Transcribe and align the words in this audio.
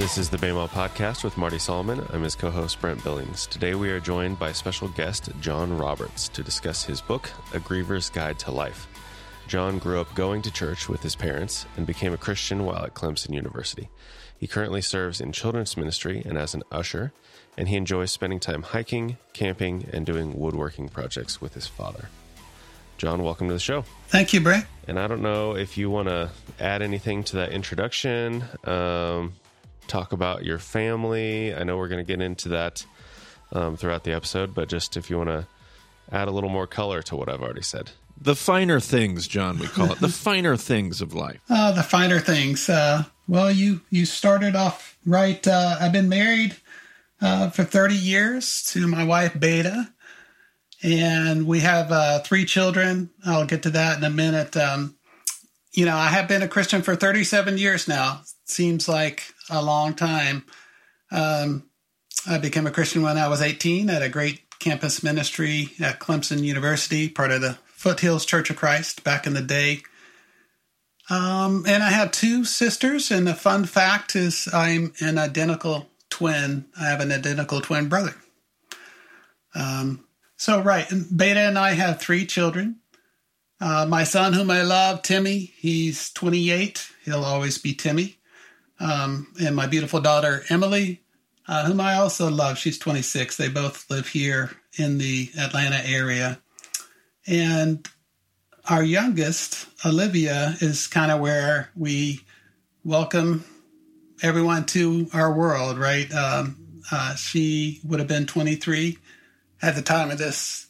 This 0.00 0.16
is 0.16 0.30
the 0.30 0.38
Bema 0.38 0.66
Podcast 0.66 1.24
with 1.24 1.36
Marty 1.36 1.58
Solomon. 1.58 2.04
I'm 2.12 2.22
his 2.22 2.34
co 2.34 2.50
host, 2.50 2.80
Brent 2.80 3.04
Billings. 3.04 3.46
Today 3.46 3.74
we 3.74 3.90
are 3.90 4.00
joined 4.00 4.38
by 4.38 4.50
special 4.50 4.88
guest 4.88 5.28
John 5.40 5.76
Roberts 5.76 6.28
to 6.30 6.42
discuss 6.42 6.82
his 6.82 7.00
book, 7.00 7.30
A 7.52 7.60
Griever's 7.60 8.08
Guide 8.08 8.38
to 8.40 8.50
Life. 8.50 8.88
John 9.46 9.78
grew 9.78 10.00
up 10.00 10.14
going 10.14 10.42
to 10.42 10.50
church 10.50 10.88
with 10.88 11.02
his 11.02 11.14
parents 11.14 11.66
and 11.76 11.86
became 11.86 12.14
a 12.14 12.16
Christian 12.16 12.64
while 12.64 12.84
at 12.84 12.94
Clemson 12.94 13.34
University. 13.34 13.88
He 14.38 14.46
currently 14.46 14.80
serves 14.80 15.20
in 15.20 15.32
children's 15.32 15.76
ministry 15.76 16.22
and 16.24 16.38
as 16.38 16.54
an 16.54 16.62
usher, 16.72 17.12
and 17.58 17.68
he 17.68 17.76
enjoys 17.76 18.10
spending 18.10 18.40
time 18.40 18.62
hiking, 18.62 19.18
camping, 19.32 19.86
and 19.92 20.06
doing 20.06 20.38
woodworking 20.38 20.88
projects 20.88 21.40
with 21.40 21.54
his 21.54 21.66
father. 21.66 22.08
John, 23.00 23.22
welcome 23.22 23.48
to 23.48 23.54
the 23.54 23.58
show. 23.58 23.82
Thank 24.08 24.34
you, 24.34 24.42
Brent. 24.42 24.66
And 24.86 25.00
I 25.00 25.06
don't 25.06 25.22
know 25.22 25.56
if 25.56 25.78
you 25.78 25.88
want 25.88 26.08
to 26.08 26.28
add 26.58 26.82
anything 26.82 27.24
to 27.24 27.36
that 27.36 27.50
introduction, 27.50 28.44
um, 28.64 29.32
talk 29.86 30.12
about 30.12 30.44
your 30.44 30.58
family. 30.58 31.54
I 31.54 31.64
know 31.64 31.78
we're 31.78 31.88
going 31.88 32.04
to 32.04 32.06
get 32.06 32.20
into 32.20 32.50
that 32.50 32.84
um, 33.52 33.78
throughout 33.78 34.04
the 34.04 34.12
episode, 34.12 34.54
but 34.54 34.68
just 34.68 34.98
if 34.98 35.08
you 35.08 35.16
want 35.16 35.30
to 35.30 35.46
add 36.12 36.28
a 36.28 36.30
little 36.30 36.50
more 36.50 36.66
color 36.66 37.00
to 37.04 37.16
what 37.16 37.30
I've 37.30 37.40
already 37.40 37.62
said. 37.62 37.90
The 38.20 38.36
finer 38.36 38.80
things, 38.80 39.26
John, 39.26 39.58
we 39.58 39.66
call 39.66 39.92
it 39.92 40.00
the 40.00 40.08
finer 40.28 40.58
things 40.58 41.00
of 41.00 41.14
life. 41.14 41.40
Uh, 41.48 41.72
the 41.72 41.82
finer 41.82 42.18
things. 42.20 42.68
Uh, 42.68 43.04
well, 43.26 43.50
you 43.50 43.80
you 43.88 44.04
started 44.04 44.54
off 44.54 44.98
right. 45.06 45.48
Uh, 45.48 45.78
I've 45.80 45.92
been 45.92 46.10
married 46.10 46.54
uh, 47.22 47.48
for 47.48 47.64
30 47.64 47.94
years 47.94 48.62
to 48.72 48.86
my 48.86 49.04
wife 49.04 49.40
Beta, 49.40 49.88
and 50.82 51.46
we 51.46 51.60
have 51.60 51.92
uh, 51.92 52.20
three 52.20 52.44
children. 52.44 53.10
I'll 53.24 53.46
get 53.46 53.62
to 53.64 53.70
that 53.70 53.98
in 53.98 54.04
a 54.04 54.10
minute. 54.10 54.56
Um, 54.56 54.96
you 55.72 55.84
know, 55.84 55.96
I 55.96 56.08
have 56.08 56.28
been 56.28 56.42
a 56.42 56.48
Christian 56.48 56.82
for 56.82 56.96
37 56.96 57.58
years 57.58 57.86
now. 57.86 58.22
Seems 58.44 58.88
like 58.88 59.32
a 59.48 59.62
long 59.62 59.94
time. 59.94 60.44
Um, 61.12 61.64
I 62.28 62.38
became 62.38 62.66
a 62.66 62.70
Christian 62.70 63.02
when 63.02 63.18
I 63.18 63.28
was 63.28 63.40
18 63.40 63.88
at 63.90 64.02
a 64.02 64.08
great 64.08 64.40
campus 64.58 65.02
ministry 65.02 65.70
at 65.80 66.00
Clemson 66.00 66.42
University, 66.42 67.08
part 67.08 67.30
of 67.30 67.40
the 67.40 67.58
Foothills 67.66 68.26
Church 68.26 68.50
of 68.50 68.56
Christ 68.56 69.04
back 69.04 69.26
in 69.26 69.34
the 69.34 69.40
day. 69.40 69.82
Um, 71.08 71.64
and 71.66 71.82
I 71.82 71.90
have 71.90 72.12
two 72.12 72.44
sisters, 72.44 73.10
and 73.10 73.26
the 73.26 73.34
fun 73.34 73.64
fact 73.64 74.14
is 74.14 74.48
I'm 74.52 74.92
an 75.00 75.18
identical 75.18 75.88
twin. 76.08 76.66
I 76.78 76.84
have 76.84 77.00
an 77.00 77.10
identical 77.10 77.60
twin 77.60 77.88
brother. 77.88 78.14
Um, 79.54 80.04
so, 80.40 80.62
right, 80.62 80.90
Beta 81.14 81.40
and 81.40 81.58
I 81.58 81.72
have 81.72 82.00
three 82.00 82.24
children. 82.24 82.76
Uh, 83.60 83.84
my 83.86 84.04
son, 84.04 84.32
whom 84.32 84.50
I 84.50 84.62
love, 84.62 85.02
Timmy, 85.02 85.52
he's 85.58 86.10
28. 86.14 86.90
He'll 87.04 87.26
always 87.26 87.58
be 87.58 87.74
Timmy 87.74 88.16
um, 88.80 89.26
and 89.38 89.54
my 89.54 89.66
beautiful 89.66 90.00
daughter 90.00 90.42
Emily, 90.48 91.02
uh, 91.46 91.66
whom 91.66 91.78
I 91.78 91.96
also 91.96 92.30
love. 92.30 92.56
She's 92.56 92.78
26. 92.78 93.36
They 93.36 93.50
both 93.50 93.90
live 93.90 94.08
here 94.08 94.50
in 94.78 94.96
the 94.96 95.28
Atlanta 95.38 95.86
area, 95.86 96.40
and 97.26 97.86
our 98.66 98.82
youngest, 98.82 99.68
Olivia, 99.84 100.56
is 100.62 100.86
kind 100.86 101.10
of 101.10 101.20
where 101.20 101.68
we 101.76 102.20
welcome 102.82 103.44
everyone 104.22 104.64
to 104.68 105.06
our 105.12 105.34
world. 105.34 105.78
Right? 105.78 106.10
Um, 106.14 106.56
uh, 106.90 107.14
she 107.14 107.80
would 107.84 107.98
have 107.98 108.08
been 108.08 108.24
23 108.24 108.96
at 109.62 109.74
the 109.74 109.82
time 109.82 110.10
of 110.10 110.18
this 110.18 110.66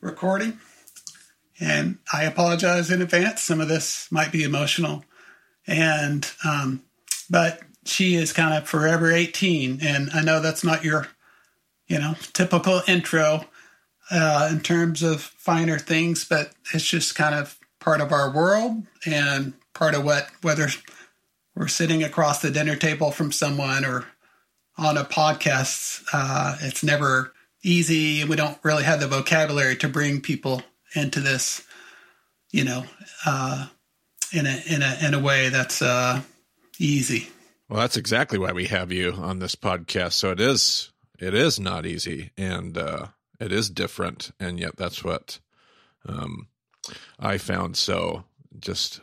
recording. 0.00 0.58
And 1.60 1.98
I 2.12 2.24
apologize 2.24 2.90
in 2.90 3.02
advance. 3.02 3.42
Some 3.42 3.60
of 3.60 3.68
this 3.68 4.08
might 4.10 4.30
be 4.30 4.44
emotional. 4.44 5.04
And 5.66 6.30
um, 6.44 6.82
but 7.28 7.60
she 7.84 8.14
is 8.14 8.32
kind 8.32 8.54
of 8.54 8.68
forever 8.68 9.10
18. 9.12 9.80
And 9.82 10.10
I 10.14 10.22
know 10.22 10.40
that's 10.40 10.64
not 10.64 10.84
your, 10.84 11.08
you 11.86 11.98
know, 11.98 12.14
typical 12.32 12.82
intro 12.86 13.46
uh, 14.10 14.48
in 14.50 14.60
terms 14.60 15.02
of 15.02 15.20
finer 15.20 15.78
things, 15.78 16.24
but 16.24 16.52
it's 16.72 16.84
just 16.84 17.14
kind 17.14 17.34
of 17.34 17.58
part 17.80 18.00
of 18.00 18.12
our 18.12 18.30
world 18.30 18.84
and 19.06 19.54
part 19.74 19.94
of 19.94 20.04
what, 20.04 20.28
whether 20.42 20.68
we're 21.54 21.68
sitting 21.68 22.02
across 22.02 22.40
the 22.40 22.50
dinner 22.50 22.76
table 22.76 23.10
from 23.10 23.32
someone 23.32 23.84
or 23.84 24.06
on 24.76 24.96
a 24.96 25.04
podcast, 25.04 26.04
uh, 26.12 26.56
it's 26.60 26.84
never 26.84 27.32
easy. 27.68 28.20
And 28.20 28.30
we 28.30 28.36
don't 28.36 28.58
really 28.62 28.84
have 28.84 29.00
the 29.00 29.06
vocabulary 29.06 29.76
to 29.76 29.88
bring 29.88 30.20
people 30.20 30.62
into 30.94 31.20
this, 31.20 31.64
you 32.50 32.64
know, 32.64 32.84
uh, 33.26 33.66
in 34.32 34.46
a 34.46 34.62
in 34.66 34.82
a 34.82 34.98
in 35.06 35.14
a 35.14 35.18
way 35.18 35.48
that's 35.50 35.82
uh, 35.82 36.22
easy. 36.78 37.28
Well, 37.68 37.80
that's 37.80 37.96
exactly 37.96 38.38
why 38.38 38.52
we 38.52 38.66
have 38.66 38.90
you 38.90 39.12
on 39.12 39.38
this 39.38 39.54
podcast. 39.54 40.12
So 40.12 40.30
it 40.30 40.40
is 40.40 40.90
it 41.18 41.34
is 41.34 41.60
not 41.60 41.86
easy 41.86 42.30
and 42.36 42.76
uh, 42.76 43.08
it 43.38 43.52
is 43.52 43.70
different, 43.70 44.32
and 44.40 44.58
yet 44.58 44.76
that's 44.76 45.04
what 45.04 45.38
um, 46.06 46.48
I 47.18 47.38
found 47.38 47.76
so 47.76 48.24
just 48.58 49.00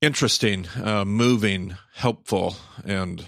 interesting, 0.00 0.66
uh, 0.82 1.04
moving, 1.04 1.76
helpful, 1.94 2.56
and 2.84 3.26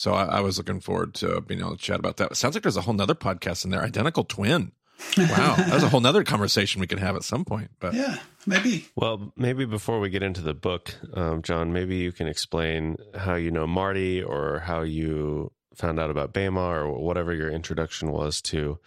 so 0.00 0.14
I, 0.14 0.38
I, 0.38 0.40
was 0.40 0.56
looking 0.56 0.80
forward 0.80 1.12
to 1.16 1.42
being 1.42 1.60
able 1.60 1.72
to 1.72 1.76
chat 1.76 1.98
about 1.98 2.16
that. 2.16 2.30
It 2.30 2.36
sounds 2.36 2.54
like 2.54 2.62
there's 2.62 2.78
a 2.78 2.80
whole 2.80 2.94
nother 2.94 3.14
podcast 3.14 3.66
in 3.66 3.70
there, 3.70 3.82
identical 3.82 4.24
twin. 4.24 4.72
Wow, 5.18 5.56
that's 5.58 5.82
a 5.82 5.90
whole 5.90 6.00
nother 6.00 6.24
conversation 6.24 6.80
we 6.80 6.86
can 6.86 6.96
have 6.96 7.16
at 7.16 7.22
some 7.22 7.44
point. 7.44 7.70
But 7.80 7.92
yeah, 7.92 8.16
maybe. 8.46 8.88
Well, 8.96 9.30
maybe 9.36 9.66
before 9.66 10.00
we 10.00 10.08
get 10.08 10.22
into 10.22 10.40
the 10.40 10.54
book, 10.54 10.94
um, 11.12 11.42
John, 11.42 11.74
maybe 11.74 11.96
you 11.96 12.12
can 12.12 12.28
explain 12.28 12.96
how 13.14 13.34
you 13.34 13.50
know 13.50 13.66
Marty 13.66 14.22
or 14.22 14.60
how 14.60 14.80
you 14.80 15.52
found 15.74 16.00
out 16.00 16.08
about 16.08 16.32
Bema 16.32 16.62
or 16.62 16.98
whatever 16.98 17.34
your 17.34 17.50
introduction 17.50 18.10
was 18.10 18.40
to 18.40 18.78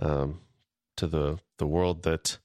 um, 0.00 0.40
to 0.98 1.06
the 1.06 1.38
the 1.56 1.66
world 1.66 2.02
that 2.02 2.36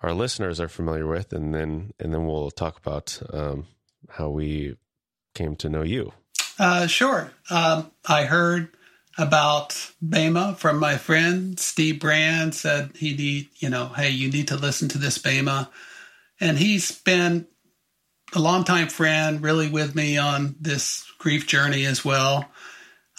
our 0.00 0.12
listeners 0.12 0.60
are 0.60 0.68
familiar 0.68 1.08
with, 1.08 1.32
and 1.32 1.52
then 1.52 1.92
and 1.98 2.14
then 2.14 2.24
we'll 2.24 2.52
talk 2.52 2.78
about 2.78 3.20
um, 3.32 3.66
how 4.10 4.28
we 4.28 4.76
came 5.34 5.56
to 5.56 5.68
know 5.68 5.82
you. 5.82 6.12
Uh, 6.58 6.86
sure. 6.86 7.30
Um, 7.50 7.92
I 8.06 8.24
heard 8.24 8.70
about 9.16 9.92
Bema 10.00 10.54
from 10.56 10.78
my 10.78 10.96
friend 10.96 11.58
Steve 11.58 12.00
Brand 12.00 12.54
said 12.54 12.92
he 12.96 13.14
need, 13.14 13.48
you 13.56 13.68
know, 13.68 13.88
hey, 13.88 14.10
you 14.10 14.30
need 14.30 14.48
to 14.48 14.56
listen 14.56 14.88
to 14.90 14.98
this 14.98 15.18
Bema. 15.18 15.70
And 16.40 16.58
he's 16.58 16.92
been 16.92 17.46
a 18.34 18.38
longtime 18.38 18.88
friend, 18.88 19.42
really 19.42 19.68
with 19.68 19.94
me 19.94 20.18
on 20.18 20.56
this 20.60 21.04
grief 21.18 21.46
journey 21.46 21.84
as 21.84 22.04
well. 22.04 22.48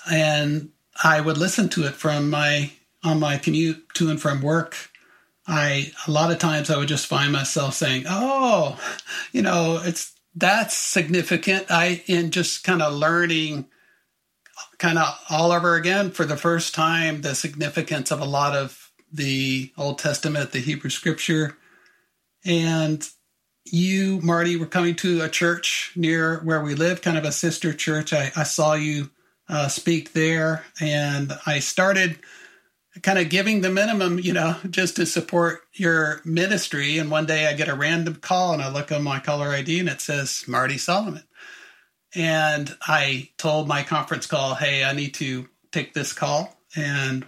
And 0.09 0.69
I 1.03 1.19
would 1.19 1.37
listen 1.37 1.69
to 1.69 1.85
it 1.85 1.93
from 1.93 2.29
my 2.29 2.71
on 3.03 3.19
my 3.19 3.37
commute 3.37 3.93
to 3.95 4.09
and 4.09 4.21
from 4.21 4.41
work. 4.41 4.75
I 5.47 5.91
a 6.07 6.11
lot 6.11 6.31
of 6.31 6.39
times 6.39 6.69
I 6.69 6.77
would 6.77 6.87
just 6.87 7.07
find 7.07 7.31
myself 7.31 7.73
saying, 7.73 8.05
"Oh, 8.07 8.79
you 9.31 9.41
know, 9.41 9.81
it's 9.83 10.13
that's 10.39 10.75
significant." 10.75 11.69
I 11.69 12.03
in 12.07 12.31
just 12.31 12.63
kind 12.63 12.81
of 12.81 12.93
learning 12.93 13.65
kind 14.77 14.97
of 14.97 15.19
all 15.29 15.51
over 15.51 15.75
again 15.75 16.11
for 16.11 16.25
the 16.25 16.37
first 16.37 16.73
time 16.73 17.21
the 17.21 17.35
significance 17.35 18.11
of 18.11 18.21
a 18.21 18.25
lot 18.25 18.55
of 18.55 18.91
the 19.11 19.71
Old 19.77 19.99
Testament, 19.99 20.51
the 20.51 20.59
Hebrew 20.59 20.89
scripture. 20.89 21.57
And 22.45 23.07
you, 23.65 24.19
Marty, 24.21 24.55
were 24.55 24.65
coming 24.65 24.95
to 24.97 25.21
a 25.21 25.29
church 25.29 25.91
near 25.95 26.39
where 26.39 26.61
we 26.61 26.75
live, 26.75 27.01
kind 27.01 27.17
of 27.17 27.25
a 27.25 27.31
sister 27.31 27.73
church. 27.73 28.13
I, 28.13 28.31
I 28.35 28.43
saw 28.43 28.73
you 28.73 29.09
uh, 29.47 29.67
speak 29.67 30.13
there, 30.13 30.63
and 30.79 31.33
I 31.45 31.59
started 31.59 32.19
kind 33.01 33.19
of 33.19 33.29
giving 33.29 33.61
the 33.61 33.69
minimum, 33.69 34.19
you 34.19 34.33
know, 34.33 34.55
just 34.69 34.95
to 34.95 35.05
support 35.05 35.61
your 35.73 36.21
ministry. 36.25 36.97
And 36.97 37.11
one 37.11 37.25
day 37.25 37.47
I 37.47 37.53
get 37.53 37.69
a 37.69 37.75
random 37.75 38.15
call 38.15 38.53
and 38.53 38.61
I 38.61 38.71
look 38.71 38.91
on 38.91 39.03
my 39.03 39.19
caller 39.19 39.49
ID 39.49 39.79
and 39.79 39.89
it 39.89 40.01
says 40.01 40.45
Marty 40.47 40.77
Solomon. 40.77 41.23
And 42.15 42.75
I 42.81 43.29
told 43.37 43.67
my 43.67 43.83
conference 43.83 44.25
call, 44.25 44.55
hey, 44.55 44.83
I 44.83 44.93
need 44.93 45.13
to 45.15 45.47
take 45.71 45.93
this 45.93 46.13
call. 46.13 46.57
And 46.75 47.25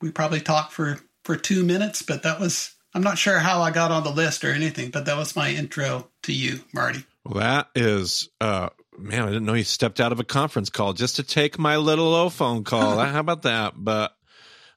we 0.00 0.10
probably 0.10 0.40
talked 0.40 0.72
for, 0.72 0.98
for 1.24 1.36
two 1.36 1.62
minutes, 1.64 2.02
but 2.02 2.22
that 2.22 2.40
was, 2.40 2.74
I'm 2.94 3.02
not 3.02 3.18
sure 3.18 3.38
how 3.38 3.60
I 3.60 3.70
got 3.70 3.90
on 3.90 4.04
the 4.04 4.10
list 4.10 4.44
or 4.44 4.52
anything, 4.52 4.90
but 4.90 5.04
that 5.04 5.16
was 5.18 5.36
my 5.36 5.50
intro 5.50 6.08
to 6.22 6.32
you, 6.32 6.60
Marty. 6.72 7.04
Well, 7.24 7.34
that 7.34 7.68
is, 7.74 8.30
uh, 8.40 8.70
man, 8.98 9.22
I 9.22 9.26
didn't 9.26 9.44
know 9.44 9.54
you 9.54 9.64
stepped 9.64 10.00
out 10.00 10.12
of 10.12 10.20
a 10.20 10.24
conference 10.24 10.70
call 10.70 10.94
just 10.94 11.16
to 11.16 11.22
take 11.22 11.58
my 11.58 11.76
little 11.76 12.14
O 12.14 12.30
phone 12.30 12.64
call. 12.64 12.98
how 13.04 13.20
about 13.20 13.42
that? 13.42 13.74
But, 13.76 14.16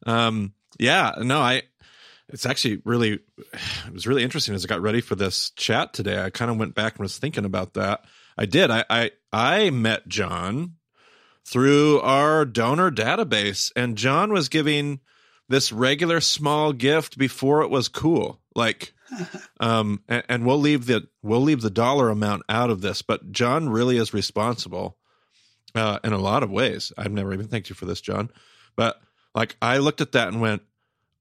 um, 0.05 0.53
yeah, 0.79 1.13
no, 1.19 1.39
I, 1.39 1.63
it's 2.29 2.45
actually 2.45 2.81
really, 2.85 3.19
it 3.37 3.93
was 3.93 4.07
really 4.07 4.23
interesting 4.23 4.55
as 4.55 4.65
I 4.65 4.67
got 4.67 4.81
ready 4.81 5.01
for 5.01 5.15
this 5.15 5.51
chat 5.51 5.93
today. 5.93 6.21
I 6.21 6.29
kind 6.29 6.51
of 6.51 6.57
went 6.57 6.75
back 6.75 6.95
and 6.95 7.01
was 7.01 7.17
thinking 7.17 7.45
about 7.45 7.73
that 7.75 8.05
I 8.37 8.45
did. 8.45 8.69
I, 8.69 8.83
I 8.89 9.11
I 9.31 9.69
met 9.69 10.07
John 10.07 10.75
through 11.45 12.01
our 12.01 12.45
donor 12.45 12.91
database, 12.91 13.71
and 13.75 13.97
John 13.97 14.31
was 14.31 14.49
giving 14.49 14.99
this 15.47 15.71
regular 15.71 16.19
small 16.19 16.73
gift 16.73 17.17
before 17.17 17.61
it 17.61 17.69
was 17.69 17.87
cool. 17.87 18.41
Like 18.55 18.93
um, 19.59 20.01
and, 20.07 20.23
and 20.27 20.45
we'll 20.45 20.59
leave 20.59 20.85
the 20.85 21.07
we'll 21.21 21.41
leave 21.41 21.61
the 21.61 21.69
dollar 21.69 22.09
amount 22.09 22.43
out 22.49 22.69
of 22.69 22.81
this, 22.81 23.01
but 23.01 23.31
John 23.31 23.69
really 23.69 23.97
is 23.97 24.13
responsible 24.13 24.97
uh, 25.73 25.99
in 26.03 26.13
a 26.13 26.17
lot 26.17 26.43
of 26.43 26.51
ways. 26.51 26.91
I've 26.97 27.11
never 27.11 27.33
even 27.33 27.47
thanked 27.47 27.69
you 27.69 27.75
for 27.75 27.85
this, 27.85 28.01
John, 28.01 28.29
but 28.75 28.99
like 29.35 29.55
I 29.61 29.77
looked 29.77 30.01
at 30.01 30.13
that 30.13 30.29
and 30.29 30.41
went, 30.41 30.63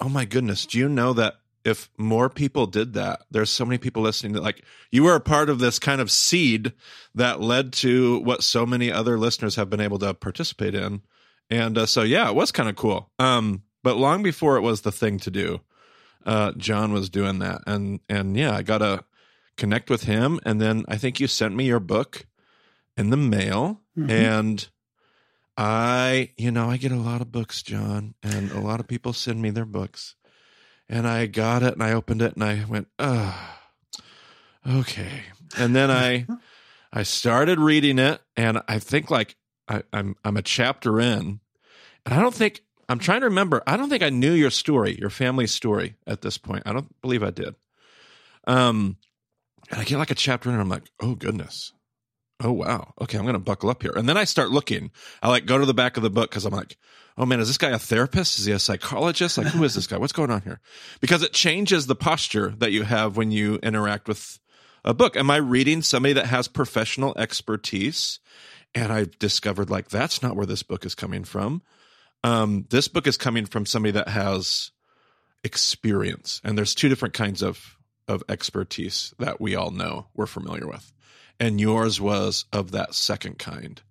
"Oh 0.00 0.08
my 0.08 0.24
goodness! 0.24 0.64
Do 0.64 0.78
you 0.78 0.88
know 0.88 1.12
that 1.12 1.34
if 1.64 1.88
more 1.96 2.28
people 2.28 2.66
did 2.66 2.92
that, 2.92 3.22
there's 3.30 3.50
so 3.50 3.64
many 3.64 3.78
people 3.78 4.02
listening 4.02 4.34
that 4.34 4.42
like 4.42 4.62
you 4.92 5.02
were 5.02 5.14
a 5.14 5.20
part 5.20 5.48
of 5.48 5.58
this 5.58 5.78
kind 5.78 6.00
of 6.00 6.10
seed 6.10 6.72
that 7.14 7.40
led 7.40 7.72
to 7.72 8.18
what 8.20 8.42
so 8.42 8.66
many 8.66 8.92
other 8.92 9.18
listeners 9.18 9.56
have 9.56 9.70
been 9.70 9.80
able 9.80 9.98
to 9.98 10.12
participate 10.12 10.74
in. 10.74 11.00
And 11.50 11.78
uh, 11.78 11.86
so, 11.86 12.02
yeah, 12.02 12.28
it 12.28 12.34
was 12.34 12.52
kind 12.52 12.68
of 12.68 12.76
cool. 12.76 13.10
Um, 13.18 13.62
but 13.82 13.96
long 13.96 14.22
before 14.22 14.56
it 14.56 14.62
was 14.62 14.82
the 14.82 14.92
thing 14.92 15.18
to 15.20 15.30
do, 15.30 15.60
uh, 16.26 16.52
John 16.52 16.92
was 16.92 17.08
doing 17.08 17.38
that. 17.38 17.62
And, 17.66 18.00
and 18.08 18.36
yeah, 18.36 18.54
I 18.54 18.62
got 18.62 18.78
to 18.78 19.04
connect 19.56 19.90
with 19.90 20.04
him. 20.04 20.40
And 20.44 20.60
then 20.60 20.84
I 20.88 20.96
think 20.96 21.18
you 21.18 21.26
sent 21.26 21.54
me 21.54 21.64
your 21.64 21.80
book 21.80 22.26
in 22.96 23.10
the 23.10 23.16
mail 23.16 23.80
mm-hmm. 23.96 24.10
and 24.10 24.68
I, 25.56 26.30
you 26.36 26.50
know, 26.50 26.68
I 26.68 26.76
get 26.76 26.92
a 26.92 26.96
lot 26.96 27.20
of 27.20 27.30
books, 27.30 27.62
John, 27.62 28.14
and 28.22 28.50
a 28.50 28.60
lot 28.60 28.80
of 28.80 28.88
people 28.88 29.12
send 29.12 29.40
me 29.40 29.50
their 29.50 29.64
books 29.64 30.16
and 30.88 31.06
I 31.06 31.26
got 31.26 31.62
it 31.62 31.74
and 31.74 31.82
I 31.82 31.92
opened 31.92 32.22
it 32.22 32.34
and 32.34 32.44
I 32.44 32.64
went, 32.64 32.88
oh, 32.98 33.56
okay. 34.68 35.22
And 35.56 35.74
then 35.74 35.90
I, 35.90 36.26
I 36.92 37.02
started 37.04 37.58
reading 37.60 37.98
it 37.98 38.20
and 38.36 38.60
I 38.68 38.78
think 38.78 39.10
like 39.10 39.36
I, 39.68 39.82
I'm, 39.92 40.16
I'm 40.24 40.36
a 40.36 40.42
chapter 40.42 41.00
in 41.00 41.40
and 42.04 42.14
I 42.14 42.20
don't 42.20 42.34
think, 42.34 42.62
I'm 42.88 42.98
trying 42.98 43.20
to 43.20 43.26
remember. 43.26 43.62
I 43.66 43.76
don't 43.76 43.88
think 43.88 44.02
I 44.02 44.10
knew 44.10 44.32
your 44.32 44.50
story, 44.50 44.98
your 44.98 45.10
family 45.10 45.46
story 45.46 45.94
at 46.06 46.20
this 46.20 46.36
point. 46.36 46.64
I 46.66 46.72
don't 46.72 47.00
believe 47.00 47.22
I 47.22 47.30
did. 47.30 47.54
Um, 48.46 48.98
and 49.70 49.80
I 49.80 49.84
get 49.84 49.98
like 49.98 50.10
a 50.10 50.14
chapter 50.14 50.48
in 50.50 50.54
and 50.54 50.62
I'm 50.62 50.68
like, 50.68 50.90
oh 51.00 51.14
goodness. 51.14 51.72
Oh 52.40 52.52
wow. 52.52 52.92
Okay, 53.00 53.16
I'm 53.18 53.26
gonna 53.26 53.38
buckle 53.38 53.70
up 53.70 53.82
here. 53.82 53.92
And 53.94 54.08
then 54.08 54.16
I 54.16 54.24
start 54.24 54.50
looking. 54.50 54.90
I 55.22 55.28
like 55.28 55.46
go 55.46 55.58
to 55.58 55.66
the 55.66 55.74
back 55.74 55.96
of 55.96 56.02
the 56.02 56.10
book 56.10 56.30
because 56.30 56.44
I'm 56.44 56.52
like, 56.52 56.76
oh 57.16 57.26
man, 57.26 57.40
is 57.40 57.48
this 57.48 57.58
guy 57.58 57.70
a 57.70 57.78
therapist? 57.78 58.38
Is 58.38 58.46
he 58.46 58.52
a 58.52 58.58
psychologist? 58.58 59.38
Like, 59.38 59.48
who 59.48 59.64
is 59.64 59.74
this 59.74 59.86
guy? 59.86 59.98
What's 59.98 60.12
going 60.12 60.30
on 60.30 60.42
here? 60.42 60.60
Because 61.00 61.22
it 61.22 61.32
changes 61.32 61.86
the 61.86 61.94
posture 61.94 62.54
that 62.58 62.72
you 62.72 62.82
have 62.82 63.16
when 63.16 63.30
you 63.30 63.56
interact 63.56 64.08
with 64.08 64.38
a 64.84 64.94
book. 64.94 65.16
Am 65.16 65.30
I 65.30 65.36
reading 65.36 65.82
somebody 65.82 66.12
that 66.14 66.26
has 66.26 66.48
professional 66.48 67.16
expertise? 67.16 68.18
And 68.74 68.92
I've 68.92 69.18
discovered 69.18 69.70
like 69.70 69.88
that's 69.88 70.22
not 70.22 70.36
where 70.36 70.46
this 70.46 70.62
book 70.62 70.84
is 70.84 70.94
coming 70.94 71.24
from. 71.24 71.62
Um, 72.24 72.66
this 72.70 72.88
book 72.88 73.06
is 73.06 73.16
coming 73.16 73.46
from 73.46 73.66
somebody 73.66 73.92
that 73.92 74.08
has 74.08 74.72
experience, 75.44 76.40
and 76.42 76.56
there's 76.56 76.74
two 76.74 76.88
different 76.88 77.14
kinds 77.14 77.42
of 77.42 77.78
of 78.08 78.22
expertise 78.28 79.14
that 79.18 79.40
we 79.40 79.54
all 79.54 79.70
know 79.70 80.08
we're 80.14 80.26
familiar 80.26 80.66
with, 80.66 80.92
and 81.40 81.60
yours 81.60 82.00
was 82.00 82.44
of 82.52 82.70
that 82.72 82.94
second 82.94 83.38
kind, 83.38 83.82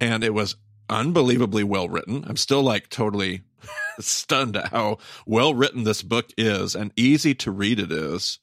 and 0.00 0.22
it 0.24 0.34
was 0.34 0.56
unbelievably 0.88 1.64
well 1.64 1.88
written. 1.88 2.24
I'm 2.26 2.36
still 2.36 2.62
like 2.62 2.88
totally 2.88 3.42
stunned 4.00 4.56
at 4.56 4.68
how 4.68 4.98
well 5.26 5.54
written 5.54 5.84
this 5.84 6.02
book 6.02 6.30
is 6.36 6.74
and 6.74 6.92
easy 6.96 7.34
to 7.36 7.50
read 7.50 7.78
it 7.78 7.92
is. 7.92 8.38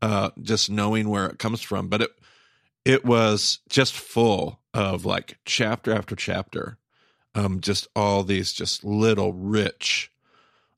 Uh, 0.00 0.30
just 0.40 0.70
knowing 0.70 1.08
where 1.08 1.26
it 1.26 1.40
comes 1.40 1.60
from, 1.60 1.88
but 1.88 2.00
it 2.00 2.10
it 2.84 3.04
was 3.04 3.58
just 3.68 3.92
full 3.94 4.60
of 4.72 5.04
like 5.04 5.38
chapter 5.44 5.92
after 5.92 6.14
chapter, 6.14 6.78
um, 7.34 7.60
just 7.60 7.88
all 7.96 8.22
these 8.22 8.52
just 8.52 8.84
little 8.84 9.32
rich 9.32 10.10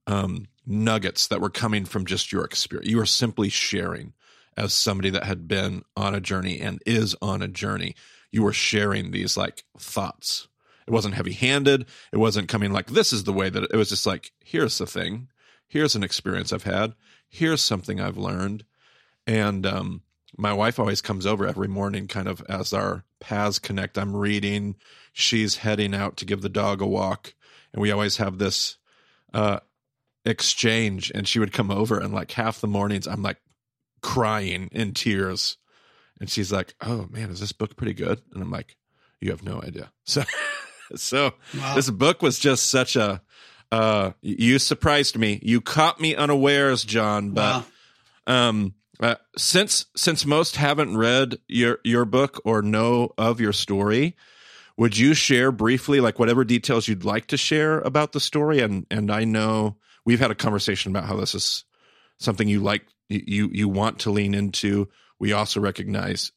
um, 0.06 0.48
nuggets 0.66 1.26
that 1.28 1.40
were 1.40 1.50
coming 1.50 1.84
from 1.84 2.06
just 2.06 2.32
your 2.32 2.44
experience. 2.44 2.90
You 2.90 2.96
were 2.96 3.06
simply 3.06 3.48
sharing 3.48 4.14
as 4.60 4.72
somebody 4.72 5.10
that 5.10 5.24
had 5.24 5.48
been 5.48 5.82
on 5.96 6.14
a 6.14 6.20
journey 6.20 6.60
and 6.60 6.82
is 6.86 7.16
on 7.22 7.42
a 7.42 7.48
journey. 7.48 7.94
You 8.30 8.42
were 8.42 8.52
sharing 8.52 9.10
these 9.10 9.36
like 9.36 9.64
thoughts 9.78 10.48
it 10.90 10.92
wasn't 10.92 11.14
heavy 11.14 11.32
handed. 11.32 11.86
It 12.12 12.16
wasn't 12.16 12.48
coming 12.48 12.72
like, 12.72 12.88
this 12.88 13.12
is 13.12 13.22
the 13.22 13.32
way 13.32 13.48
that 13.48 13.62
it, 13.62 13.70
it 13.72 13.76
was 13.76 13.90
just 13.90 14.06
like, 14.06 14.32
here's 14.44 14.76
the 14.78 14.86
thing. 14.86 15.28
Here's 15.68 15.94
an 15.94 16.02
experience 16.02 16.52
I've 16.52 16.64
had. 16.64 16.94
Here's 17.28 17.62
something 17.62 18.00
I've 18.00 18.16
learned. 18.16 18.64
And 19.24 19.64
um, 19.66 20.02
my 20.36 20.52
wife 20.52 20.80
always 20.80 21.00
comes 21.00 21.26
over 21.26 21.46
every 21.46 21.68
morning, 21.68 22.08
kind 22.08 22.26
of 22.26 22.42
as 22.48 22.72
our 22.72 23.04
paths 23.20 23.60
connect. 23.60 23.98
I'm 23.98 24.16
reading. 24.16 24.74
She's 25.12 25.58
heading 25.58 25.94
out 25.94 26.16
to 26.16 26.24
give 26.24 26.42
the 26.42 26.48
dog 26.48 26.82
a 26.82 26.86
walk. 26.86 27.34
And 27.72 27.80
we 27.80 27.92
always 27.92 28.16
have 28.16 28.38
this 28.38 28.76
uh, 29.32 29.60
exchange. 30.24 31.12
And 31.14 31.28
she 31.28 31.38
would 31.38 31.52
come 31.52 31.70
over, 31.70 32.00
and 32.00 32.12
like 32.12 32.32
half 32.32 32.60
the 32.60 32.66
mornings, 32.66 33.06
I'm 33.06 33.22
like 33.22 33.40
crying 34.00 34.68
in 34.72 34.92
tears. 34.92 35.56
And 36.18 36.30
she's 36.30 36.52
like, 36.52 36.74
Oh 36.80 37.06
man, 37.10 37.30
is 37.30 37.40
this 37.40 37.52
book 37.52 37.76
pretty 37.76 37.94
good? 37.94 38.20
And 38.32 38.42
I'm 38.42 38.50
like, 38.50 38.76
You 39.20 39.30
have 39.30 39.42
no 39.42 39.60
idea. 39.62 39.90
So 40.04 40.24
so 40.96 41.34
wow. 41.56 41.76
this 41.76 41.88
book 41.88 42.20
was 42.20 42.36
just 42.38 42.66
such 42.66 42.96
a 42.96 43.22
uh 43.70 44.10
you 44.22 44.58
surprised 44.58 45.16
me. 45.16 45.38
You 45.42 45.60
caught 45.60 46.00
me 46.00 46.16
unawares, 46.16 46.82
John, 46.82 47.30
but 47.30 47.64
wow. 48.26 48.48
um 48.48 48.74
uh, 49.00 49.14
since 49.36 49.86
since 49.96 50.26
most 50.26 50.56
haven't 50.56 50.96
read 50.96 51.38
your 51.48 51.78
your 51.84 52.04
book 52.04 52.40
or 52.44 52.60
know 52.60 53.10
of 53.16 53.40
your 53.40 53.52
story, 53.52 54.16
would 54.76 54.96
you 54.96 55.14
share 55.14 55.50
briefly 55.50 56.00
like 56.00 56.18
whatever 56.18 56.44
details 56.44 56.86
you'd 56.86 57.04
like 57.04 57.26
to 57.28 57.36
share 57.36 57.80
about 57.80 58.12
the 58.12 58.20
story 58.20 58.60
and 58.60 58.86
and 58.90 59.10
I 59.10 59.24
know 59.24 59.76
we've 60.04 60.20
had 60.20 60.30
a 60.30 60.34
conversation 60.34 60.90
about 60.90 61.06
how 61.06 61.16
this 61.16 61.34
is 61.34 61.64
something 62.18 62.46
you 62.46 62.60
like 62.60 62.86
you 63.10 63.50
you 63.52 63.68
want 63.68 64.00
to 64.00 64.10
lean 64.10 64.34
into. 64.34 64.88
We 65.18 65.32
also 65.34 65.60
recognize 65.60 66.32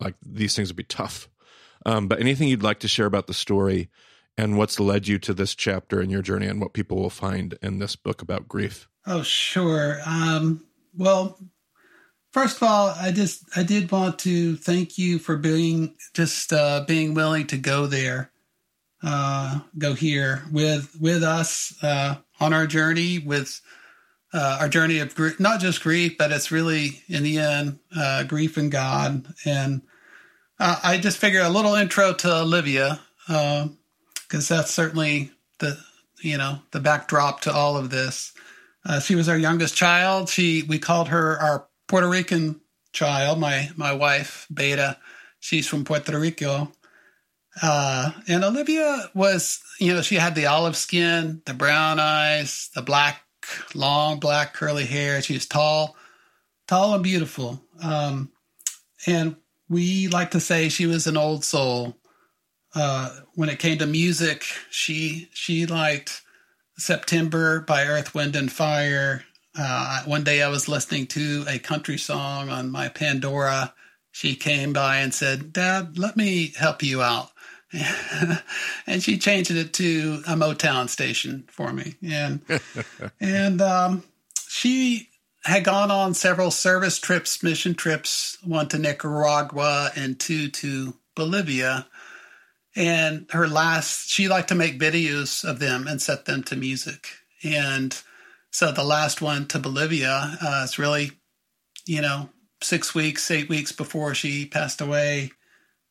like 0.00 0.16
these 0.20 0.54
things 0.54 0.68
would 0.68 0.76
be 0.76 0.84
tough 0.84 1.28
um, 1.86 2.08
but 2.08 2.20
anything 2.20 2.48
you'd 2.48 2.62
like 2.62 2.80
to 2.80 2.88
share 2.88 3.06
about 3.06 3.26
the 3.26 3.34
story 3.34 3.88
and 4.36 4.56
what's 4.56 4.80
led 4.80 5.08
you 5.08 5.18
to 5.20 5.34
this 5.34 5.54
chapter 5.54 6.00
in 6.00 6.10
your 6.10 6.22
journey 6.22 6.46
and 6.46 6.60
what 6.60 6.72
people 6.72 6.98
will 6.98 7.10
find 7.10 7.56
in 7.62 7.78
this 7.78 7.96
book 7.96 8.22
about 8.22 8.48
grief? 8.48 8.88
Oh, 9.06 9.22
sure. 9.22 9.98
Um, 10.04 10.66
well, 10.96 11.38
first 12.30 12.58
of 12.58 12.64
all, 12.64 12.88
I 12.88 13.10
just 13.10 13.44
I 13.56 13.62
did 13.62 13.90
want 13.90 14.18
to 14.20 14.56
thank 14.56 14.98
you 14.98 15.18
for 15.18 15.36
being 15.36 15.96
just 16.14 16.52
uh, 16.52 16.84
being 16.86 17.14
willing 17.14 17.46
to 17.48 17.56
go 17.56 17.86
there, 17.86 18.30
uh, 19.02 19.60
go 19.78 19.94
here 19.94 20.42
with 20.52 20.96
with 21.00 21.22
us 21.22 21.74
uh, 21.82 22.16
on 22.40 22.52
our 22.52 22.66
journey 22.66 23.18
with. 23.18 23.60
Uh, 24.32 24.58
our 24.60 24.68
journey 24.68 24.98
of 24.98 25.14
grief, 25.14 25.40
not 25.40 25.58
just 25.58 25.82
grief, 25.82 26.18
but 26.18 26.30
it's 26.30 26.50
really 26.50 27.02
in 27.08 27.22
the 27.22 27.38
end 27.38 27.78
uh, 27.96 28.22
grief 28.24 28.58
in 28.58 28.68
God 28.68 29.26
and 29.46 29.80
uh, 30.60 30.76
I 30.82 30.98
just 30.98 31.18
figure 31.18 31.40
a 31.40 31.48
little 31.48 31.74
intro 31.74 32.12
to 32.14 32.40
Olivia, 32.40 33.00
because 33.26 34.50
uh, 34.50 34.56
that's 34.56 34.72
certainly 34.72 35.30
the 35.58 35.78
you 36.20 36.36
know 36.36 36.60
the 36.72 36.80
backdrop 36.80 37.42
to 37.42 37.52
all 37.52 37.76
of 37.76 37.90
this. 37.90 38.32
Uh, 38.84 39.00
she 39.00 39.14
was 39.14 39.28
our 39.28 39.38
youngest 39.38 39.76
child. 39.76 40.28
She 40.28 40.62
we 40.62 40.78
called 40.78 41.08
her 41.08 41.38
our 41.40 41.66
Puerto 41.86 42.08
Rican 42.08 42.60
child. 42.92 43.38
My 43.38 43.70
my 43.76 43.92
wife 43.92 44.46
Beta, 44.52 44.98
she's 45.38 45.68
from 45.68 45.84
Puerto 45.84 46.18
Rico. 46.18 46.72
Uh, 47.60 48.12
and 48.28 48.44
Olivia 48.44 49.10
was, 49.14 49.60
you 49.80 49.92
know, 49.92 50.00
she 50.00 50.14
had 50.14 50.36
the 50.36 50.46
olive 50.46 50.76
skin, 50.76 51.42
the 51.44 51.54
brown 51.54 51.98
eyes, 51.98 52.70
the 52.76 52.82
black, 52.82 53.20
long 53.74 54.18
black 54.18 54.54
curly 54.54 54.84
hair. 54.84 55.22
She 55.22 55.34
was 55.34 55.46
tall, 55.46 55.96
tall 56.66 56.94
and 56.94 57.02
beautiful. 57.02 57.62
Um, 57.82 58.30
and 59.06 59.36
we 59.68 60.08
like 60.08 60.32
to 60.32 60.40
say 60.40 60.68
she 60.68 60.86
was 60.86 61.06
an 61.06 61.16
old 61.16 61.44
soul. 61.44 61.96
Uh, 62.74 63.20
when 63.34 63.48
it 63.48 63.58
came 63.58 63.78
to 63.78 63.86
music, 63.86 64.44
she 64.70 65.28
she 65.32 65.66
liked 65.66 66.22
September 66.76 67.60
by 67.60 67.86
Earth, 67.86 68.14
Wind 68.14 68.36
and 68.36 68.52
Fire. 68.52 69.24
Uh, 69.58 70.02
one 70.04 70.22
day 70.22 70.42
I 70.42 70.48
was 70.48 70.68
listening 70.68 71.06
to 71.08 71.44
a 71.48 71.58
country 71.58 71.98
song 71.98 72.48
on 72.50 72.70
my 72.70 72.88
Pandora. 72.88 73.74
She 74.12 74.36
came 74.36 74.72
by 74.72 74.98
and 74.98 75.12
said, 75.12 75.52
"Dad, 75.52 75.98
let 75.98 76.16
me 76.16 76.52
help 76.56 76.82
you 76.82 77.02
out." 77.02 77.30
and 78.86 79.02
she 79.02 79.18
changed 79.18 79.50
it 79.50 79.72
to 79.74 80.22
a 80.26 80.34
Motown 80.34 80.88
station 80.88 81.44
for 81.50 81.72
me, 81.72 81.96
and 82.02 82.40
and 83.20 83.60
um, 83.60 84.04
she 84.48 85.08
had 85.44 85.64
gone 85.64 85.90
on 85.90 86.14
several 86.14 86.50
service 86.50 86.98
trips, 86.98 87.42
mission 87.42 87.74
trips, 87.74 88.38
one 88.44 88.68
to 88.68 88.78
Nicaragua 88.78 89.90
and 89.96 90.18
two 90.18 90.48
to 90.48 90.94
Bolivia. 91.14 91.86
And 92.76 93.26
her 93.30 93.48
last, 93.48 94.10
she 94.10 94.28
liked 94.28 94.48
to 94.48 94.54
make 94.54 94.78
videos 94.78 95.44
of 95.44 95.58
them 95.58 95.86
and 95.86 96.00
set 96.00 96.26
them 96.26 96.42
to 96.44 96.56
music. 96.56 97.08
And 97.42 97.98
so 98.50 98.72
the 98.72 98.84
last 98.84 99.22
one 99.22 99.46
to 99.48 99.58
Bolivia 99.58 100.36
uh, 100.40 100.62
is 100.64 100.78
really, 100.78 101.12
you 101.86 102.02
know, 102.02 102.28
six 102.62 102.94
weeks, 102.94 103.30
eight 103.30 103.48
weeks 103.48 103.72
before 103.72 104.14
she 104.14 104.46
passed 104.46 104.80
away. 104.80 105.30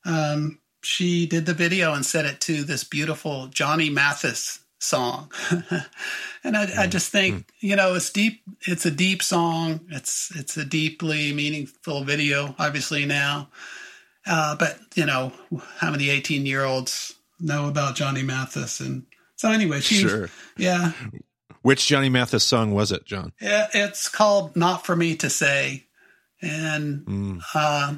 Um, 0.05 0.60
she 0.88 1.25
did 1.25 1.46
the 1.46 1.53
video 1.53 1.94
and 1.94 2.06
set 2.06 2.25
it 2.25 2.39
to 2.39 2.63
this 2.63 2.86
beautiful 2.86 3.48
Johnny 3.48 3.89
Mathis 3.89 4.62
song. 4.79 5.29
and 6.46 6.56
I, 6.56 6.84
I, 6.84 6.88
just 6.88 7.12
think, 7.12 7.51
you 7.60 7.75
know, 7.75 7.96
it's 7.96 8.10
deep. 8.10 8.41
It's 8.62 8.86
a 8.86 8.91
deep 8.91 9.22
song. 9.22 9.82
It's, 9.89 10.34
it's 10.34 10.56
a 10.56 10.63
deeply 10.63 11.34
meaningful 11.34 12.06
video, 12.06 12.56
obviously 12.58 13.06
now. 13.06 13.50
Uh, 14.25 14.56
but 14.56 14.79
you 14.96 15.06
know, 15.06 15.34
how 15.77 15.91
many 15.91 16.10
18 16.10 16.46
year 16.46 16.63
olds 16.63 17.15
know 17.38 17.67
about 17.67 17.98
Johnny 17.98 18.24
Mathis? 18.24 18.79
And 18.79 19.06
so 19.36 19.51
anyway, 19.51 19.82
she, 19.82 19.96
sure. 19.96 20.29
yeah. 20.56 20.94
Which 21.63 21.86
Johnny 21.86 22.08
Mathis 22.08 22.46
song 22.46 22.74
was 22.74 22.94
it, 22.94 23.03
John? 23.03 23.34
Yeah, 23.41 23.67
it's 23.74 24.08
called 24.08 24.56
Not 24.56 24.86
For 24.86 24.96
Me 24.96 25.17
to 25.17 25.29
Say. 25.29 25.88
And, 26.41 27.06
mm. 27.06 27.41
uh, 27.53 27.96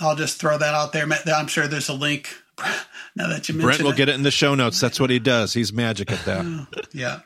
I'll 0.00 0.16
just 0.16 0.40
throw 0.40 0.58
that 0.58 0.74
out 0.74 0.92
there. 0.92 1.06
I'm 1.34 1.46
sure 1.46 1.66
there's 1.66 1.88
a 1.88 1.94
link 1.94 2.34
now 3.16 3.28
that 3.28 3.48
you 3.48 3.54
mentioned 3.54 3.62
Brent 3.62 3.82
will 3.82 3.90
it. 3.90 3.96
get 3.96 4.08
it 4.08 4.14
in 4.14 4.22
the 4.22 4.30
show 4.30 4.54
notes. 4.54 4.80
That's 4.80 5.00
what 5.00 5.10
he 5.10 5.18
does. 5.18 5.52
He's 5.52 5.72
magic 5.72 6.10
at 6.10 6.24
that. 6.24 6.88
yeah. 6.92 7.20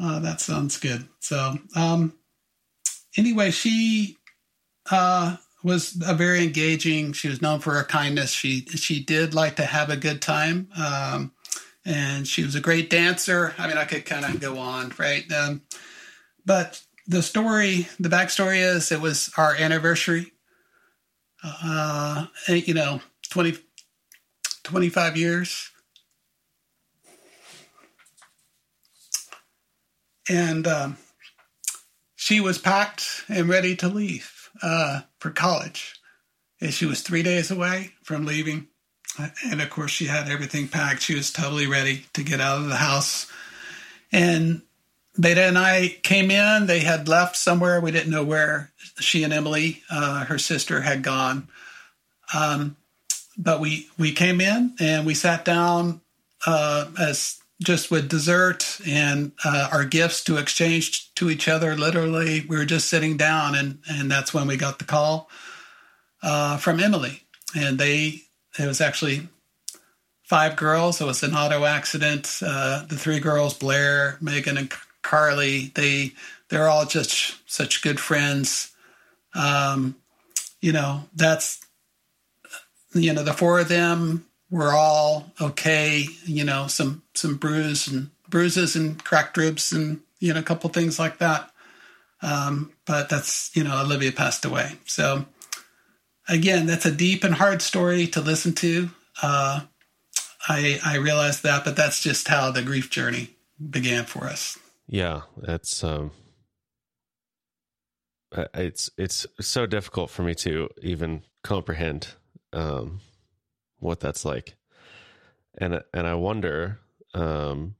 Uh, 0.00 0.20
that 0.20 0.40
sounds 0.40 0.78
good. 0.78 1.08
So, 1.20 1.58
um, 1.74 2.14
anyway, 3.16 3.50
she, 3.50 4.16
uh, 4.90 5.36
was 5.64 6.00
a 6.06 6.14
very 6.14 6.44
engaging. 6.44 7.12
She 7.12 7.28
was 7.28 7.42
known 7.42 7.58
for 7.58 7.74
her 7.74 7.84
kindness. 7.84 8.30
She, 8.30 8.60
she 8.66 9.02
did 9.02 9.34
like 9.34 9.56
to 9.56 9.64
have 9.64 9.90
a 9.90 9.96
good 9.96 10.22
time. 10.22 10.68
Um, 10.80 11.32
and 11.84 12.28
she 12.28 12.44
was 12.44 12.54
a 12.54 12.60
great 12.60 12.90
dancer. 12.90 13.54
I 13.58 13.66
mean, 13.66 13.76
I 13.76 13.84
could 13.84 14.04
kind 14.04 14.24
of 14.24 14.40
go 14.40 14.58
on, 14.58 14.92
right? 14.98 15.30
Um, 15.32 15.62
but 16.44 16.80
the 17.06 17.22
story, 17.22 17.88
the 17.98 18.08
backstory 18.08 18.58
is 18.58 18.92
it 18.92 19.00
was 19.00 19.32
our 19.36 19.54
anniversary. 19.54 20.32
Uh, 21.42 22.26
you 22.48 22.74
know, 22.74 23.00
20, 23.30 23.58
25 24.64 25.16
years. 25.16 25.70
And 30.28 30.66
um, 30.66 30.98
she 32.16 32.40
was 32.40 32.58
packed 32.58 33.24
and 33.28 33.48
ready 33.48 33.74
to 33.76 33.88
leave 33.88 34.50
uh, 34.62 35.02
for 35.20 35.30
college. 35.30 35.94
And 36.60 36.74
she 36.74 36.86
was 36.86 37.00
three 37.00 37.22
days 37.22 37.50
away 37.50 37.92
from 38.02 38.26
leaving. 38.26 38.68
And 39.50 39.62
of 39.62 39.70
course, 39.70 39.90
she 39.90 40.04
had 40.06 40.28
everything 40.28 40.68
packed. 40.68 41.02
She 41.02 41.14
was 41.14 41.32
totally 41.32 41.66
ready 41.66 42.04
to 42.12 42.22
get 42.22 42.40
out 42.40 42.58
of 42.58 42.68
the 42.68 42.76
house. 42.76 43.30
And 44.12 44.62
Beta 45.18 45.42
and 45.42 45.58
I 45.58 45.98
came 46.02 46.30
in. 46.30 46.66
They 46.66 46.80
had 46.80 47.08
left 47.08 47.36
somewhere. 47.36 47.80
We 47.80 47.90
didn't 47.90 48.12
know 48.12 48.24
where 48.24 48.70
she 49.00 49.24
and 49.24 49.32
Emily, 49.32 49.82
uh, 49.90 50.24
her 50.26 50.38
sister, 50.38 50.82
had 50.82 51.02
gone. 51.02 51.48
Um, 52.34 52.76
but 53.36 53.60
we 53.60 53.88
we 53.98 54.12
came 54.12 54.40
in 54.40 54.74
and 54.80 55.06
we 55.06 55.14
sat 55.14 55.44
down 55.44 56.00
uh, 56.46 56.86
as 56.98 57.40
just 57.62 57.90
with 57.90 58.08
dessert 58.08 58.80
and 58.86 59.32
uh, 59.44 59.68
our 59.72 59.84
gifts 59.84 60.22
to 60.24 60.36
exchange 60.36 61.12
to 61.14 61.30
each 61.30 61.48
other. 61.48 61.76
Literally, 61.76 62.44
we 62.48 62.56
were 62.56 62.64
just 62.64 62.88
sitting 62.88 63.16
down, 63.16 63.54
and 63.54 63.78
and 63.88 64.10
that's 64.10 64.32
when 64.32 64.46
we 64.46 64.56
got 64.56 64.78
the 64.78 64.84
call 64.84 65.28
uh, 66.22 66.56
from 66.58 66.80
Emily, 66.80 67.22
and 67.56 67.78
they 67.78 68.22
it 68.58 68.66
was 68.66 68.80
actually 68.80 69.28
five 70.22 70.56
girls. 70.56 71.00
It 71.00 71.06
was 71.06 71.22
an 71.22 71.34
auto 71.34 71.64
accident. 71.64 72.40
Uh, 72.44 72.84
the 72.86 72.96
three 72.96 73.18
girls, 73.20 73.54
Blair, 73.54 74.18
Megan, 74.20 74.58
and 74.58 74.72
Carly, 75.02 75.72
they 75.74 76.12
they're 76.48 76.68
all 76.68 76.86
just 76.86 77.36
such 77.50 77.82
good 77.82 78.00
friends. 78.00 78.72
Um, 79.34 79.96
you 80.60 80.72
know, 80.72 81.04
that's 81.14 81.64
you 82.94 83.12
know, 83.12 83.22
the 83.22 83.32
four 83.32 83.60
of 83.60 83.68
them 83.68 84.26
were 84.50 84.72
all 84.72 85.30
okay. 85.40 86.06
You 86.24 86.44
know, 86.44 86.66
some 86.66 87.02
some 87.14 87.36
bruise 87.36 87.86
and 87.86 88.10
bruises 88.28 88.76
and 88.76 89.02
cracked 89.02 89.36
ribs 89.36 89.72
and 89.72 90.00
you 90.20 90.32
know 90.32 90.40
a 90.40 90.44
couple 90.44 90.70
things 90.70 90.98
like 90.98 91.18
that. 91.18 91.50
Um, 92.20 92.72
but 92.86 93.08
that's 93.08 93.54
you 93.54 93.64
know 93.64 93.80
Olivia 93.80 94.12
passed 94.12 94.44
away. 94.44 94.72
So 94.86 95.26
again, 96.28 96.66
that's 96.66 96.86
a 96.86 96.92
deep 96.92 97.24
and 97.24 97.34
hard 97.34 97.62
story 97.62 98.06
to 98.08 98.20
listen 98.20 98.54
to. 98.54 98.90
Uh, 99.22 99.60
I 100.48 100.80
I 100.84 100.96
realize 100.96 101.42
that, 101.42 101.64
but 101.64 101.76
that's 101.76 102.00
just 102.00 102.28
how 102.28 102.50
the 102.50 102.62
grief 102.62 102.90
journey 102.90 103.30
began 103.70 104.04
for 104.04 104.24
us. 104.24 104.58
Yeah, 104.88 105.22
that's 105.36 105.84
um, 105.84 106.12
it's 108.54 108.90
it's 108.96 109.26
so 109.40 109.66
difficult 109.66 110.10
for 110.10 110.22
me 110.22 110.34
to 110.36 110.68
even 110.82 111.22
comprehend 111.42 112.08
um, 112.54 113.00
what 113.78 114.00
that's 114.00 114.24
like, 114.24 114.56
and 115.58 115.80
and 115.92 116.06
I 116.06 116.14
wonder, 116.14 116.80
um, 117.12 117.74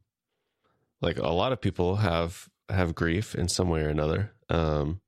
like 1.01 1.19
a 1.19 1.29
lot 1.29 1.53
of 1.53 1.61
people 1.63 1.97
have 1.97 2.49
have 2.69 2.95
grief 2.95 3.35
in 3.35 3.49
some 3.49 3.71
way 3.71 3.83
or 3.83 3.89
another. 3.89 4.33
Um, 4.51 5.01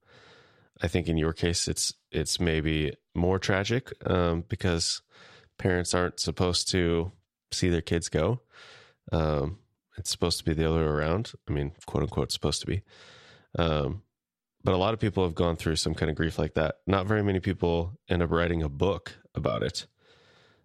I 0.83 0.89
think 0.89 1.07
in 1.07 1.19
your 1.19 1.35
case, 1.35 1.69
it's 1.69 1.93
it's 2.11 2.41
maybe 2.41 2.95
more 3.15 3.39
tragic 3.39 3.93
um, 4.09 4.45
because 4.49 5.03
parents 5.59 5.93
aren't 5.93 6.19
supposed 6.21 6.71
to 6.71 7.13
see 7.53 7.69
their 7.69 7.83
kids 7.83 8.09
go. 8.09 8.41
Um, 9.13 9.59
it's 10.01 10.11
supposed 10.11 10.39
to 10.39 10.45
be 10.45 10.55
the 10.55 10.67
other 10.67 10.79
way 10.79 10.85
around. 10.85 11.33
I 11.47 11.53
mean, 11.53 11.73
quote 11.85 12.03
unquote, 12.03 12.33
supposed 12.33 12.63
to 12.63 12.67
be. 12.67 12.83
Um, 13.59 14.03
but 14.65 14.73
a 14.73 14.79
lot 14.79 14.95
of 14.95 15.01
people 15.01 15.25
have 15.25 15.35
gone 15.35 15.57
through 15.57 15.77
some 15.77 15.95
kind 15.95 16.09
of 16.09 16.17
grief 16.17 16.39
like 16.39 16.55
that. 16.55 16.77
Not 16.87 17.07
very 17.07 17.23
many 17.23 17.39
people 17.39 17.99
end 18.09 18.23
up 18.23 18.31
writing 18.31 18.63
a 18.63 18.69
book 18.71 19.19
about 19.35 19.63
it. 19.63 19.87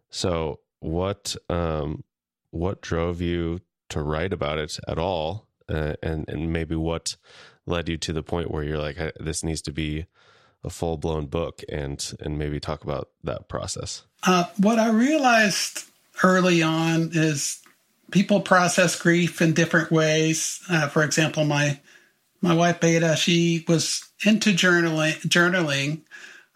So, 0.10 0.62
what 0.80 1.36
um, 1.50 2.06
what 2.52 2.82
drove 2.82 3.20
you 3.20 3.60
to 3.90 4.02
write 4.02 4.32
about 4.32 4.58
it 4.58 4.80
at 4.88 4.98
all, 4.98 5.50
uh, 5.68 5.94
and 6.02 6.24
and 6.30 6.54
maybe 6.54 6.76
what 6.76 7.18
led 7.66 7.90
you 7.90 7.98
to 7.98 8.14
the 8.14 8.24
point 8.24 8.52
where 8.52 8.64
you're 8.64 8.78
like, 8.78 8.98
this 9.20 9.44
needs 9.44 9.62
to 9.64 9.72
be 9.74 10.06
a 10.64 10.70
full 10.70 10.96
blown 10.96 11.26
book, 11.26 11.62
and 11.68 12.14
and 12.22 12.38
maybe 12.38 12.62
talk 12.62 12.86
about 12.86 13.10
that 13.22 13.50
process. 13.50 14.06
Uh, 14.24 14.46
what 14.58 14.80
I 14.80 14.90
realized 14.92 15.84
early 16.24 16.64
on 16.64 17.12
is 17.14 17.62
people 18.12 18.42
process 18.42 19.00
grief 19.00 19.42
in 19.42 19.54
different 19.54 19.92
ways. 19.92 20.62
Uh, 20.70 20.88
for 20.88 21.04
example, 21.04 21.46
my 21.46 21.80
my 22.42 22.54
wife 22.54 22.80
Beta, 22.80 23.16
she 23.16 23.66
was 23.68 24.08
into 24.26 24.52
journaling, 24.52 25.14
journaling, 25.28 26.02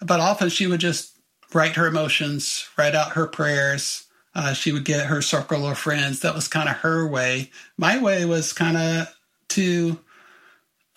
but 0.01 0.19
often 0.19 0.49
she 0.49 0.67
would 0.67 0.79
just 0.79 1.17
write 1.53 1.75
her 1.75 1.87
emotions, 1.87 2.67
write 2.77 2.95
out 2.95 3.13
her 3.13 3.25
prayers. 3.25 4.05
Uh, 4.35 4.53
she 4.53 4.71
would 4.71 4.85
get 4.85 5.07
her 5.07 5.21
circle 5.21 5.67
of 5.67 5.77
friends. 5.77 6.19
That 6.19 6.35
was 6.35 6.47
kind 6.47 6.69
of 6.69 6.75
her 6.77 7.07
way. 7.07 7.49
My 7.77 8.01
way 8.01 8.25
was 8.25 8.53
kind 8.53 8.77
of 8.77 9.15
to 9.49 9.99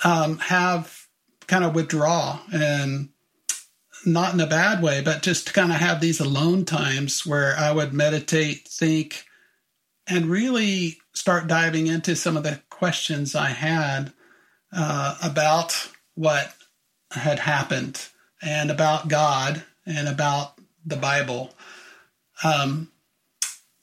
um, 0.04 0.38
have 0.38 1.06
kind 1.46 1.64
of 1.64 1.74
withdraw 1.74 2.38
and 2.52 3.08
not 4.04 4.34
in 4.34 4.40
a 4.40 4.46
bad 4.46 4.82
way, 4.82 5.00
but 5.00 5.22
just 5.22 5.46
to 5.46 5.52
kind 5.52 5.72
of 5.72 5.78
have 5.78 6.00
these 6.00 6.20
alone 6.20 6.64
times 6.64 7.24
where 7.24 7.56
I 7.56 7.72
would 7.72 7.94
meditate, 7.94 8.68
think, 8.68 9.24
and 10.12 10.26
really 10.26 10.98
start 11.14 11.46
diving 11.46 11.86
into 11.86 12.14
some 12.14 12.36
of 12.36 12.42
the 12.42 12.60
questions 12.68 13.34
I 13.34 13.48
had 13.48 14.12
uh, 14.70 15.16
about 15.22 15.88
what 16.14 16.52
had 17.10 17.38
happened 17.38 18.08
and 18.42 18.70
about 18.70 19.08
God 19.08 19.62
and 19.86 20.06
about 20.08 20.58
the 20.84 20.96
Bible. 20.96 21.54
Um, 22.44 22.90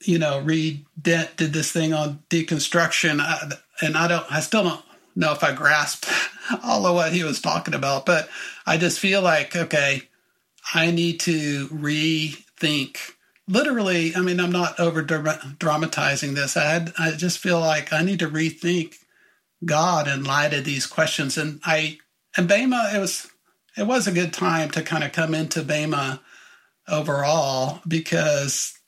you 0.04 0.18
know, 0.18 0.40
Reed 0.40 0.86
Dent 1.00 1.36
did 1.36 1.52
this 1.52 1.72
thing 1.72 1.92
on 1.92 2.22
deconstruction, 2.30 3.58
and 3.82 3.96
I 3.96 4.06
don't, 4.06 4.26
I 4.30 4.40
still 4.40 4.62
don't 4.62 4.84
know 5.16 5.32
if 5.32 5.42
I 5.42 5.52
grasped 5.52 6.08
all 6.62 6.86
of 6.86 6.94
what 6.94 7.12
he 7.12 7.24
was 7.24 7.40
talking 7.40 7.74
about, 7.74 8.06
but 8.06 8.28
I 8.66 8.76
just 8.76 9.00
feel 9.00 9.20
like, 9.20 9.56
okay, 9.56 10.02
I 10.74 10.92
need 10.92 11.20
to 11.20 11.66
rethink. 11.68 12.98
Literally, 13.50 14.14
I 14.14 14.20
mean, 14.20 14.38
I'm 14.40 14.52
not 14.52 14.78
over 14.78 15.02
dramatizing 15.02 16.34
this. 16.34 16.56
I 16.56 16.64
had, 16.64 16.92
I 16.98 17.10
just 17.12 17.38
feel 17.38 17.60
like 17.60 17.92
I 17.92 18.02
need 18.02 18.20
to 18.20 18.28
rethink 18.28 18.94
God 19.64 20.08
in 20.08 20.24
light 20.24 20.54
of 20.54 20.64
these 20.64 20.86
questions. 20.86 21.36
And 21.36 21.60
I, 21.64 21.98
and 22.36 22.48
Bema, 22.48 22.92
it 22.94 22.98
was 22.98 23.26
it 23.76 23.86
was 23.86 24.06
a 24.06 24.12
good 24.12 24.32
time 24.32 24.70
to 24.70 24.82
kind 24.82 25.04
of 25.04 25.12
come 25.12 25.34
into 25.34 25.62
Bema 25.62 26.20
overall 26.88 27.80
because 27.86 28.78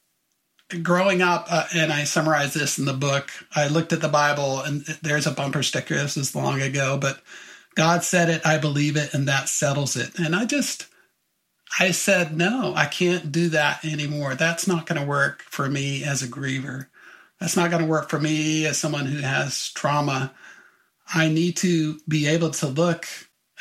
growing 0.82 1.22
up, 1.22 1.46
uh, 1.50 1.66
and 1.74 1.92
I 1.92 2.04
summarize 2.04 2.54
this 2.54 2.78
in 2.78 2.84
the 2.84 2.92
book, 2.92 3.30
I 3.54 3.68
looked 3.68 3.92
at 3.92 4.00
the 4.00 4.08
Bible 4.08 4.60
and 4.60 4.82
there's 5.02 5.26
a 5.26 5.32
bumper 5.32 5.62
sticker. 5.62 5.94
This 5.94 6.16
is 6.16 6.34
long 6.34 6.60
ago, 6.62 6.98
but 7.00 7.20
God 7.74 8.04
said 8.04 8.28
it, 8.28 8.46
I 8.46 8.58
believe 8.58 8.96
it, 8.96 9.14
and 9.14 9.28
that 9.28 9.48
settles 9.48 9.96
it. 9.96 10.18
And 10.18 10.34
I 10.34 10.44
just, 10.44 10.86
I 11.78 11.90
said, 11.92 12.36
no, 12.36 12.74
I 12.74 12.86
can't 12.86 13.32
do 13.32 13.48
that 13.50 13.84
anymore. 13.84 14.34
That's 14.34 14.66
not 14.66 14.86
going 14.86 15.00
to 15.00 15.06
work 15.06 15.42
for 15.42 15.68
me 15.68 16.04
as 16.04 16.22
a 16.22 16.28
griever. 16.28 16.86
That's 17.40 17.56
not 17.56 17.70
going 17.70 17.82
to 17.82 17.88
work 17.88 18.10
for 18.10 18.20
me 18.20 18.66
as 18.66 18.78
someone 18.78 19.06
who 19.06 19.20
has 19.20 19.70
trauma. 19.70 20.32
I 21.14 21.28
need 21.28 21.56
to 21.58 21.98
be 22.06 22.26
able 22.28 22.50
to 22.50 22.66
look 22.68 23.06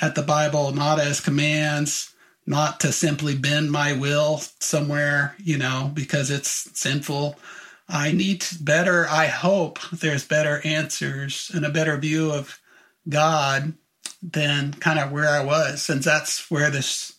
at 0.02 0.16
the 0.16 0.24
Bible 0.24 0.72
not 0.72 1.00
as 1.00 1.22
commands, 1.22 2.14
not 2.46 2.80
to 2.82 2.92
simply 2.92 3.36
bend 3.36 3.72
my 3.72 3.94
will 3.94 4.42
somewhere, 4.60 5.36
you 5.38 5.58
know, 5.58 5.92
because 5.94 6.30
it's 6.30 6.70
sinful. 6.80 7.40
I 7.88 8.12
need 8.12 8.46
better, 8.62 9.08
I 9.08 9.28
hope 9.28 9.80
there's 9.92 10.26
better 10.28 10.62
answers 10.66 11.52
and 11.54 11.66
a 11.66 11.70
better 11.70 11.98
view 11.98 12.32
of 12.32 12.60
God 13.08 13.74
than 14.22 14.74
kind 14.74 15.00
of 15.00 15.12
where 15.12 15.28
I 15.28 15.44
was. 15.44 15.82
Since 15.82 16.06
that's 16.06 16.50
where 16.50 16.70
this 16.70 17.11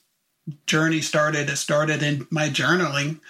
journey 0.67 1.01
started. 1.01 1.49
It 1.49 1.57
started 1.57 2.03
in 2.03 2.27
my 2.31 2.49
journaling, 2.49 3.21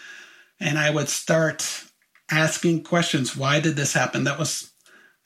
and 0.60 0.78
I 0.78 0.90
would 0.90 1.08
start 1.08 1.84
asking 2.30 2.84
questions. 2.84 3.36
Why 3.36 3.60
did 3.60 3.76
this 3.76 3.92
happen? 3.92 4.24
That 4.24 4.38
was 4.38 4.72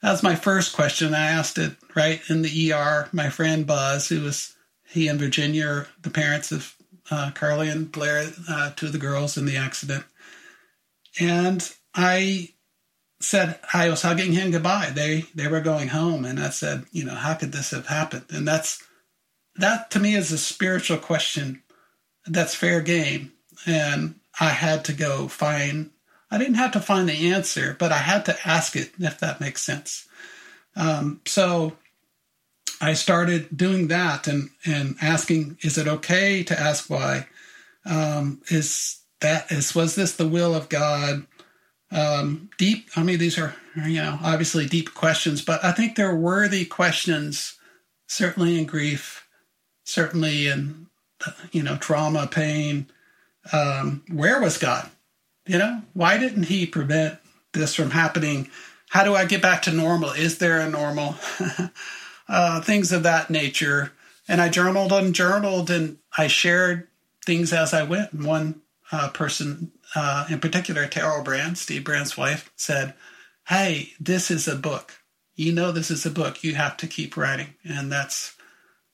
that 0.01 0.11
was 0.11 0.23
my 0.23 0.35
first 0.35 0.75
question. 0.75 1.13
I 1.13 1.27
asked 1.31 1.57
it 1.57 1.73
right 1.95 2.21
in 2.29 2.41
the 2.41 2.73
ER. 2.73 3.09
My 3.11 3.29
friend 3.29 3.65
Buzz, 3.65 4.09
who 4.09 4.21
was 4.21 4.55
he 4.85 5.07
and 5.07 5.19
Virginia, 5.19 5.67
are 5.67 5.87
the 6.01 6.09
parents 6.09 6.51
of 6.51 6.75
uh, 7.09 7.31
Carly 7.33 7.69
and 7.69 7.91
Blair, 7.91 8.31
uh, 8.49 8.71
two 8.75 8.87
of 8.87 8.91
the 8.91 8.97
girls 8.97 9.37
in 9.37 9.45
the 9.45 9.57
accident, 9.57 10.03
and 11.19 11.73
I 11.95 12.49
said 13.19 13.59
I 13.73 13.89
was 13.89 14.03
hugging 14.03 14.33
him 14.33 14.51
goodbye. 14.51 14.91
They 14.93 15.21
they 15.33 15.47
were 15.47 15.61
going 15.61 15.89
home, 15.89 16.25
and 16.25 16.39
I 16.39 16.49
said, 16.49 16.85
you 16.91 17.05
know, 17.05 17.15
how 17.15 17.33
could 17.33 17.51
this 17.51 17.71
have 17.71 17.87
happened? 17.87 18.25
And 18.29 18.47
that's 18.47 18.83
that 19.55 19.89
to 19.91 19.99
me 19.99 20.15
is 20.15 20.31
a 20.31 20.37
spiritual 20.37 20.97
question. 20.97 21.63
That's 22.27 22.55
fair 22.55 22.81
game, 22.81 23.31
and 23.65 24.15
I 24.39 24.49
had 24.49 24.85
to 24.85 24.93
go 24.93 25.27
find. 25.27 25.91
I 26.29 26.37
didn't 26.37 26.55
have 26.55 26.73
to 26.73 26.81
find 26.81 27.07
the 27.07 27.31
answer, 27.31 27.75
but 27.79 27.91
I 27.91 27.99
had 27.99 28.25
to 28.25 28.37
ask 28.45 28.75
it, 28.75 28.91
if 28.99 29.19
that 29.19 29.39
makes 29.39 29.61
sense. 29.61 30.07
Um, 30.75 31.21
so 31.25 31.77
I 32.81 32.93
started 32.93 33.55
doing 33.55 33.87
that 33.87 34.27
and 34.27 34.49
and 34.65 34.95
asking, 35.01 35.57
is 35.61 35.77
it 35.77 35.87
okay 35.87 36.43
to 36.43 36.59
ask 36.59 36.89
why? 36.89 37.27
Um, 37.85 38.41
is 38.49 38.99
that 39.21 39.51
is 39.51 39.73
was 39.73 39.95
this 39.95 40.15
the 40.15 40.27
will 40.27 40.53
of 40.53 40.69
God? 40.69 41.25
um, 41.91 42.49
deep. 42.57 42.89
I 42.95 43.03
mean, 43.03 43.19
these 43.19 43.37
are 43.37 43.55
you 43.75 44.01
know 44.01 44.19
obviously 44.21 44.65
deep 44.65 44.93
questions, 44.93 45.41
but 45.41 45.63
I 45.63 45.71
think 45.71 45.95
they're 45.95 46.15
worthy 46.15 46.65
questions. 46.65 47.57
Certainly 48.07 48.57
in 48.57 48.65
grief, 48.65 49.27
certainly 49.83 50.47
in 50.47 50.87
you 51.51 51.63
know 51.63 51.77
trauma, 51.77 52.27
pain. 52.27 52.87
Um, 53.51 54.03
where 54.11 54.41
was 54.41 54.57
God? 54.57 54.89
You 55.45 55.57
know, 55.57 55.81
why 55.93 56.17
didn't 56.17 56.43
He 56.43 56.65
prevent 56.65 57.19
this 57.53 57.73
from 57.73 57.91
happening? 57.91 58.49
How 58.89 59.03
do 59.03 59.15
I 59.15 59.25
get 59.25 59.41
back 59.41 59.63
to 59.63 59.71
normal? 59.71 60.11
Is 60.11 60.37
there 60.37 60.59
a 60.59 60.69
normal? 60.69 61.15
uh, 62.27 62.61
things 62.61 62.91
of 62.91 63.03
that 63.03 63.29
nature. 63.29 63.91
And 64.27 64.41
I 64.41 64.49
journaled 64.49 64.91
and 64.91 65.15
journaled, 65.15 65.69
and 65.69 65.97
I 66.17 66.27
shared 66.27 66.87
things 67.25 67.53
as 67.53 67.73
I 67.73 67.83
went. 67.83 68.13
And 68.13 68.25
one 68.25 68.61
uh, 68.91 69.09
person 69.09 69.71
uh, 69.95 70.25
in 70.29 70.39
particular, 70.39 70.87
Terrell 70.87 71.23
Brand, 71.23 71.57
Steve 71.57 71.83
Brand's 71.83 72.17
wife, 72.17 72.51
said, 72.55 72.93
Hey, 73.47 73.93
this 73.99 74.29
is 74.29 74.47
a 74.47 74.55
book. 74.55 74.95
You 75.35 75.53
know, 75.53 75.71
this 75.71 75.89
is 75.89 76.05
a 76.05 76.11
book. 76.11 76.43
You 76.43 76.55
have 76.55 76.77
to 76.77 76.87
keep 76.87 77.15
writing. 77.15 77.55
And 77.63 77.91
that's 77.91 78.35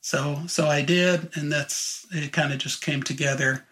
so, 0.04 0.42
so 0.48 0.68
I 0.68 0.82
did. 0.82 1.30
And 1.36 1.50
that's, 1.50 2.06
it 2.12 2.34
kind 2.34 2.52
of 2.52 2.60
just 2.60 2.84
came 2.84 3.02
together 3.02 3.66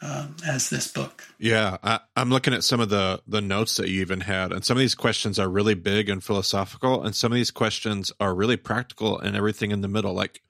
um, 0.00 0.36
as 0.46 0.70
this 0.70 0.86
book. 0.86 1.24
Yeah. 1.40 1.76
I, 1.82 1.98
I'm 2.14 2.30
looking 2.30 2.54
at 2.54 2.62
some 2.62 2.78
of 2.78 2.88
the, 2.88 3.20
the 3.26 3.40
notes 3.40 3.78
that 3.78 3.88
you 3.88 4.00
even 4.00 4.20
had. 4.20 4.52
And 4.52 4.64
some 4.64 4.76
of 4.76 4.80
these 4.80 4.94
questions 4.94 5.40
are 5.40 5.48
really 5.48 5.74
big 5.74 6.08
and 6.08 6.22
philosophical. 6.22 7.02
And 7.02 7.16
some 7.16 7.32
of 7.32 7.36
these 7.36 7.50
questions 7.50 8.12
are 8.20 8.32
really 8.32 8.56
practical 8.56 9.18
and 9.18 9.36
everything 9.36 9.72
in 9.72 9.80
the 9.80 9.88
middle. 9.88 10.14
Like 10.14 10.40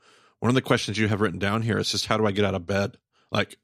one 0.41 0.51
of 0.51 0.55
the 0.55 0.61
questions 0.61 0.99
you 0.99 1.09
have 1.09 1.23
written 1.23 1.39
down 1.39 1.63
here 1.63 1.79
is 1.79 1.91
just, 1.91 2.07
How 2.07 2.19
do 2.19 2.27
I 2.27 2.33
get 2.33 2.45
out 2.45 2.55
of 2.55 2.67
bed? 2.67 2.99
Like, 3.31 3.57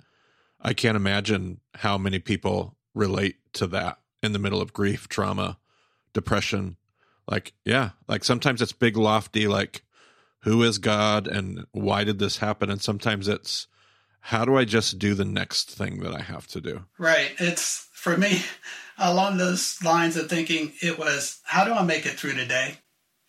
I 0.58 0.72
can't 0.72 0.96
imagine 0.96 1.60
how 1.74 1.98
many 1.98 2.18
people 2.18 2.78
relate 2.94 3.36
to 3.52 3.66
that 3.66 3.98
in 4.22 4.32
the 4.32 4.38
middle 4.38 4.62
of 4.62 4.72
grief, 4.72 5.06
trauma, 5.06 5.58
depression. 6.14 6.78
Like, 7.30 7.52
yeah, 7.66 7.90
like 8.08 8.24
sometimes 8.24 8.62
it's 8.62 8.72
big, 8.72 8.96
lofty, 8.96 9.48
like, 9.48 9.82
who 10.40 10.62
is 10.62 10.78
God 10.78 11.26
and 11.26 11.66
why 11.72 12.04
did 12.04 12.18
this 12.18 12.38
happen? 12.38 12.70
And 12.70 12.80
sometimes 12.80 13.28
it's, 13.28 13.66
how 14.20 14.44
do 14.44 14.56
I 14.56 14.64
just 14.64 14.98
do 14.98 15.14
the 15.14 15.24
next 15.24 15.70
thing 15.70 16.00
that 16.00 16.14
I 16.14 16.22
have 16.22 16.46
to 16.48 16.60
do? 16.60 16.84
Right. 16.98 17.30
It's 17.38 17.88
for 17.92 18.16
me 18.16 18.42
along 18.98 19.38
those 19.38 19.82
lines 19.82 20.16
of 20.16 20.28
thinking, 20.28 20.72
it 20.82 20.98
was, 20.98 21.40
how 21.44 21.64
do 21.64 21.72
I 21.72 21.82
make 21.82 22.06
it 22.06 22.18
through 22.18 22.34
today? 22.34 22.78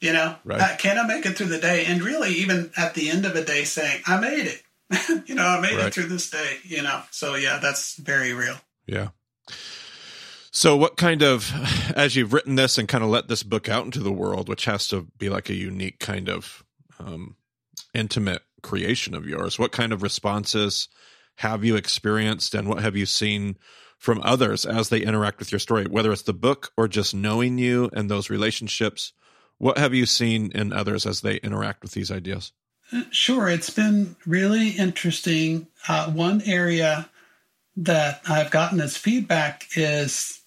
You 0.01 0.13
know, 0.13 0.35
right. 0.45 0.61
Uh, 0.61 0.77
can 0.77 0.97
I 0.97 1.05
make 1.05 1.25
it 1.25 1.37
through 1.37 1.47
the 1.47 1.59
day? 1.59 1.85
And 1.85 2.01
really, 2.01 2.31
even 2.35 2.71
at 2.77 2.93
the 2.93 3.09
end 3.09 3.25
of 3.25 3.35
a 3.35 3.43
day, 3.43 3.65
saying, 3.65 4.01
I 4.07 4.17
made 4.19 4.47
it. 4.47 4.61
you 5.27 5.35
know, 5.35 5.45
I 5.45 5.59
made 5.59 5.75
right. 5.75 5.87
it 5.87 5.93
through 5.93 6.07
this 6.07 6.29
day, 6.29 6.57
you 6.63 6.81
know. 6.81 7.01
So 7.11 7.35
yeah, 7.35 7.59
that's 7.61 7.95
very 7.97 8.33
real. 8.33 8.55
Yeah. 8.87 9.09
So 10.51 10.75
what 10.75 10.97
kind 10.97 11.21
of 11.21 11.53
as 11.95 12.15
you've 12.15 12.33
written 12.33 12.55
this 12.55 12.77
and 12.77 12.87
kind 12.87 13.03
of 13.03 13.09
let 13.09 13.27
this 13.27 13.43
book 13.43 13.69
out 13.69 13.85
into 13.85 13.99
the 13.99 14.11
world, 14.11 14.49
which 14.49 14.65
has 14.65 14.87
to 14.87 15.07
be 15.17 15.29
like 15.29 15.49
a 15.49 15.53
unique 15.53 15.99
kind 15.99 16.29
of 16.29 16.63
um, 16.99 17.35
intimate 17.93 18.41
creation 18.61 19.13
of 19.13 19.27
yours, 19.27 19.57
what 19.57 19.71
kind 19.71 19.93
of 19.93 20.03
responses 20.03 20.87
have 21.37 21.63
you 21.63 21.75
experienced 21.75 22.53
and 22.53 22.67
what 22.67 22.81
have 22.81 22.95
you 22.95 23.05
seen 23.05 23.57
from 23.97 24.21
others 24.23 24.65
as 24.65 24.89
they 24.89 24.99
interact 24.99 25.39
with 25.39 25.51
your 25.51 25.59
story, 25.59 25.85
whether 25.85 26.11
it's 26.11 26.23
the 26.23 26.33
book 26.33 26.71
or 26.77 26.87
just 26.87 27.13
knowing 27.13 27.57
you 27.57 27.89
and 27.93 28.09
those 28.09 28.29
relationships? 28.29 29.13
What 29.57 29.77
have 29.77 29.93
you 29.93 30.05
seen 30.05 30.51
in 30.53 30.71
others 30.71 31.05
as 31.05 31.21
they 31.21 31.35
interact 31.37 31.81
with 31.81 31.91
these 31.91 32.11
ideas? 32.11 32.53
Sure, 33.11 33.47
it's 33.49 33.69
been 33.69 34.15
really 34.25 34.69
interesting. 34.69 35.67
Uh, 35.87 36.11
one 36.11 36.41
area 36.45 37.09
that 37.77 38.21
I've 38.27 38.51
gotten 38.51 38.81
as 38.81 38.97
feedback 38.97 39.67
is 39.75 40.41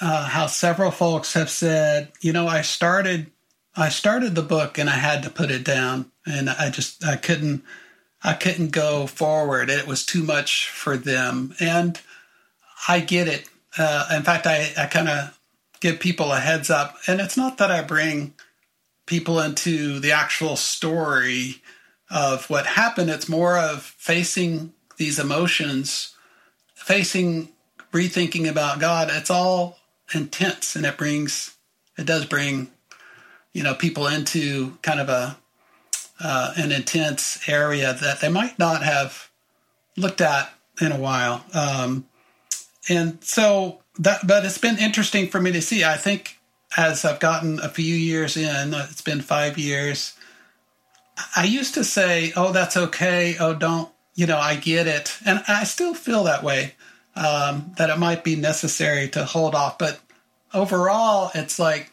uh, 0.00 0.24
how 0.24 0.46
several 0.46 0.90
folks 0.90 1.34
have 1.34 1.50
said, 1.50 2.10
you 2.20 2.32
know, 2.32 2.48
I 2.48 2.62
started, 2.62 3.30
I 3.76 3.88
started 3.88 4.34
the 4.34 4.42
book 4.42 4.78
and 4.78 4.88
I 4.88 4.94
had 4.94 5.22
to 5.24 5.30
put 5.30 5.50
it 5.50 5.64
down, 5.64 6.10
and 6.26 6.48
I 6.48 6.70
just 6.70 7.04
I 7.04 7.16
couldn't, 7.16 7.64
I 8.22 8.34
couldn't 8.34 8.70
go 8.70 9.06
forward. 9.06 9.70
It 9.70 9.86
was 9.86 10.06
too 10.06 10.22
much 10.22 10.68
for 10.68 10.96
them, 10.96 11.54
and 11.60 12.00
I 12.88 13.00
get 13.00 13.28
it. 13.28 13.48
Uh, 13.76 14.08
in 14.14 14.22
fact, 14.22 14.46
I 14.46 14.72
I 14.76 14.86
kind 14.86 15.08
of 15.08 15.38
give 15.80 16.00
people 16.00 16.32
a 16.32 16.40
heads 16.40 16.70
up, 16.70 16.96
and 17.06 17.20
it's 17.20 17.36
not 17.36 17.58
that 17.58 17.70
I 17.70 17.82
bring 17.82 18.34
people 19.06 19.40
into 19.40 19.98
the 20.00 20.12
actual 20.12 20.56
story 20.56 21.62
of 22.10 22.48
what 22.48 22.66
happened. 22.66 23.10
It's 23.10 23.28
more 23.28 23.58
of 23.58 23.82
facing 23.82 24.72
these 24.96 25.18
emotions, 25.18 26.14
facing 26.74 27.48
rethinking 27.92 28.48
about 28.48 28.80
God. 28.80 29.08
It's 29.10 29.30
all 29.30 29.78
intense 30.14 30.76
and 30.76 30.84
it 30.84 30.96
brings, 30.96 31.56
it 31.96 32.06
does 32.06 32.24
bring, 32.24 32.70
you 33.54 33.62
know, 33.62 33.74
people 33.74 34.06
into 34.06 34.76
kind 34.82 35.00
of 35.00 35.08
a, 35.08 35.38
uh, 36.20 36.52
an 36.56 36.70
intense 36.70 37.48
area 37.48 37.94
that 37.94 38.20
they 38.20 38.28
might 38.28 38.58
not 38.58 38.82
have 38.82 39.30
looked 39.96 40.20
at 40.20 40.52
in 40.80 40.92
a 40.92 40.98
while. 40.98 41.42
Um, 41.54 42.06
and 42.88 43.24
so 43.24 43.80
that, 43.98 44.26
but 44.26 44.44
it's 44.44 44.58
been 44.58 44.78
interesting 44.78 45.28
for 45.28 45.40
me 45.40 45.52
to 45.52 45.62
see. 45.62 45.82
I 45.84 45.96
think 45.96 46.38
as 46.76 47.04
I've 47.06 47.20
gotten 47.20 47.60
a 47.60 47.68
few 47.68 47.94
years 47.94 48.36
in, 48.36 48.74
it's 48.74 49.00
been 49.00 49.22
five 49.22 49.56
years, 49.56 50.14
I 51.36 51.44
used 51.44 51.74
to 51.74 51.84
say, 51.84 52.32
"Oh, 52.36 52.52
that's 52.52 52.76
okay. 52.76 53.36
Oh, 53.38 53.54
don't 53.54 53.88
you 54.14 54.26
know? 54.26 54.38
I 54.38 54.56
get 54.56 54.86
it," 54.86 55.16
and 55.24 55.42
I 55.48 55.64
still 55.64 55.94
feel 55.94 56.24
that 56.24 56.42
way. 56.42 56.74
Um, 57.16 57.72
that 57.76 57.90
it 57.90 57.98
might 57.98 58.24
be 58.24 58.34
necessary 58.34 59.08
to 59.10 59.24
hold 59.24 59.54
off, 59.54 59.78
but 59.78 60.00
overall, 60.52 61.30
it's 61.32 61.60
like 61.60 61.92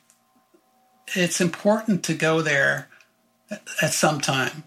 it's 1.15 1.41
important 1.41 2.04
to 2.06 2.13
go 2.13 2.41
there 2.41 2.88
at 3.82 3.93
some 3.93 4.21
time. 4.21 4.63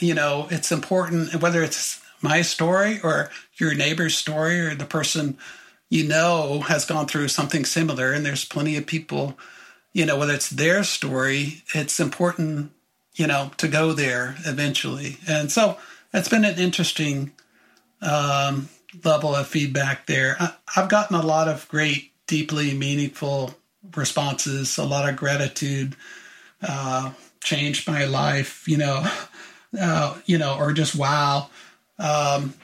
You 0.00 0.14
know, 0.14 0.46
it's 0.50 0.70
important 0.70 1.40
whether 1.40 1.62
it's 1.62 2.00
my 2.22 2.42
story 2.42 3.00
or 3.02 3.30
your 3.56 3.74
neighbor's 3.74 4.16
story 4.16 4.60
or 4.60 4.74
the 4.74 4.84
person 4.84 5.38
you 5.88 6.06
know 6.06 6.60
has 6.60 6.84
gone 6.84 7.06
through 7.06 7.28
something 7.28 7.64
similar. 7.64 8.12
And 8.12 8.24
there's 8.24 8.44
plenty 8.44 8.76
of 8.76 8.86
people, 8.86 9.38
you 9.92 10.06
know, 10.06 10.16
whether 10.16 10.34
it's 10.34 10.50
their 10.50 10.84
story, 10.84 11.62
it's 11.74 11.98
important 11.98 12.72
you 13.18 13.26
know, 13.26 13.50
to 13.58 13.68
go 13.68 13.92
there 13.92 14.36
eventually. 14.46 15.18
And 15.28 15.50
so 15.50 15.76
it's 16.14 16.28
been 16.28 16.44
an 16.44 16.58
interesting 16.58 17.32
um, 18.00 18.68
level 19.04 19.34
of 19.34 19.48
feedback 19.48 20.06
there. 20.06 20.36
I, 20.38 20.54
have 20.68 20.88
gotten 20.88 21.16
a 21.16 21.26
lot 21.26 21.48
of 21.48 21.68
great, 21.68 22.12
deeply 22.26 22.74
meaningful 22.74 23.54
responses, 23.94 24.78
a 24.78 24.84
lot 24.84 25.08
of 25.08 25.16
gratitude, 25.16 25.96
uh, 26.62 27.12
changed 27.42 27.88
my 27.88 28.04
life, 28.04 28.66
you 28.66 28.76
know, 28.76 29.06
uh, 29.80 30.16
you 30.26 30.38
know, 30.38 30.56
or 30.58 30.72
just 30.72 30.96
wow, 30.96 31.50
um, 31.98 32.54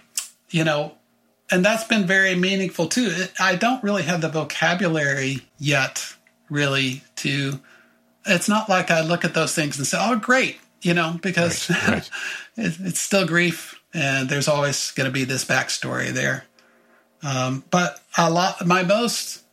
you 0.50 0.64
know, 0.64 0.94
and 1.50 1.64
that's 1.64 1.84
been 1.84 2.06
very 2.06 2.34
meaningful 2.34 2.86
too. 2.86 3.26
I 3.38 3.56
don't 3.56 3.82
really 3.82 4.02
have 4.04 4.20
the 4.20 4.28
vocabulary 4.28 5.42
yet, 5.58 6.14
really, 6.48 7.02
to 7.16 7.60
it's 8.26 8.48
not 8.48 8.68
like 8.68 8.90
I 8.90 9.02
look 9.02 9.24
at 9.24 9.34
those 9.34 9.54
things 9.54 9.78
and 9.78 9.86
say, 9.86 9.98
"Oh, 10.00 10.16
great," 10.16 10.58
you 10.82 10.94
know, 10.94 11.18
because 11.22 11.70
right, 11.70 11.88
right. 11.88 12.10
it, 12.56 12.76
it's 12.80 13.00
still 13.00 13.26
grief, 13.26 13.80
and 13.92 14.28
there's 14.28 14.48
always 14.48 14.90
going 14.92 15.06
to 15.06 15.12
be 15.12 15.24
this 15.24 15.44
backstory 15.44 16.10
there. 16.10 16.44
Um, 17.22 17.64
but 17.70 18.00
a 18.18 18.30
lot, 18.30 18.66
my 18.66 18.82
most 18.82 19.43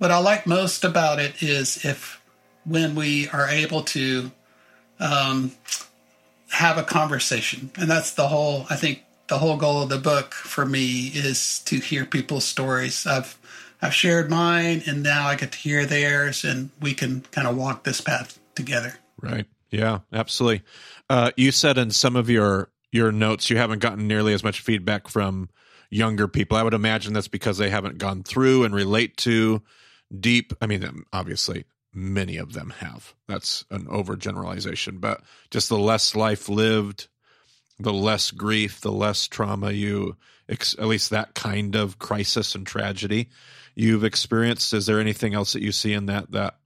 what 0.00 0.10
I 0.10 0.16
like 0.16 0.46
most 0.46 0.82
about 0.82 1.18
it 1.18 1.42
is 1.42 1.84
if 1.84 2.22
when 2.64 2.94
we 2.94 3.28
are 3.28 3.46
able 3.46 3.82
to 3.82 4.30
um, 4.98 5.52
have 6.48 6.78
a 6.78 6.82
conversation, 6.82 7.70
and 7.76 7.90
that's 7.90 8.14
the 8.14 8.26
whole. 8.26 8.64
I 8.70 8.76
think 8.76 9.02
the 9.28 9.36
whole 9.36 9.58
goal 9.58 9.82
of 9.82 9.90
the 9.90 9.98
book 9.98 10.32
for 10.32 10.64
me 10.64 11.08
is 11.08 11.58
to 11.66 11.76
hear 11.76 12.06
people's 12.06 12.46
stories. 12.46 13.06
I've 13.06 13.36
I've 13.82 13.94
shared 13.94 14.30
mine, 14.30 14.82
and 14.86 15.02
now 15.02 15.26
I 15.26 15.36
get 15.36 15.52
to 15.52 15.58
hear 15.58 15.84
theirs, 15.84 16.44
and 16.44 16.70
we 16.80 16.94
can 16.94 17.20
kind 17.30 17.46
of 17.46 17.58
walk 17.58 17.84
this 17.84 18.00
path 18.00 18.38
together. 18.54 18.94
Right. 19.20 19.46
Yeah. 19.70 19.98
Absolutely. 20.14 20.62
Uh, 21.10 21.30
you 21.36 21.52
said 21.52 21.76
in 21.76 21.90
some 21.90 22.16
of 22.16 22.30
your 22.30 22.70
your 22.90 23.12
notes 23.12 23.50
you 23.50 23.58
haven't 23.58 23.80
gotten 23.80 24.08
nearly 24.08 24.32
as 24.32 24.42
much 24.42 24.60
feedback 24.60 25.08
from 25.08 25.50
younger 25.90 26.26
people. 26.26 26.56
I 26.56 26.62
would 26.62 26.72
imagine 26.72 27.12
that's 27.12 27.28
because 27.28 27.58
they 27.58 27.68
haven't 27.68 27.98
gone 27.98 28.22
through 28.22 28.64
and 28.64 28.74
relate 28.74 29.18
to 29.18 29.60
deep. 30.18 30.52
I 30.60 30.66
mean, 30.66 31.04
obviously, 31.12 31.64
many 31.92 32.36
of 32.36 32.52
them 32.52 32.70
have. 32.78 33.14
That's 33.28 33.64
an 33.70 33.86
overgeneralization, 33.86 35.00
but 35.00 35.22
just 35.50 35.68
the 35.68 35.78
less 35.78 36.14
life 36.14 36.48
lived, 36.48 37.08
the 37.78 37.92
less 37.92 38.30
grief, 38.30 38.80
the 38.80 38.92
less 38.92 39.26
trauma 39.26 39.72
you, 39.72 40.16
at 40.48 40.78
least 40.80 41.10
that 41.10 41.34
kind 41.34 41.76
of 41.76 41.98
crisis 41.98 42.54
and 42.54 42.66
tragedy 42.66 43.30
you've 43.74 44.04
experienced. 44.04 44.72
Is 44.72 44.86
there 44.86 45.00
anything 45.00 45.34
else 45.34 45.52
that 45.52 45.62
you 45.62 45.72
see 45.72 45.92
in 45.92 46.06
that 46.06 46.30
that 46.32 46.56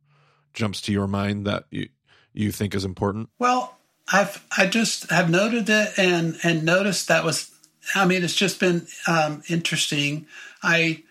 jumps 0.53 0.81
to 0.83 0.93
your 0.93 1.07
mind 1.07 1.47
that 1.47 1.65
you 1.71 1.89
you 2.33 2.51
think 2.51 2.75
is 2.75 2.85
important? 2.85 3.29
Well, 3.39 3.77
I've 4.13 4.45
I 4.57 4.67
just 4.67 5.11
have 5.11 5.31
noted 5.31 5.69
it 5.69 5.99
and 5.99 6.37
and 6.43 6.65
noticed 6.65 7.09
that 7.09 7.25
was. 7.25 7.51
I 7.95 8.07
mean, 8.07 8.25
it's 8.25 8.35
just 8.35 8.61
been 8.61 8.87
um, 9.07 9.43
interesting. 9.51 10.27
I, 10.63 11.03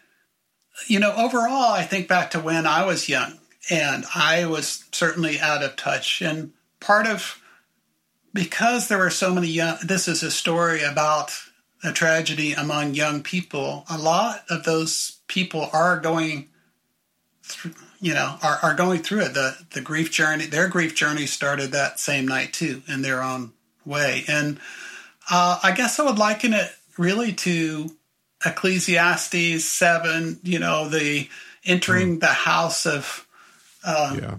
you 0.87 0.99
know, 0.99 1.13
overall, 1.15 1.71
I 1.71 1.83
think 1.83 2.07
back 2.07 2.31
to 2.31 2.39
when 2.39 2.65
I 2.65 2.85
was 2.85 3.09
young 3.09 3.39
and 3.69 4.05
I 4.15 4.45
was 4.45 4.85
certainly 4.91 5.39
out 5.39 5.63
of 5.63 5.75
touch. 5.75 6.21
And 6.21 6.53
part 6.79 7.07
of 7.07 7.41
because 8.33 8.87
there 8.87 8.97
were 8.97 9.09
so 9.09 9.33
many 9.33 9.47
young, 9.47 9.77
this 9.83 10.07
is 10.07 10.23
a 10.23 10.31
story 10.31 10.83
about 10.83 11.31
a 11.83 11.91
tragedy 11.91 12.53
among 12.53 12.95
young 12.95 13.21
people. 13.21 13.85
A 13.89 13.97
lot 13.97 14.43
of 14.49 14.63
those 14.63 15.19
people 15.27 15.69
are 15.73 15.99
going 15.99 16.49
through, 17.43 17.73
you 17.99 18.13
know, 18.13 18.37
are, 18.41 18.57
are 18.63 18.73
going 18.73 19.03
through 19.03 19.21
it. 19.21 19.33
The 19.33 19.57
the 19.71 19.81
grief 19.81 20.11
journey, 20.11 20.45
their 20.45 20.67
grief 20.67 20.95
journey 20.95 21.25
started 21.25 21.71
that 21.71 21.99
same 21.99 22.27
night 22.27 22.53
too, 22.53 22.81
in 22.87 23.01
their 23.01 23.21
own 23.21 23.53
way. 23.85 24.23
And 24.27 24.59
uh, 25.29 25.59
I 25.61 25.71
guess 25.73 25.99
I 25.99 26.03
would 26.03 26.17
liken 26.17 26.53
it 26.53 26.71
really 26.97 27.33
to 27.33 27.91
Ecclesiastes 28.45 29.65
seven. 29.65 30.39
You 30.43 30.59
know, 30.59 30.89
the 30.89 31.29
entering 31.65 32.17
mm. 32.17 32.19
the 32.19 32.27
house 32.27 32.85
of 32.85 33.27
um, 33.85 34.19
yeah. 34.19 34.35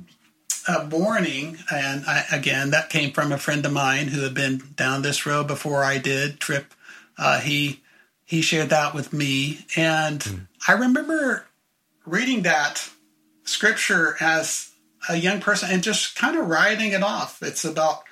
uh, 0.69 0.85
mourning. 0.91 1.59
And 1.73 2.05
I, 2.07 2.25
again, 2.33 2.71
that 2.71 2.91
came 2.91 3.13
from 3.13 3.33
a 3.33 3.39
friend 3.39 3.65
of 3.65 3.73
mine 3.73 4.09
who 4.09 4.23
had 4.23 4.35
been 4.35 4.63
down 4.77 5.03
this 5.03 5.27
road 5.27 5.47
before 5.47 5.85
I 5.85 5.99
did. 5.99 6.41
Trip, 6.41 6.73
uh, 7.19 7.41
he 7.41 7.83
he 8.25 8.41
shared 8.41 8.71
that 8.71 8.95
with 8.95 9.13
me, 9.13 9.67
and 9.77 10.21
mm. 10.21 10.47
I 10.67 10.73
remember 10.73 11.47
reading 12.07 12.43
that 12.43 12.89
scripture 13.45 14.17
as 14.21 14.71
a 15.09 15.17
young 15.17 15.41
person 15.41 15.69
and 15.71 15.83
just 15.83 16.17
kind 16.17 16.37
of 16.37 16.49
writing 16.49 16.93
it 16.93 17.03
off. 17.03 17.43
It's 17.43 17.65
about 17.65 18.05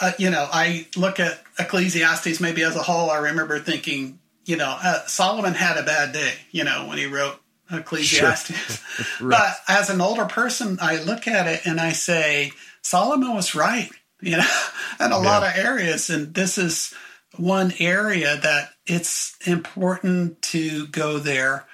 uh, 0.00 0.12
you 0.18 0.30
know, 0.30 0.48
I 0.50 0.86
look 0.96 1.20
at 1.20 1.42
Ecclesiastes 1.58 2.40
maybe 2.40 2.62
as 2.62 2.76
a 2.76 2.82
whole. 2.82 3.10
I 3.10 3.18
remember 3.18 3.58
thinking, 3.58 4.18
you 4.44 4.56
know, 4.56 4.76
uh, 4.82 5.06
Solomon 5.06 5.54
had 5.54 5.76
a 5.76 5.82
bad 5.82 6.12
day, 6.12 6.32
you 6.50 6.64
know, 6.64 6.86
when 6.88 6.98
he 6.98 7.06
wrote 7.06 7.38
Ecclesiastes. 7.70 8.54
Sure. 8.56 9.06
right. 9.28 9.38
But 9.38 9.74
as 9.74 9.90
an 9.90 10.00
older 10.00 10.26
person, 10.26 10.78
I 10.80 11.02
look 11.02 11.28
at 11.28 11.46
it 11.46 11.62
and 11.64 11.80
I 11.80 11.92
say, 11.92 12.52
Solomon 12.82 13.34
was 13.34 13.54
right, 13.54 13.90
you 14.20 14.36
know, 14.36 14.48
in 15.00 15.06
a 15.06 15.10
yeah. 15.10 15.16
lot 15.16 15.42
of 15.42 15.56
areas. 15.56 16.10
And 16.10 16.34
this 16.34 16.58
is 16.58 16.94
one 17.36 17.72
area 17.78 18.36
that 18.36 18.70
it's 18.86 19.36
important 19.46 20.42
to 20.42 20.86
go 20.88 21.18
there, 21.18 21.66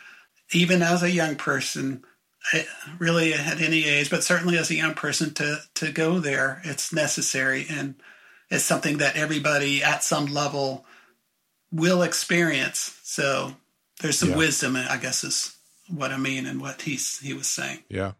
even 0.52 0.82
as 0.82 1.02
a 1.02 1.10
young 1.10 1.36
person, 1.36 2.04
eh, 2.52 2.64
really 2.98 3.34
at 3.34 3.60
any 3.60 3.84
age, 3.84 4.10
but 4.10 4.22
certainly 4.22 4.58
as 4.58 4.70
a 4.70 4.76
young 4.76 4.94
person 4.94 5.34
to, 5.34 5.58
to 5.74 5.90
go 5.90 6.20
there. 6.20 6.60
It's 6.64 6.92
necessary 6.92 7.66
and 7.68 7.94
it's 8.50 8.64
something 8.64 8.98
that 8.98 9.16
everybody 9.16 9.82
at 9.82 10.04
some 10.04 10.26
level 10.26 10.86
will 11.72 12.02
experience. 12.02 12.98
So 13.02 13.54
there's 14.00 14.18
some 14.18 14.30
yeah. 14.30 14.36
wisdom, 14.36 14.76
I 14.76 14.96
guess, 14.96 15.24
is 15.24 15.56
what 15.88 16.12
I 16.12 16.16
mean 16.16 16.46
and 16.46 16.60
what 16.60 16.82
he's 16.82 17.18
he 17.18 17.34
was 17.34 17.46
saying. 17.46 17.80
Yeah. 17.88 18.12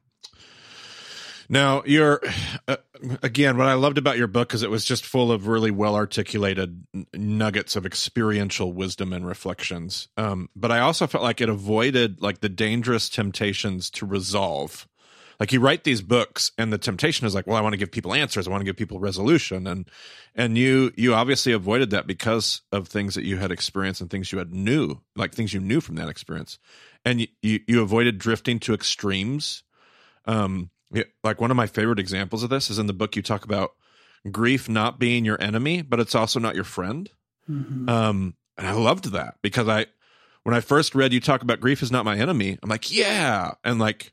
Now, 1.50 1.82
you're 1.86 2.20
uh, 2.66 2.76
again 3.22 3.56
what 3.56 3.68
I 3.68 3.74
loved 3.74 3.96
about 3.96 4.18
your 4.18 4.26
book 4.26 4.52
is 4.52 4.62
it 4.62 4.70
was 4.70 4.84
just 4.84 5.06
full 5.06 5.32
of 5.32 5.46
really 5.46 5.70
well 5.70 5.94
articulated 5.94 6.86
nuggets 7.14 7.74
of 7.74 7.86
experiential 7.86 8.72
wisdom 8.72 9.12
and 9.12 9.26
reflections. 9.26 10.08
Um, 10.16 10.50
but 10.54 10.70
I 10.70 10.80
also 10.80 11.06
felt 11.06 11.24
like 11.24 11.40
it 11.40 11.48
avoided 11.48 12.20
like 12.20 12.40
the 12.40 12.50
dangerous 12.50 13.08
temptations 13.08 13.88
to 13.90 14.06
resolve. 14.06 14.86
Like 15.40 15.52
you 15.52 15.60
write 15.60 15.84
these 15.84 16.02
books, 16.02 16.50
and 16.58 16.72
the 16.72 16.78
temptation 16.78 17.26
is 17.26 17.34
like, 17.34 17.46
well, 17.46 17.56
I 17.56 17.60
want 17.60 17.72
to 17.72 17.78
give 17.78 17.92
people 17.92 18.12
answers, 18.12 18.48
I 18.48 18.50
want 18.50 18.60
to 18.60 18.64
give 18.64 18.76
people 18.76 18.98
resolution, 18.98 19.66
and 19.66 19.88
and 20.34 20.58
you 20.58 20.92
you 20.96 21.14
obviously 21.14 21.52
avoided 21.52 21.90
that 21.90 22.06
because 22.06 22.62
of 22.72 22.88
things 22.88 23.14
that 23.14 23.24
you 23.24 23.36
had 23.36 23.52
experienced 23.52 24.00
and 24.00 24.10
things 24.10 24.32
you 24.32 24.38
had 24.38 24.52
knew, 24.52 25.00
like 25.14 25.34
things 25.34 25.54
you 25.54 25.60
knew 25.60 25.80
from 25.80 25.94
that 25.94 26.08
experience 26.08 26.58
and 27.04 27.26
you, 27.42 27.60
you, 27.66 27.82
avoided 27.82 28.18
drifting 28.18 28.58
to 28.60 28.74
extremes. 28.74 29.62
Um, 30.26 30.70
like 31.22 31.40
one 31.40 31.50
of 31.50 31.56
my 31.56 31.66
favorite 31.66 31.98
examples 31.98 32.42
of 32.42 32.50
this 32.50 32.70
is 32.70 32.78
in 32.78 32.86
the 32.86 32.92
book 32.92 33.16
you 33.16 33.22
talk 33.22 33.44
about 33.44 33.72
grief 34.30 34.68
not 34.68 34.98
being 34.98 35.24
your 35.24 35.40
enemy, 35.40 35.82
but 35.82 36.00
it's 36.00 36.14
also 36.14 36.40
not 36.40 36.54
your 36.54 36.64
friend. 36.64 37.10
Mm-hmm. 37.48 37.88
Um, 37.88 38.34
and 38.56 38.66
I 38.66 38.72
loved 38.72 39.12
that 39.12 39.36
because 39.42 39.68
I, 39.68 39.86
when 40.42 40.54
I 40.54 40.60
first 40.60 40.94
read 40.94 41.12
you 41.12 41.20
talk 41.20 41.42
about 41.42 41.60
grief 41.60 41.82
is 41.82 41.92
not 41.92 42.04
my 42.04 42.16
enemy, 42.16 42.58
I'm 42.62 42.68
like, 42.68 42.90
yeah. 42.90 43.52
And 43.64 43.78
like, 43.78 44.12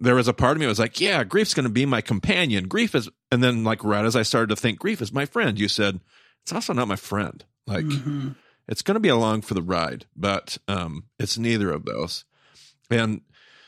there 0.00 0.14
was 0.14 0.28
a 0.28 0.32
part 0.32 0.56
of 0.56 0.60
me 0.60 0.66
was 0.66 0.78
like, 0.78 1.00
yeah, 1.00 1.24
grief's 1.24 1.54
going 1.54 1.64
to 1.64 1.70
be 1.70 1.86
my 1.86 2.00
companion. 2.00 2.68
Grief 2.68 2.94
is, 2.94 3.08
and 3.30 3.42
then 3.42 3.64
like 3.64 3.82
right 3.84 4.04
as 4.04 4.16
I 4.16 4.22
started 4.22 4.48
to 4.48 4.56
think 4.56 4.78
grief 4.78 5.00
is 5.00 5.12
my 5.12 5.26
friend, 5.26 5.58
you 5.58 5.68
said, 5.68 6.00
it's 6.42 6.52
also 6.52 6.72
not 6.72 6.88
my 6.88 6.96
friend. 6.96 7.44
Like, 7.66 7.84
mm-hmm 7.84 8.32
it's 8.68 8.82
going 8.82 8.94
to 8.94 9.00
be 9.00 9.08
along 9.08 9.42
for 9.42 9.54
the 9.54 9.62
ride, 9.62 10.06
but 10.16 10.58
um, 10.68 11.04
it's 11.18 11.38
neither 11.38 11.70
of 11.70 11.84
those. 11.84 12.24
And 12.90 13.22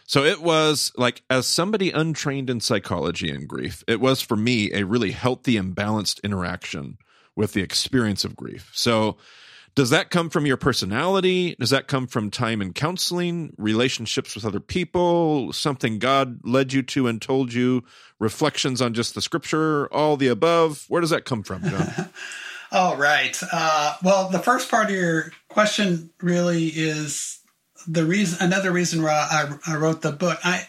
so 0.06 0.24
it 0.24 0.40
was 0.40 0.92
like, 0.96 1.22
as 1.28 1.46
somebody 1.46 1.90
untrained 1.90 2.48
in 2.48 2.60
psychology 2.60 3.30
and 3.30 3.48
grief, 3.48 3.84
it 3.88 4.00
was 4.00 4.20
for 4.20 4.36
me 4.36 4.72
a 4.72 4.84
really 4.84 5.10
healthy 5.12 5.56
and 5.56 5.74
balanced 5.74 6.20
interaction 6.20 6.98
with 7.34 7.52
the 7.52 7.62
experience 7.62 8.24
of 8.24 8.36
grief. 8.36 8.70
So, 8.72 9.18
does 9.76 9.90
that 9.90 10.08
come 10.08 10.30
from 10.30 10.46
your 10.46 10.56
personality? 10.56 11.54
Does 11.60 11.70
that 11.70 11.86
come 11.86 12.06
from 12.06 12.30
time 12.30 12.62
in 12.62 12.72
counseling, 12.72 13.52
relationships 13.58 14.34
with 14.34 14.46
other 14.46 14.58
people, 14.58 15.52
something 15.52 15.98
God 15.98 16.40
led 16.44 16.72
you 16.72 16.82
to 16.82 17.06
and 17.06 17.20
told 17.20 17.52
you, 17.52 17.84
reflections 18.18 18.80
on 18.80 18.94
just 18.94 19.14
the 19.14 19.20
scripture, 19.20 19.86
all 19.92 20.16
the 20.16 20.28
above? 20.28 20.86
Where 20.88 21.02
does 21.02 21.10
that 21.10 21.26
come 21.26 21.42
from, 21.42 21.62
John? 21.62 22.08
All 22.72 22.96
right. 22.96 23.40
Uh, 23.52 23.94
well, 24.02 24.28
the 24.28 24.40
first 24.40 24.68
part 24.70 24.86
of 24.86 24.90
your 24.90 25.30
question 25.48 26.10
really 26.20 26.66
is 26.66 27.38
the 27.86 28.04
reason. 28.04 28.44
Another 28.44 28.72
reason 28.72 29.02
why 29.02 29.28
I, 29.30 29.72
I 29.72 29.76
wrote 29.76 30.02
the 30.02 30.10
book. 30.10 30.40
I 30.42 30.66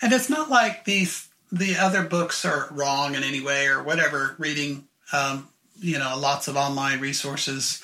and 0.00 0.12
it's 0.12 0.30
not 0.30 0.48
like 0.48 0.86
these 0.86 1.28
the 1.52 1.76
other 1.76 2.02
books 2.02 2.46
are 2.46 2.68
wrong 2.70 3.14
in 3.14 3.22
any 3.24 3.42
way 3.42 3.66
or 3.66 3.82
whatever. 3.82 4.36
Reading, 4.38 4.88
um, 5.12 5.48
you 5.78 5.98
know, 5.98 6.16
lots 6.18 6.48
of 6.48 6.56
online 6.56 7.00
resources. 7.00 7.82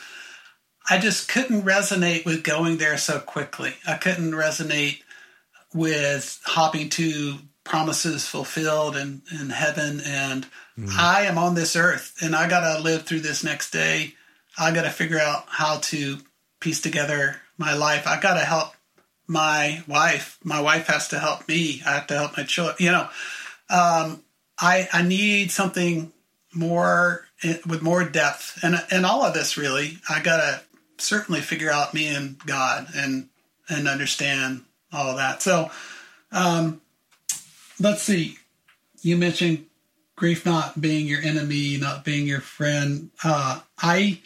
I 0.89 0.99
just 0.99 1.29
couldn't 1.29 1.63
resonate 1.63 2.25
with 2.25 2.43
going 2.43 2.79
there 2.79 2.99
so 2.99 3.21
quickly. 3.21 3.75
I 3.87 3.95
couldn't 3.95 4.33
resonate 4.33 5.03
with 5.75 6.41
hopping 6.45 6.89
to 6.91 7.35
promises 7.65 8.27
fulfilled 8.27 8.97
in, 8.97 9.23
in 9.41 9.51
heaven 9.51 10.01
and 10.05 10.45
mm-hmm. 10.77 10.89
I 10.99 11.23
am 11.23 11.39
on 11.39 11.55
this 11.55 11.77
earth 11.77 12.17
and 12.21 12.35
I 12.35 12.49
gotta 12.49 12.83
live 12.83 13.03
through 13.03 13.21
this 13.21 13.45
next 13.45 13.71
day. 13.71 14.15
I 14.59 14.73
gotta 14.73 14.91
figure 14.91 15.21
out 15.21 15.45
how 15.49 15.79
to 15.79 16.19
piece 16.61 16.81
together 16.81 17.37
my 17.59 17.75
life. 17.75 18.07
I 18.07 18.19
gotta 18.21 18.41
help 18.41 18.73
my 19.29 19.83
wife. 19.87 20.39
My 20.43 20.61
wife 20.61 20.89
has 20.89 21.09
to 21.09 21.19
help 21.21 21.47
me. 21.47 21.83
I 21.87 21.93
have 21.93 22.09
to 22.09 22.15
help 22.15 22.37
my 22.37 22.43
children. 22.43 22.77
You 22.81 22.91
know, 22.91 23.09
um, 23.69 24.23
I 24.59 24.89
I 24.93 25.03
need 25.03 25.53
something 25.53 26.13
more 26.53 27.27
eh, 27.45 27.59
with 27.67 27.83
more 27.83 28.05
depth 28.05 28.59
and 28.65 28.83
and 28.91 29.07
all 29.07 29.25
of 29.25 29.35
this 29.35 29.57
really. 29.57 29.99
I 30.09 30.21
gotta 30.21 30.63
certainly 31.03 31.41
figure 31.41 31.71
out 31.71 31.95
me 31.95 32.09
and 32.09 32.39
God 32.47 32.89
and 32.95 33.29
and 33.69 33.89
understand 33.89 34.65
all 34.93 35.17
that. 35.17 35.43
So 35.43 35.71
um, 36.33 36.81
let's 37.79 38.03
see. 38.03 38.39
You 39.03 39.17
mentioned 39.17 39.67
grief 40.17 40.45
not 40.45 40.81
being 40.81 41.07
your 41.07 41.23
enemy, 41.23 41.79
not 41.79 42.05
being 42.05 42.27
your 42.27 42.41
friend. 42.41 43.11
Uh, 43.25 43.61
I 43.79 44.21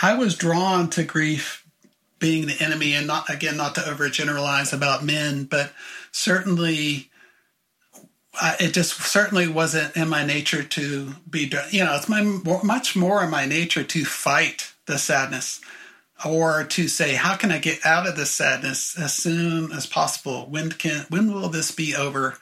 I 0.00 0.14
was 0.14 0.36
drawn 0.36 0.90
to 0.90 1.04
grief 1.04 1.66
being 2.18 2.46
the 2.46 2.56
enemy, 2.60 2.94
and 2.94 3.06
not 3.06 3.28
again 3.28 3.56
not 3.56 3.74
to 3.74 3.80
overgeneralize 3.80 4.72
about 4.72 5.04
men, 5.04 5.44
but 5.44 5.72
certainly 6.12 7.10
uh, 8.40 8.54
it 8.60 8.72
just 8.72 8.94
certainly 8.94 9.48
wasn't 9.48 9.96
in 9.96 10.08
my 10.08 10.24
nature 10.24 10.62
to 10.62 11.14
be 11.28 11.52
you 11.70 11.84
know 11.84 11.94
it's 11.96 12.08
my 12.08 12.22
much 12.62 12.96
more 12.96 13.22
in 13.24 13.30
my 13.30 13.44
nature 13.44 13.84
to 13.84 14.04
fight 14.04 14.71
the 14.86 14.98
sadness 14.98 15.60
or 16.24 16.64
to 16.64 16.88
say 16.88 17.14
how 17.14 17.36
can 17.36 17.50
i 17.50 17.58
get 17.58 17.84
out 17.84 18.06
of 18.06 18.16
this 18.16 18.30
sadness 18.30 18.98
as 18.98 19.12
soon 19.12 19.72
as 19.72 19.86
possible? 19.86 20.46
When 20.48 20.70
can 20.70 21.06
when 21.08 21.32
will 21.32 21.48
this 21.48 21.70
be 21.70 21.94
over? 21.94 22.38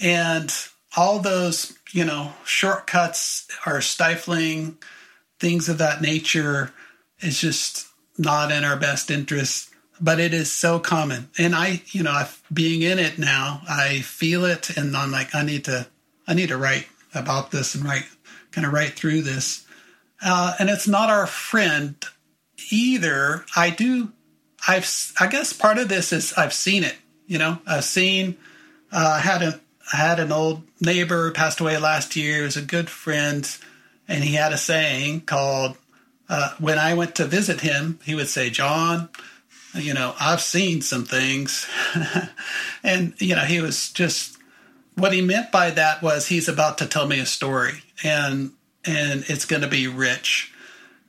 And 0.00 0.52
all 0.96 1.18
those 1.18 1.76
you 1.92 2.04
know 2.04 2.32
shortcuts 2.44 3.48
are 3.66 3.80
stifling 3.80 4.78
things 5.38 5.68
of 5.68 5.78
that 5.78 6.00
nature. 6.00 6.72
Is 7.20 7.40
just 7.40 7.86
not 8.18 8.52
in 8.52 8.64
our 8.64 8.76
best 8.76 9.10
interest 9.10 9.70
but 10.00 10.18
it 10.18 10.34
is 10.34 10.52
so 10.52 10.78
common. 10.78 11.30
And 11.38 11.54
i 11.54 11.82
you 11.88 12.02
know 12.02 12.10
I, 12.10 12.28
being 12.52 12.82
in 12.82 12.98
it 12.98 13.18
now 13.18 13.62
i 13.68 14.00
feel 14.00 14.44
it 14.44 14.76
and 14.76 14.96
i'm 14.96 15.10
like 15.10 15.34
i 15.34 15.42
need 15.42 15.64
to 15.66 15.86
i 16.26 16.34
need 16.34 16.48
to 16.48 16.56
write 16.56 16.86
about 17.14 17.50
this 17.50 17.74
and 17.74 17.84
write 17.84 18.04
kind 18.50 18.66
of 18.66 18.72
write 18.72 18.94
through 18.94 19.22
this 19.22 19.63
uh, 20.24 20.54
and 20.58 20.70
it's 20.70 20.88
not 20.88 21.10
our 21.10 21.26
friend 21.26 21.96
either 22.70 23.44
i 23.54 23.70
do 23.70 24.12
i've 24.66 25.12
i 25.20 25.26
guess 25.26 25.52
part 25.52 25.78
of 25.78 25.88
this 25.88 26.12
is 26.12 26.32
i've 26.34 26.52
seen 26.52 26.82
it 26.82 26.96
you 27.26 27.38
know 27.38 27.58
i've 27.66 27.84
seen 27.84 28.36
uh, 28.92 29.14
i 29.16 29.20
had 29.20 29.42
a 29.42 29.60
I 29.92 29.96
had 29.96 30.20
an 30.20 30.32
old 30.32 30.62
neighbor 30.80 31.30
passed 31.32 31.60
away 31.60 31.76
last 31.78 32.16
year. 32.16 32.38
He 32.38 32.42
was 32.42 32.56
a 32.56 32.62
good 32.62 32.88
friend, 32.88 33.48
and 34.08 34.24
he 34.24 34.34
had 34.34 34.52
a 34.52 34.58
saying 34.58 35.22
called, 35.22 35.76
uh, 36.28 36.54
when 36.58 36.78
I 36.78 36.94
went 36.94 37.14
to 37.16 37.26
visit 37.26 37.60
him, 37.60 37.98
he 38.04 38.14
would 38.14 38.28
say, 38.28 38.48
John, 38.48 39.10
you 39.74 39.92
know, 39.92 40.14
I've 40.18 40.40
seen 40.40 40.80
some 40.80 41.04
things. 41.04 41.68
and, 42.82 43.14
you 43.18 43.36
know, 43.36 43.42
he 43.42 43.60
was 43.60 43.90
just, 43.90 44.38
what 44.94 45.12
he 45.12 45.20
meant 45.20 45.52
by 45.52 45.70
that 45.70 46.02
was 46.02 46.28
he's 46.28 46.48
about 46.48 46.78
to 46.78 46.86
tell 46.86 47.06
me 47.06 47.18
a 47.18 47.26
story 47.26 47.82
and, 48.02 48.52
and 48.86 49.24
it's 49.28 49.44
going 49.44 49.62
to 49.62 49.68
be 49.68 49.86
rich. 49.86 50.52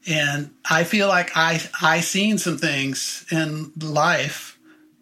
And 0.07 0.51
I 0.69 0.83
feel 0.83 1.07
like 1.07 1.31
I, 1.35 1.61
I 1.81 2.01
seen 2.01 2.37
some 2.37 2.57
things 2.57 3.25
in 3.31 3.71
life 3.79 4.57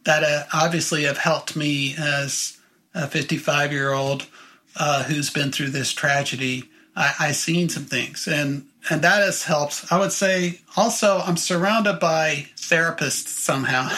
that 0.05 0.23
uh, 0.23 0.43
obviously 0.53 1.03
have 1.03 1.17
helped 1.17 1.55
me 1.55 1.95
as 1.97 2.57
a 2.93 3.07
55 3.07 3.71
year 3.71 3.91
old 3.91 4.27
uh, 4.75 5.03
who's 5.03 5.29
been 5.29 5.51
through 5.51 5.69
this 5.69 5.91
tragedy. 5.93 6.69
I, 6.95 7.13
I 7.19 7.31
seen 7.31 7.69
some 7.69 7.85
things 7.85 8.27
and 8.27 8.67
and 8.89 9.01
that 9.01 9.21
has 9.21 9.43
helped. 9.43 9.85
I 9.91 9.99
would 9.99 10.11
say 10.11 10.59
also 10.75 11.19
I'm 11.19 11.37
surrounded 11.37 11.99
by 11.99 12.47
therapists 12.57 13.27
somehow, 13.27 13.89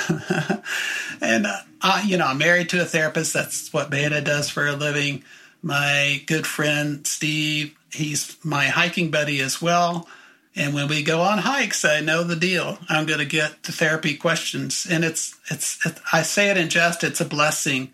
and 1.21 1.47
I, 1.81 2.03
you 2.03 2.17
know 2.17 2.27
I'm 2.27 2.37
married 2.37 2.69
to 2.69 2.81
a 2.81 2.85
therapist. 2.85 3.33
That's 3.33 3.73
what 3.73 3.89
Beta 3.89 4.21
does 4.21 4.49
for 4.49 4.67
a 4.67 4.73
living. 4.73 5.23
My 5.65 6.21
good 6.27 6.45
friend 6.45 7.07
Steve, 7.07 7.75
he's 7.91 8.37
my 8.45 8.67
hiking 8.67 9.09
buddy 9.09 9.41
as 9.41 9.59
well. 9.59 10.07
And 10.55 10.75
when 10.75 10.87
we 10.87 11.01
go 11.01 11.21
on 11.21 11.39
hikes, 11.39 11.83
I 11.83 12.01
know 12.01 12.23
the 12.23 12.35
deal. 12.35 12.77
I'm 12.87 13.07
going 13.07 13.19
to 13.19 13.25
get 13.25 13.63
the 13.63 13.71
therapy 13.71 14.15
questions, 14.15 14.85
and 14.87 15.03
it's 15.03 15.35
it's. 15.49 15.83
It, 15.83 15.99
I 16.13 16.21
say 16.21 16.51
it 16.51 16.57
in 16.57 16.69
jest. 16.69 17.03
It's 17.03 17.19
a 17.19 17.25
blessing. 17.25 17.91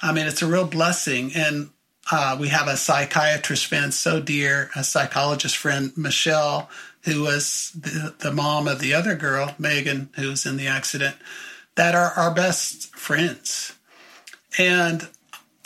I 0.00 0.12
mean, 0.12 0.28
it's 0.28 0.42
a 0.42 0.46
real 0.46 0.64
blessing, 0.64 1.32
and 1.34 1.70
uh, 2.12 2.36
we 2.38 2.48
have 2.48 2.68
a 2.68 2.76
psychiatrist 2.76 3.66
friend, 3.66 3.92
so 3.92 4.20
dear, 4.20 4.70
a 4.76 4.84
psychologist 4.84 5.56
friend, 5.56 5.92
Michelle, 5.96 6.70
who 7.02 7.24
was 7.24 7.72
the, 7.74 8.14
the 8.20 8.32
mom 8.32 8.68
of 8.68 8.78
the 8.78 8.94
other 8.94 9.16
girl, 9.16 9.56
Megan, 9.58 10.08
who 10.14 10.28
was 10.28 10.46
in 10.46 10.56
the 10.56 10.68
accident, 10.68 11.16
that 11.74 11.96
are 11.96 12.12
our 12.12 12.32
best 12.32 12.94
friends. 12.94 13.74
And 14.56 15.08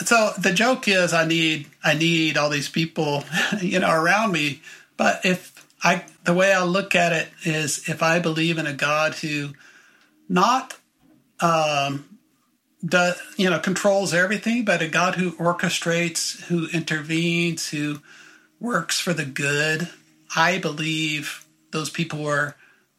so 0.06 0.32
the 0.38 0.52
joke 0.52 0.88
is 0.88 1.12
I 1.12 1.26
need 1.26 1.66
I 1.82 1.94
need 1.94 2.36
all 2.36 2.50
these 2.50 2.68
people, 2.68 3.24
you 3.60 3.78
know, 3.78 3.90
around 3.90 4.32
me. 4.32 4.62
But 4.96 5.24
if 5.24 5.52
I 5.82 6.04
the 6.24 6.34
way 6.34 6.52
I 6.52 6.64
look 6.64 6.94
at 6.94 7.12
it 7.12 7.28
is 7.44 7.88
if 7.88 8.02
I 8.02 8.18
believe 8.18 8.58
in 8.58 8.66
a 8.66 8.72
God 8.72 9.14
who 9.14 9.50
not 10.28 10.76
um, 11.40 12.18
does 12.84 13.20
you 13.36 13.50
know 13.50 13.58
controls 13.58 14.14
everything, 14.14 14.64
but 14.64 14.82
a 14.82 14.88
God 14.88 15.16
who 15.16 15.32
orchestrates, 15.32 16.40
who 16.44 16.68
intervenes, 16.68 17.68
who 17.70 18.00
works 18.60 19.00
for 19.00 19.12
the 19.12 19.24
good. 19.24 19.88
I 20.34 20.58
believe 20.58 21.44
those 21.72 21.90
people 21.90 22.22
were 22.22 22.54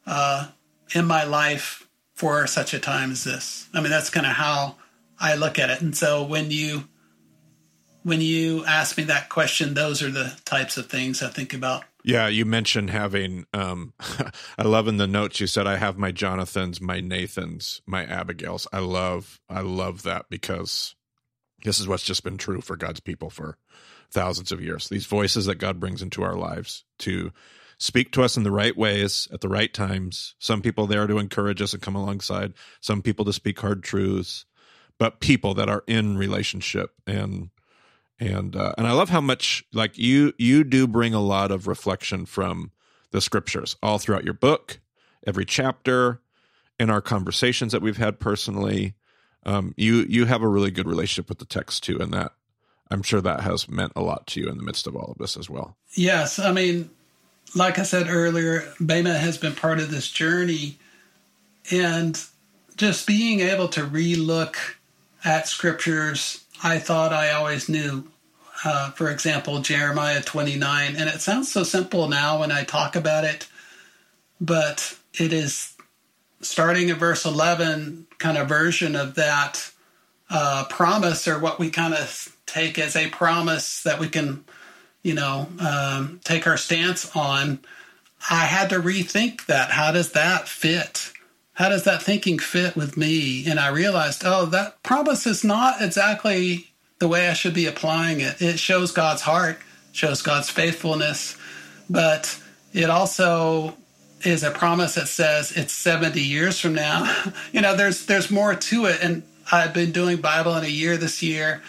uh, 0.06 0.48
in 0.94 1.06
my 1.06 1.24
life 1.24 1.88
for 2.14 2.46
such 2.48 2.74
a 2.74 2.80
time 2.80 3.12
as 3.12 3.24
this. 3.24 3.68
I 3.74 3.82
mean, 3.82 3.90
that's 3.90 4.10
kind 4.10 4.26
of 4.26 4.34
how 4.34 4.76
I 5.20 5.36
look 5.36 5.58
at 5.58 5.70
it. 5.70 5.82
And 5.82 5.96
so 5.96 6.24
when 6.24 6.52
you 6.52 6.84
when 8.04 8.22
you 8.22 8.66
ask 8.66 8.98
me 8.98 9.06
that 9.06 9.30
question, 9.30 9.74
those 9.74 10.04
are 10.04 10.12
the 10.12 10.38
types 10.46 10.78
of 10.78 10.88
things 10.88 11.24
I 11.24 11.30
think 11.30 11.54
about. 11.54 11.84
Yeah, 12.04 12.28
you 12.28 12.46
mentioned 12.46 12.90
having. 12.90 13.46
Um, 13.54 13.94
I 14.58 14.64
love 14.64 14.88
in 14.88 14.98
the 14.98 15.08
notes 15.08 15.40
you 15.40 15.48
said 15.48 15.68
I 15.68 15.78
have 15.78 15.98
my 15.98 16.12
Jonathans, 16.12 16.82
my 16.82 17.00
Nathans, 17.00 17.82
my 17.86 18.06
Abigails. 18.06 18.68
I 18.74 18.80
love, 18.80 19.40
I 19.50 19.62
love 19.62 20.04
that 20.04 20.26
because 20.30 20.96
this 21.64 21.80
is 21.80 21.88
what's 21.88 22.04
just 22.04 22.24
been 22.24 22.38
true 22.38 22.62
for 22.62 22.76
God's 22.76 23.00
people 23.00 23.30
for 23.30 23.58
thousands 24.12 24.52
of 24.52 24.62
years. 24.62 24.90
These 24.90 25.06
voices 25.06 25.46
that 25.46 25.56
God 25.56 25.80
brings 25.80 26.02
into 26.02 26.24
our 26.24 26.36
lives 26.36 26.84
to 27.00 27.32
speak 27.80 28.12
to 28.12 28.24
us 28.24 28.38
in 28.38 28.44
the 28.44 28.52
right 28.52 28.78
ways 28.78 29.28
at 29.34 29.42
the 29.42 29.50
right 29.50 29.74
times. 29.74 30.36
Some 30.40 30.62
people 30.62 30.88
there 30.88 31.08
to 31.08 31.18
encourage 31.18 31.62
us 31.62 31.74
and 31.74 31.82
come 31.82 31.96
alongside. 31.96 32.54
Some 32.82 33.02
people 33.02 33.26
to 33.26 33.34
speak 33.34 33.60
hard 33.60 33.84
truths, 33.84 34.46
but 35.00 35.22
people 35.22 35.54
that 35.56 35.70
are 35.70 35.84
in 35.88 36.18
relationship 36.18 36.92
and 37.08 37.50
and 38.20 38.56
uh, 38.56 38.74
and 38.78 38.88
I 38.88 38.92
love 38.92 39.10
how 39.10 39.22
much 39.22 39.64
like 39.74 39.98
you 39.98 40.34
you 40.38 40.64
do 40.64 40.88
bring 40.88 41.14
a 41.14 41.22
lot 41.22 41.52
of 41.52 41.68
reflection 41.68 42.26
from 42.26 42.72
the 43.12 43.22
scriptures 43.22 43.76
all 43.82 44.00
throughout 44.00 44.24
your 44.24 44.34
book, 44.34 44.80
every 45.26 45.46
chapter, 45.46 46.22
in 46.80 46.90
our 46.90 47.02
conversations 47.02 47.72
that 47.72 47.82
we've 47.82 47.98
had 47.98 48.20
personally. 48.20 48.96
Um, 49.46 49.74
you 49.78 50.06
you 50.08 50.26
have 50.26 50.42
a 50.42 50.48
really 50.48 50.72
good 50.72 50.88
relationship 50.88 51.30
with 51.30 51.40
the 51.40 51.46
text 51.46 51.84
too, 51.84 52.00
and 52.00 52.14
that 52.14 52.34
I'm 52.90 53.04
sure 53.04 53.22
that 53.22 53.42
has 53.42 53.68
meant 53.68 53.94
a 53.96 54.02
lot 54.02 54.28
to 54.28 54.42
you 54.42 54.50
in 54.50 54.58
the 54.58 54.64
midst 54.64 54.88
of 54.88 54.96
all 54.96 55.12
of 55.12 55.18
this 55.18 55.36
as 55.36 55.50
well. 55.50 55.76
Yes, 55.94 56.40
I 56.40 56.52
mean, 56.52 56.90
like 57.56 57.80
I 57.80 57.84
said 57.84 58.08
earlier, 58.10 58.72
Bema 58.80 59.18
has 59.18 59.38
been 59.38 59.54
part 59.54 59.80
of 59.80 59.92
this 59.92 60.10
journey, 60.10 60.78
and 61.72 62.22
just 62.78 63.06
being 63.06 63.42
able 63.42 63.68
to 63.70 63.82
relook 63.82 64.56
at 65.26 65.48
scriptures 65.48 66.43
I 66.64 66.80
thought 66.80 67.14
I 67.14 67.32
always 67.32 67.68
knew 67.68 68.08
uh, 68.64 68.92
for 68.92 69.10
example, 69.10 69.60
Jeremiah 69.60 70.22
29. 70.22 70.96
And 70.96 71.10
it 71.10 71.22
sounds 71.22 71.52
so 71.52 71.64
simple 71.64 72.08
now 72.08 72.40
when 72.40 72.52
I 72.52 72.64
talk 72.64 72.96
about 72.96 73.24
it, 73.24 73.48
but 74.40 74.98
it 75.14 75.34
is 75.34 75.74
starting 76.42 76.90
at 76.90 76.98
verse 76.98 77.26
11 77.26 78.08
kind 78.20 78.38
of 78.38 78.48
version 78.48 78.96
of 78.96 79.16
that 79.16 79.72
uh, 80.30 80.66
promise 80.70 81.28
or 81.28 81.40
what 81.40 81.60
we 81.60 81.70
kind 81.70 81.94
of 81.94 82.36
take 82.46 82.80
as 82.80 82.96
a 82.96 83.10
promise 83.10 83.84
that 83.84 84.00
we 84.00 84.08
can, 84.08 84.46
you 85.02 85.14
know, 85.14 85.48
um, 85.60 86.20
take 86.24 86.48
our 86.48 86.58
stance 86.58 87.16
on. 87.16 87.60
I 88.30 88.46
had 88.46 88.70
to 88.70 88.80
rethink 88.80 89.46
that. 89.48 89.72
How 89.72 89.92
does 89.92 90.14
that 90.14 90.48
fit? 90.48 91.12
How 91.54 91.70
does 91.70 91.84
that 91.84 92.02
thinking 92.02 92.40
fit 92.40 92.76
with 92.76 92.98
me? 92.98 93.46
And 93.48 93.60
I 93.60 93.68
realized, 93.68 94.24
oh, 94.26 94.46
that 94.48 94.82
promise 94.82 95.28
is 95.28 95.44
not 95.44 95.82
exactly 95.82 96.74
the 97.00 97.08
way 97.08 97.28
I 97.28 97.34
should 97.34 97.54
be 97.54 97.68
applying 97.68 98.22
it. 98.22 98.42
It 98.42 98.60
shows 98.60 98.92
God's 98.92 99.22
heart, 99.22 99.60
shows 99.92 100.22
God's 100.22 100.50
faithfulness, 100.50 101.38
but 101.90 102.40
it 102.74 102.90
also 102.90 103.78
is 104.24 104.42
a 104.42 104.52
promise 104.52 104.96
that 104.96 105.08
says 105.08 105.52
it's 105.52 105.74
70 105.74 106.20
years 106.20 106.60
from 106.60 106.74
now. 106.74 107.24
you 107.52 107.62
know, 107.62 107.76
there's 107.76 108.06
there's 108.06 108.32
more 108.32 108.56
to 108.56 108.86
it 108.86 109.04
and 109.04 109.24
I've 109.52 109.74
been 109.74 109.92
doing 109.92 110.18
Bible 110.22 110.56
in 110.56 110.64
a 110.64 110.68
year 110.68 110.98
this 110.98 111.22
year 111.22 111.62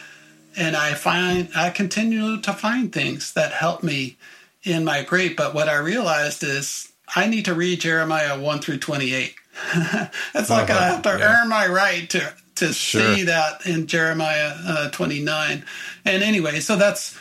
and 0.57 0.77
I 0.77 0.94
find 0.94 1.49
I 1.55 1.70
continue 1.70 2.40
to 2.40 2.53
find 2.53 2.92
things 2.92 3.33
that 3.33 3.53
help 3.53 3.83
me 3.83 4.16
in 4.62 4.85
my 4.85 5.03
great, 5.03 5.37
but 5.37 5.55
what 5.55 5.68
I 5.68 5.77
realized 5.77 6.42
is 6.42 6.92
I 7.14 7.27
need 7.27 7.44
to 7.44 7.55
read 7.55 7.81
Jeremiah 7.81 8.40
1 8.40 8.61
through 8.61 8.79
28. 8.79 9.35
it's 10.34 10.50
like 10.50 10.70
uh-huh. 10.70 10.78
I 10.78 10.86
have 10.86 11.02
to 11.02 11.16
yeah. 11.18 11.36
earn 11.42 11.48
my 11.48 11.66
right 11.66 12.08
to 12.10 12.32
to 12.56 12.72
sure. 12.72 13.14
see 13.14 13.24
that 13.24 13.66
in 13.66 13.86
Jeremiah 13.86 14.54
uh, 14.64 14.90
29. 14.90 15.64
And 16.04 16.22
anyway, 16.22 16.60
so 16.60 16.76
that's 16.76 17.18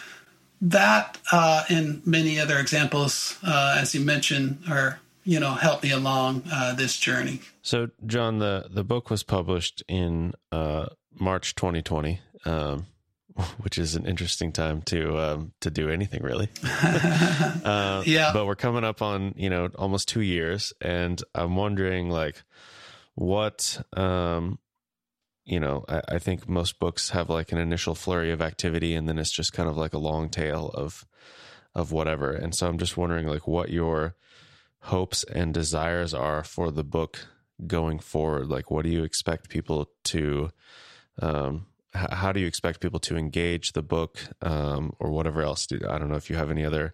that 0.61 1.17
uh, 1.31 1.63
and 1.69 2.05
many 2.05 2.39
other 2.39 2.57
examples, 2.57 3.37
uh, 3.43 3.77
as 3.79 3.93
you 3.93 4.01
mentioned, 4.01 4.59
are 4.69 4.99
you 5.25 5.39
know 5.39 5.51
help 5.51 5.83
me 5.83 5.91
along 5.91 6.43
uh, 6.51 6.73
this 6.73 6.97
journey. 6.97 7.41
So, 7.61 7.89
John, 8.05 8.39
the 8.39 8.67
the 8.69 8.83
book 8.83 9.09
was 9.09 9.23
published 9.23 9.83
in 9.87 10.33
uh, 10.51 10.87
March 11.19 11.55
2020. 11.55 12.19
Um, 12.45 12.87
which 13.61 13.77
is 13.77 13.95
an 13.95 14.05
interesting 14.05 14.51
time 14.51 14.81
to 14.83 15.17
um, 15.17 15.53
to 15.61 15.71
do 15.71 15.89
anything 15.89 16.23
really. 16.23 16.49
uh, 16.63 18.03
yeah, 18.05 18.31
but 18.33 18.45
we're 18.45 18.55
coming 18.55 18.83
up 18.83 19.01
on 19.01 19.33
you 19.35 19.49
know 19.49 19.69
almost 19.75 20.07
two 20.07 20.21
years, 20.21 20.73
and 20.81 21.21
I'm 21.33 21.55
wondering 21.55 22.09
like 22.09 22.43
what 23.15 23.81
um, 23.93 24.59
you 25.45 25.59
know, 25.59 25.83
I, 25.87 26.01
I, 26.09 26.19
think 26.19 26.47
most 26.47 26.79
books 26.79 27.09
have 27.09 27.29
like 27.29 27.51
an 27.51 27.57
initial 27.57 27.95
flurry 27.95 28.31
of 28.31 28.41
activity, 28.41 28.95
and 28.95 29.07
then 29.07 29.19
it's 29.19 29.31
just 29.31 29.53
kind 29.53 29.67
of 29.67 29.77
like 29.77 29.93
a 29.93 29.99
long 29.99 30.29
tail 30.29 30.69
of 30.73 31.05
of 31.75 31.91
whatever. 31.91 32.31
And 32.31 32.53
so 32.55 32.67
I'm 32.67 32.77
just 32.77 32.97
wondering, 32.97 33.27
like, 33.27 33.47
what 33.47 33.69
your 33.69 34.15
hopes 34.79 35.23
and 35.23 35.53
desires 35.53 36.13
are 36.13 36.43
for 36.43 36.71
the 36.71 36.83
book 36.83 37.27
going 37.65 37.99
forward. 37.99 38.47
Like, 38.47 38.69
what 38.69 38.83
do 38.83 38.89
you 38.89 39.03
expect 39.03 39.49
people 39.49 39.89
to 40.05 40.51
um, 41.21 41.65
how 41.93 42.32
do 42.32 42.39
you 42.39 42.47
expect 42.47 42.79
people 42.79 42.99
to 43.01 43.17
engage 43.17 43.73
the 43.73 43.84
book 43.84 44.19
um, 44.41 44.93
or 44.99 45.12
whatever 45.12 45.41
else? 45.41 45.67
I 45.71 45.97
don't 45.97 46.10
know 46.10 46.15
if 46.15 46.29
you 46.29 46.36
have 46.36 46.49
any 46.49 46.65
other 46.65 46.93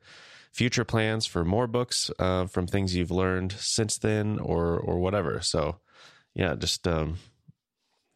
future 0.51 0.83
plans 0.83 1.25
for 1.25 1.45
more 1.45 1.67
books 1.67 2.11
uh, 2.19 2.45
from 2.45 2.67
things 2.67 2.95
you've 2.95 3.11
learned 3.11 3.53
since 3.53 3.97
then 3.97 4.39
or 4.39 4.77
or 4.77 4.99
whatever. 4.99 5.41
So 5.41 5.77
yeah, 6.33 6.55
just 6.55 6.87
um, 6.87 7.17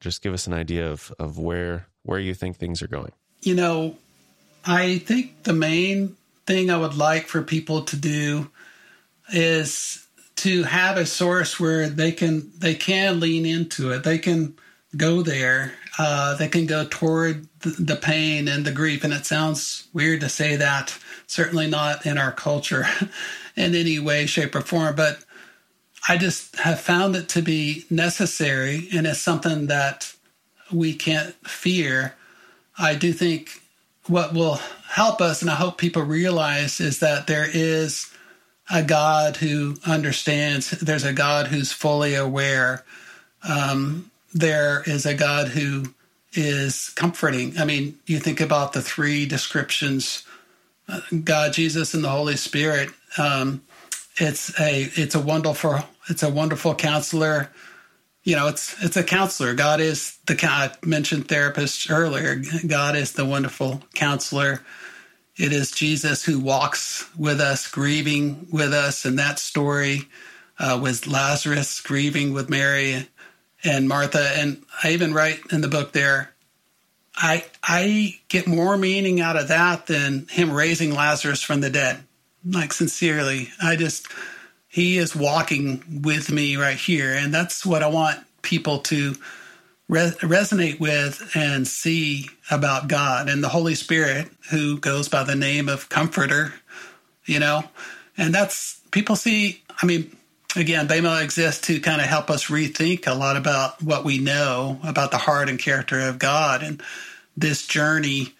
just 0.01 0.21
give 0.21 0.33
us 0.33 0.47
an 0.47 0.53
idea 0.53 0.89
of 0.91 1.13
of 1.19 1.37
where 1.37 1.87
where 2.03 2.19
you 2.19 2.33
think 2.33 2.57
things 2.57 2.81
are 2.81 2.87
going. 2.87 3.11
You 3.41 3.55
know, 3.55 3.97
I 4.65 4.99
think 4.99 5.43
the 5.43 5.53
main 5.53 6.15
thing 6.45 6.69
I 6.69 6.77
would 6.77 6.95
like 6.95 7.27
for 7.27 7.41
people 7.41 7.83
to 7.83 7.95
do 7.95 8.49
is 9.33 10.05
to 10.37 10.63
have 10.63 10.97
a 10.97 11.05
source 11.05 11.59
where 11.59 11.89
they 11.89 12.11
can 12.11 12.51
they 12.57 12.75
can 12.75 13.19
lean 13.19 13.45
into 13.45 13.91
it. 13.91 14.03
They 14.03 14.17
can 14.17 14.55
go 14.95 15.21
there. 15.21 15.73
Uh, 15.97 16.35
they 16.35 16.47
can 16.47 16.65
go 16.65 16.85
toward 16.89 17.47
the, 17.59 17.69
the 17.69 17.95
pain 17.95 18.47
and 18.47 18.65
the 18.65 18.71
grief. 18.71 19.03
And 19.03 19.13
it 19.13 19.25
sounds 19.25 19.87
weird 19.93 20.21
to 20.21 20.29
say 20.29 20.55
that. 20.55 20.97
Certainly 21.27 21.67
not 21.67 22.05
in 22.05 22.17
our 22.17 22.31
culture 22.31 22.85
in 23.55 23.75
any 23.75 23.99
way, 23.99 24.25
shape, 24.25 24.55
or 24.55 24.61
form. 24.61 24.95
But 24.95 25.23
I 26.07 26.17
just 26.17 26.57
have 26.57 26.81
found 26.81 27.15
it 27.15 27.29
to 27.29 27.41
be 27.41 27.85
necessary, 27.89 28.89
and 28.93 29.07
it's 29.07 29.19
something 29.19 29.67
that 29.67 30.13
we 30.71 30.93
can't 30.93 31.33
fear. 31.47 32.15
I 32.77 32.95
do 32.95 33.13
think 33.13 33.61
what 34.07 34.33
will 34.33 34.59
help 34.89 35.21
us, 35.21 35.41
and 35.41 35.49
I 35.49 35.55
hope 35.55 35.77
people 35.77 36.01
realize, 36.01 36.81
is 36.81 36.99
that 36.99 37.27
there 37.27 37.47
is 37.49 38.11
a 38.69 38.83
God 38.83 39.37
who 39.37 39.75
understands. 39.85 40.71
There's 40.71 41.05
a 41.05 41.13
God 41.13 41.47
who's 41.47 41.71
fully 41.71 42.15
aware. 42.15 42.83
Um, 43.47 44.11
there 44.33 44.83
is 44.85 45.05
a 45.05 45.13
God 45.13 45.49
who 45.49 45.93
is 46.33 46.89
comforting. 46.89 47.57
I 47.57 47.65
mean, 47.65 47.99
you 48.05 48.19
think 48.19 48.41
about 48.41 48.73
the 48.73 48.81
three 48.81 49.25
descriptions: 49.25 50.23
uh, 50.87 51.01
God, 51.23 51.53
Jesus, 51.53 51.93
and 51.93 52.03
the 52.03 52.09
Holy 52.09 52.35
Spirit. 52.35 52.89
Um, 53.17 53.61
it's 54.17 54.59
a 54.59 54.89
it's 54.95 55.15
a 55.15 55.19
wonderful 55.19 55.79
it's 56.09 56.23
a 56.23 56.29
wonderful 56.29 56.75
counselor. 56.75 57.49
You 58.23 58.35
know, 58.35 58.47
it's 58.47 58.81
it's 58.83 58.97
a 58.97 59.03
counselor. 59.03 59.53
God 59.53 59.79
is 59.79 60.17
the 60.25 60.37
I 60.43 60.71
mentioned 60.85 61.27
therapist 61.27 61.89
earlier. 61.89 62.41
God 62.67 62.95
is 62.95 63.13
the 63.13 63.25
wonderful 63.25 63.81
counselor. 63.93 64.61
It 65.35 65.51
is 65.51 65.71
Jesus 65.71 66.23
who 66.23 66.39
walks 66.39 67.09
with 67.17 67.41
us, 67.41 67.67
grieving 67.67 68.47
with 68.51 68.71
us, 68.71 69.03
and 69.03 69.17
that 69.17 69.39
story 69.39 70.03
uh, 70.59 70.79
was 70.81 71.07
Lazarus 71.07 71.81
grieving 71.81 72.33
with 72.33 72.49
Mary 72.49 73.07
and 73.63 73.87
Martha. 73.87 74.31
And 74.35 74.63
I 74.83 74.91
even 74.91 75.13
write 75.13 75.39
in 75.51 75.61
the 75.61 75.67
book 75.67 75.93
there, 75.93 76.33
I 77.15 77.45
I 77.61 78.19
get 78.27 78.47
more 78.47 78.77
meaning 78.77 79.21
out 79.21 79.37
of 79.37 79.47
that 79.49 79.87
than 79.87 80.27
him 80.29 80.51
raising 80.51 80.93
Lazarus 80.93 81.41
from 81.41 81.61
the 81.61 81.69
dead. 81.69 82.03
Like 82.45 82.73
sincerely, 82.73 83.49
I 83.61 83.75
just 83.75 84.07
he 84.67 84.97
is 84.97 85.15
walking 85.15 86.01
with 86.03 86.31
me 86.31 86.57
right 86.57 86.77
here, 86.77 87.13
and 87.13 87.33
that's 87.33 87.65
what 87.65 87.83
I 87.83 87.87
want 87.87 88.19
people 88.41 88.79
to 88.79 89.15
re- 89.87 90.13
resonate 90.21 90.79
with 90.79 91.31
and 91.35 91.67
see 91.67 92.29
about 92.49 92.87
God 92.87 93.29
and 93.29 93.43
the 93.43 93.49
Holy 93.49 93.75
Spirit, 93.75 94.29
who 94.49 94.79
goes 94.79 95.07
by 95.07 95.23
the 95.23 95.35
name 95.35 95.69
of 95.69 95.89
Comforter. 95.89 96.55
You 97.25 97.39
know, 97.39 97.63
and 98.17 98.33
that's 98.33 98.81
people 98.91 99.15
see. 99.15 99.61
I 99.81 99.85
mean, 99.85 100.15
again, 100.55 100.87
BEMA 100.87 101.23
exists 101.23 101.67
to 101.67 101.79
kind 101.79 102.01
of 102.01 102.07
help 102.07 102.29
us 102.29 102.45
rethink 102.45 103.07
a 103.07 103.13
lot 103.13 103.37
about 103.37 103.81
what 103.81 104.03
we 104.03 104.17
know 104.19 104.79
about 104.83 105.11
the 105.11 105.17
heart 105.17 105.49
and 105.49 105.59
character 105.59 105.99
of 105.99 106.19
God. 106.19 106.63
And 106.63 106.81
this 107.35 107.65
journey 107.65 108.33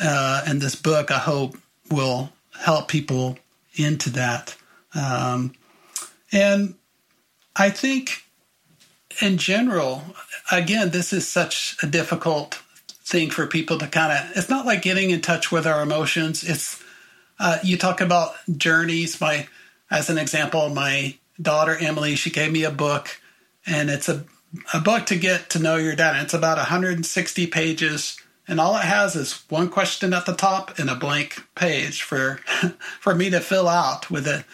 uh, 0.00 0.42
and 0.46 0.60
this 0.60 0.74
book, 0.74 1.10
I 1.10 1.18
hope, 1.18 1.56
will 1.90 2.32
help 2.58 2.88
people 2.88 3.38
into 3.74 4.10
that. 4.10 4.56
Um, 4.94 5.52
and 6.30 6.74
I 7.56 7.70
think 7.70 8.24
in 9.20 9.36
general, 9.36 10.02
again, 10.50 10.90
this 10.90 11.12
is 11.12 11.28
such 11.28 11.76
a 11.82 11.86
difficult 11.86 12.62
thing 12.88 13.30
for 13.30 13.46
people 13.46 13.78
to 13.78 13.86
kind 13.86 14.12
of, 14.12 14.36
it's 14.36 14.48
not 14.48 14.64
like 14.64 14.82
getting 14.82 15.10
in 15.10 15.20
touch 15.20 15.52
with 15.52 15.66
our 15.66 15.82
emotions. 15.82 16.42
It's, 16.42 16.82
uh, 17.38 17.58
you 17.62 17.76
talk 17.76 18.00
about 18.00 18.34
journeys. 18.56 19.20
My, 19.20 19.48
as 19.90 20.08
an 20.08 20.16
example, 20.16 20.68
my 20.70 21.16
daughter 21.42 21.76
Emily, 21.78 22.14
she 22.14 22.30
gave 22.30 22.52
me 22.52 22.64
a 22.64 22.70
book, 22.70 23.20
and 23.66 23.90
it's 23.90 24.08
a 24.08 24.24
a 24.74 24.80
book 24.80 25.06
to 25.06 25.16
get 25.16 25.50
to 25.50 25.58
know 25.58 25.76
your 25.76 25.96
dad. 25.96 26.22
It's 26.22 26.34
about 26.34 26.58
160 26.58 27.46
pages, 27.46 28.20
and 28.46 28.60
all 28.60 28.76
it 28.76 28.84
has 28.84 29.16
is 29.16 29.44
one 29.48 29.68
question 29.68 30.12
at 30.12 30.26
the 30.26 30.34
top 30.34 30.78
and 30.78 30.90
a 30.90 30.94
blank 30.94 31.46
page 31.54 32.02
for 32.02 32.36
for 33.00 33.14
me 33.14 33.30
to 33.30 33.40
fill 33.40 33.68
out 33.68 34.10
with 34.10 34.26
it 34.26 34.44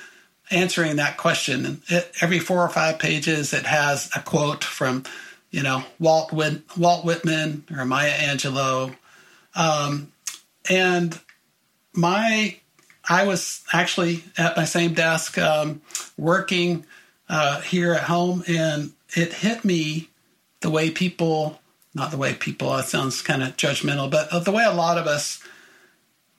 answering 0.51 0.97
that 0.97 1.17
question. 1.17 1.67
And 1.67 1.83
it, 1.89 2.13
every 2.21 2.39
four 2.39 2.63
or 2.63 2.69
five 2.69 2.99
pages, 2.99 3.53
it 3.53 3.67
has 3.67 4.11
a 4.15 4.21
quote 4.21 4.65
from 4.65 5.05
you 5.51 5.63
know 5.63 5.85
Walt 5.99 6.33
Whit, 6.33 6.63
Walt 6.77 7.05
Whitman 7.05 7.65
or 7.77 7.85
Maya 7.85 8.13
Angelou, 8.13 8.97
um, 9.55 10.13
and 10.71 11.19
my 11.93 12.57
I 13.09 13.27
was 13.27 13.65
actually 13.73 14.25
at 14.37 14.57
my 14.57 14.65
same 14.65 14.95
desk 14.95 15.39
um, 15.39 15.81
working 16.17 16.85
uh, 17.29 17.61
here 17.63 17.95
at 17.95 18.05
home, 18.05 18.45
and 18.47 18.93
it 19.17 19.33
hit 19.33 19.65
me 19.65 20.11
the 20.61 20.71
way 20.71 20.91
people, 20.91 21.61
not 21.95 22.11
the 22.11 22.17
way 22.19 22.35
people, 22.35 22.77
it 22.77 22.87
sounds 22.87 23.23
kind 23.23 23.43
of 23.43 23.57
judgmental, 23.57 24.11
but 24.11 24.45
the 24.45 24.53
way 24.53 24.65
a 24.65 24.73
lot 24.73 24.99
of 24.99 25.07
us 25.07 25.43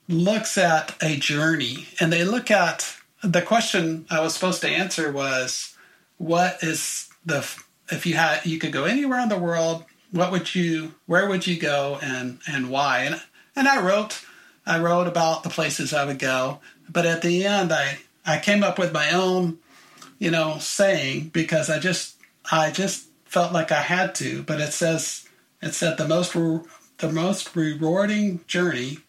looks 0.07 0.57
at 0.57 0.95
a 1.01 1.15
journey. 1.15 1.87
And 1.99 2.11
they 2.11 2.23
look 2.23 2.51
at 2.51 2.97
the 3.23 3.41
question 3.41 4.05
I 4.09 4.21
was 4.21 4.33
supposed 4.33 4.61
to 4.61 4.69
answer 4.69 5.11
was, 5.11 5.75
what 6.17 6.61
is 6.61 7.09
the, 7.25 7.39
if 7.91 8.05
you 8.05 8.15
had, 8.15 8.45
you 8.45 8.59
could 8.59 8.71
go 8.71 8.85
anywhere 8.85 9.19
in 9.19 9.29
the 9.29 9.37
world, 9.37 9.85
what 10.11 10.31
would 10.31 10.53
you, 10.53 10.95
where 11.05 11.29
would 11.29 11.47
you 11.47 11.59
go 11.59 11.99
and, 12.01 12.39
and 12.47 12.69
why? 12.69 13.01
And, 13.01 13.21
and 13.55 13.67
I 13.67 13.81
wrote, 13.81 14.23
I 14.69 14.79
wrote 14.79 15.07
about 15.07 15.41
the 15.41 15.49
places 15.49 15.95
I 15.95 16.05
would 16.05 16.19
go, 16.19 16.59
but 16.87 17.07
at 17.07 17.23
the 17.23 17.43
end, 17.43 17.73
I 17.73 17.97
I 18.23 18.37
came 18.37 18.63
up 18.63 18.77
with 18.77 18.93
my 18.93 19.11
own, 19.11 19.57
you 20.19 20.29
know, 20.29 20.59
saying 20.59 21.29
because 21.29 21.71
I 21.71 21.79
just 21.79 22.17
I 22.51 22.69
just 22.69 23.07
felt 23.25 23.51
like 23.51 23.71
I 23.71 23.81
had 23.81 24.13
to. 24.15 24.43
But 24.43 24.61
it 24.61 24.71
says 24.71 25.27
it 25.59 25.73
said 25.73 25.97
the 25.97 26.07
most 26.07 26.35
re- 26.35 26.59
the 26.99 27.11
most 27.11 27.55
rewarding 27.55 28.41
journey 28.45 28.99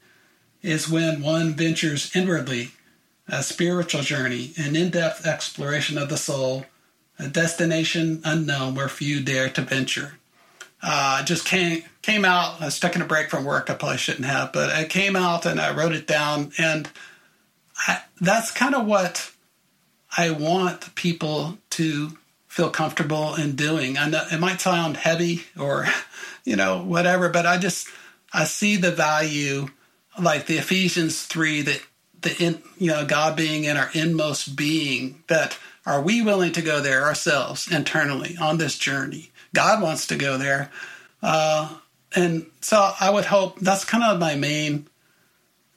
is 0.62 0.88
when 0.88 1.20
one 1.20 1.52
ventures 1.52 2.10
inwardly, 2.16 2.70
a 3.28 3.42
spiritual 3.42 4.00
journey, 4.00 4.52
an 4.56 4.74
in-depth 4.74 5.26
exploration 5.26 5.98
of 5.98 6.08
the 6.08 6.16
soul, 6.16 6.64
a 7.18 7.28
destination 7.28 8.22
unknown 8.24 8.74
where 8.74 8.88
few 8.88 9.20
dare 9.22 9.50
to 9.50 9.60
venture 9.60 10.19
uh, 10.82 11.22
just 11.24 11.44
came 11.44 11.82
came 12.02 12.24
out. 12.24 12.60
I 12.60 12.66
was 12.66 12.80
taking 12.80 13.02
a 13.02 13.06
break 13.06 13.30
from 13.30 13.44
work. 13.44 13.68
I 13.68 13.74
probably 13.74 13.98
shouldn't 13.98 14.26
have, 14.26 14.52
but 14.52 14.70
it 14.78 14.88
came 14.88 15.16
out 15.16 15.46
and 15.46 15.60
I 15.60 15.74
wrote 15.74 15.92
it 15.92 16.06
down. 16.06 16.52
And 16.58 16.88
I, 17.86 18.02
that's 18.20 18.50
kind 18.50 18.74
of 18.74 18.86
what 18.86 19.30
I 20.16 20.30
want 20.30 20.94
people 20.94 21.58
to 21.70 22.16
feel 22.48 22.70
comfortable 22.70 23.34
in 23.34 23.56
doing. 23.56 23.96
I 23.96 24.08
know 24.08 24.24
it 24.30 24.40
might 24.40 24.60
sound 24.60 24.96
heavy 24.96 25.44
or 25.58 25.86
you 26.44 26.56
know 26.56 26.82
whatever, 26.82 27.28
but 27.28 27.46
I 27.46 27.58
just 27.58 27.88
I 28.32 28.44
see 28.44 28.76
the 28.76 28.92
value, 28.92 29.68
like 30.18 30.46
the 30.46 30.58
Ephesians 30.58 31.22
three 31.22 31.62
that 31.62 31.82
the 32.22 32.36
in, 32.42 32.62
you 32.78 32.88
know 32.88 33.04
God 33.04 33.36
being 33.36 33.64
in 33.64 33.76
our 33.76 33.90
inmost 33.94 34.56
being. 34.56 35.22
That 35.28 35.58
are 35.86 36.02
we 36.02 36.22
willing 36.22 36.52
to 36.52 36.62
go 36.62 36.80
there 36.80 37.04
ourselves 37.04 37.70
internally 37.70 38.36
on 38.40 38.58
this 38.58 38.78
journey? 38.78 39.30
God 39.54 39.82
wants 39.82 40.06
to 40.08 40.16
go 40.16 40.38
there. 40.38 40.70
Uh, 41.22 41.74
and 42.14 42.46
so 42.60 42.92
I 42.98 43.10
would 43.10 43.24
hope 43.24 43.60
that's 43.60 43.84
kind 43.84 44.04
of 44.04 44.18
my 44.18 44.34
main 44.34 44.86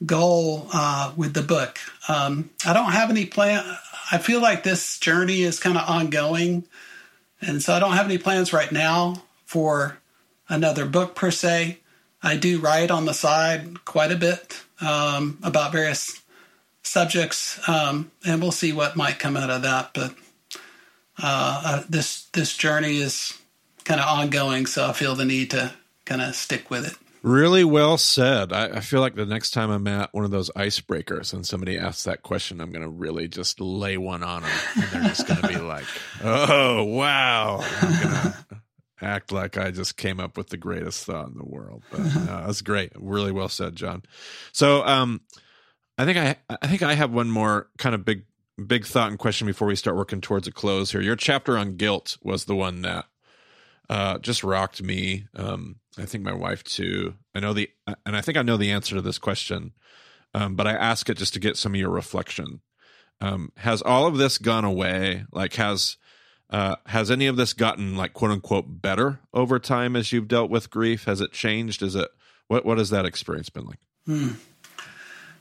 goal 0.04 0.68
uh, 0.72 1.12
with 1.16 1.34
the 1.34 1.42
book. 1.42 1.78
Um, 2.08 2.50
I 2.66 2.72
don't 2.72 2.92
have 2.92 3.10
any 3.10 3.26
plan. 3.26 3.64
I 4.10 4.18
feel 4.18 4.40
like 4.40 4.62
this 4.62 4.98
journey 4.98 5.42
is 5.42 5.60
kind 5.60 5.76
of 5.76 5.88
ongoing. 5.88 6.64
And 7.40 7.62
so 7.62 7.74
I 7.74 7.80
don't 7.80 7.92
have 7.92 8.06
any 8.06 8.18
plans 8.18 8.52
right 8.52 8.70
now 8.70 9.22
for 9.44 9.98
another 10.48 10.84
book 10.84 11.14
per 11.14 11.30
se. 11.30 11.78
I 12.22 12.36
do 12.36 12.58
write 12.58 12.90
on 12.90 13.04
the 13.04 13.12
side 13.14 13.84
quite 13.84 14.10
a 14.10 14.16
bit 14.16 14.62
um, 14.80 15.38
about 15.42 15.72
various 15.72 16.22
subjects, 16.82 17.60
um, 17.68 18.10
and 18.24 18.40
we'll 18.40 18.52
see 18.52 18.72
what 18.72 18.96
might 18.96 19.18
come 19.18 19.36
out 19.36 19.50
of 19.50 19.62
that. 19.62 19.90
But 19.92 20.14
uh, 21.22 21.62
uh, 21.64 21.82
this 21.88 22.24
this 22.32 22.56
journey 22.56 22.98
is 22.98 23.38
kind 23.84 24.00
of 24.00 24.06
ongoing, 24.06 24.66
so 24.66 24.88
I 24.88 24.92
feel 24.92 25.14
the 25.14 25.24
need 25.24 25.50
to 25.50 25.72
kind 26.04 26.22
of 26.22 26.34
stick 26.34 26.70
with 26.70 26.86
it. 26.86 26.96
Really 27.22 27.64
well 27.64 27.96
said. 27.96 28.52
I, 28.52 28.66
I, 28.66 28.80
feel 28.80 29.00
like 29.00 29.14
the 29.14 29.24
next 29.24 29.52
time 29.52 29.70
I'm 29.70 29.86
at 29.86 30.12
one 30.12 30.26
of 30.26 30.30
those 30.30 30.50
icebreakers 30.50 31.32
and 31.32 31.46
somebody 31.46 31.78
asks 31.78 32.04
that 32.04 32.22
question, 32.22 32.60
I'm 32.60 32.70
going 32.70 32.82
to 32.82 32.88
really 32.88 33.28
just 33.28 33.60
lay 33.60 33.96
one 33.96 34.22
on 34.22 34.42
them. 34.42 34.50
And 34.74 34.84
they're 34.84 35.08
just 35.08 35.26
going 35.26 35.40
to 35.40 35.48
be 35.48 35.56
like, 35.56 35.86
oh, 36.22 36.84
wow. 36.84 37.64
I'm 37.80 38.02
going 38.02 38.14
to 38.50 38.62
act 39.00 39.32
like 39.32 39.56
I 39.56 39.70
just 39.70 39.96
came 39.96 40.20
up 40.20 40.36
with 40.36 40.50
the 40.50 40.58
greatest 40.58 41.06
thought 41.06 41.28
in 41.28 41.38
the 41.38 41.46
world. 41.46 41.82
But 41.90 42.00
uh, 42.16 42.46
that's 42.46 42.60
great. 42.60 42.92
Really 42.94 43.32
well 43.32 43.48
said, 43.48 43.74
John. 43.74 44.02
So 44.52 44.84
um, 44.84 45.22
I 45.96 46.04
think 46.04 46.18
I, 46.18 46.36
I 46.60 46.66
think 46.66 46.82
I 46.82 46.92
have 46.92 47.10
one 47.10 47.30
more 47.30 47.70
kind 47.78 47.94
of 47.94 48.04
big, 48.04 48.24
big 48.66 48.84
thought 48.84 49.08
and 49.08 49.18
question 49.18 49.46
before 49.46 49.68
we 49.68 49.76
start 49.76 49.96
working 49.96 50.20
towards 50.20 50.46
a 50.46 50.52
close 50.52 50.92
here. 50.92 51.00
Your 51.00 51.16
chapter 51.16 51.56
on 51.56 51.76
guilt 51.76 52.18
was 52.22 52.44
the 52.44 52.54
one 52.54 52.82
that 52.82 53.06
uh, 53.88 54.18
just 54.18 54.44
rocked 54.44 54.82
me. 54.82 55.26
Um, 55.36 55.76
I 55.98 56.04
think 56.04 56.24
my 56.24 56.34
wife 56.34 56.64
too. 56.64 57.14
I 57.34 57.40
know 57.40 57.52
the, 57.52 57.70
and 58.06 58.16
I 58.16 58.20
think 58.20 58.38
I 58.38 58.42
know 58.42 58.56
the 58.56 58.70
answer 58.70 58.94
to 58.94 59.02
this 59.02 59.18
question, 59.18 59.72
um, 60.34 60.56
but 60.56 60.66
I 60.66 60.72
ask 60.72 61.08
it 61.08 61.18
just 61.18 61.34
to 61.34 61.40
get 61.40 61.56
some 61.56 61.74
of 61.74 61.80
your 61.80 61.90
reflection. 61.90 62.60
Um, 63.20 63.52
has 63.58 63.82
all 63.82 64.06
of 64.06 64.16
this 64.16 64.38
gone 64.38 64.64
away? 64.64 65.24
Like, 65.32 65.54
has 65.54 65.96
uh, 66.50 66.76
has 66.86 67.10
any 67.10 67.26
of 67.26 67.36
this 67.36 67.52
gotten 67.52 67.96
like 67.96 68.12
quote 68.12 68.30
unquote 68.30 68.80
better 68.82 69.20
over 69.32 69.58
time 69.58 69.96
as 69.96 70.12
you've 70.12 70.28
dealt 70.28 70.50
with 70.50 70.70
grief? 70.70 71.04
Has 71.04 71.20
it 71.20 71.32
changed? 71.32 71.82
Is 71.82 71.94
it 71.94 72.08
what 72.48 72.64
what 72.64 72.78
has 72.78 72.90
that 72.90 73.06
experience 73.06 73.50
been 73.50 73.66
like? 73.66 73.78
Hmm. 74.06 74.30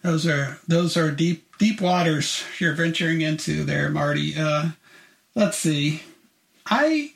Those 0.02 0.28
are 0.28 0.60
those 0.68 0.98
are 0.98 1.12
deep 1.12 1.58
deep 1.58 1.82
waters 1.82 2.44
you're 2.60 2.74
venturing 2.74 3.22
into 3.22 3.64
there, 3.64 3.90
Marty. 3.90 4.34
Uh, 4.38 4.72
let's 5.36 5.58
see. 5.58 6.02
I 6.66 7.13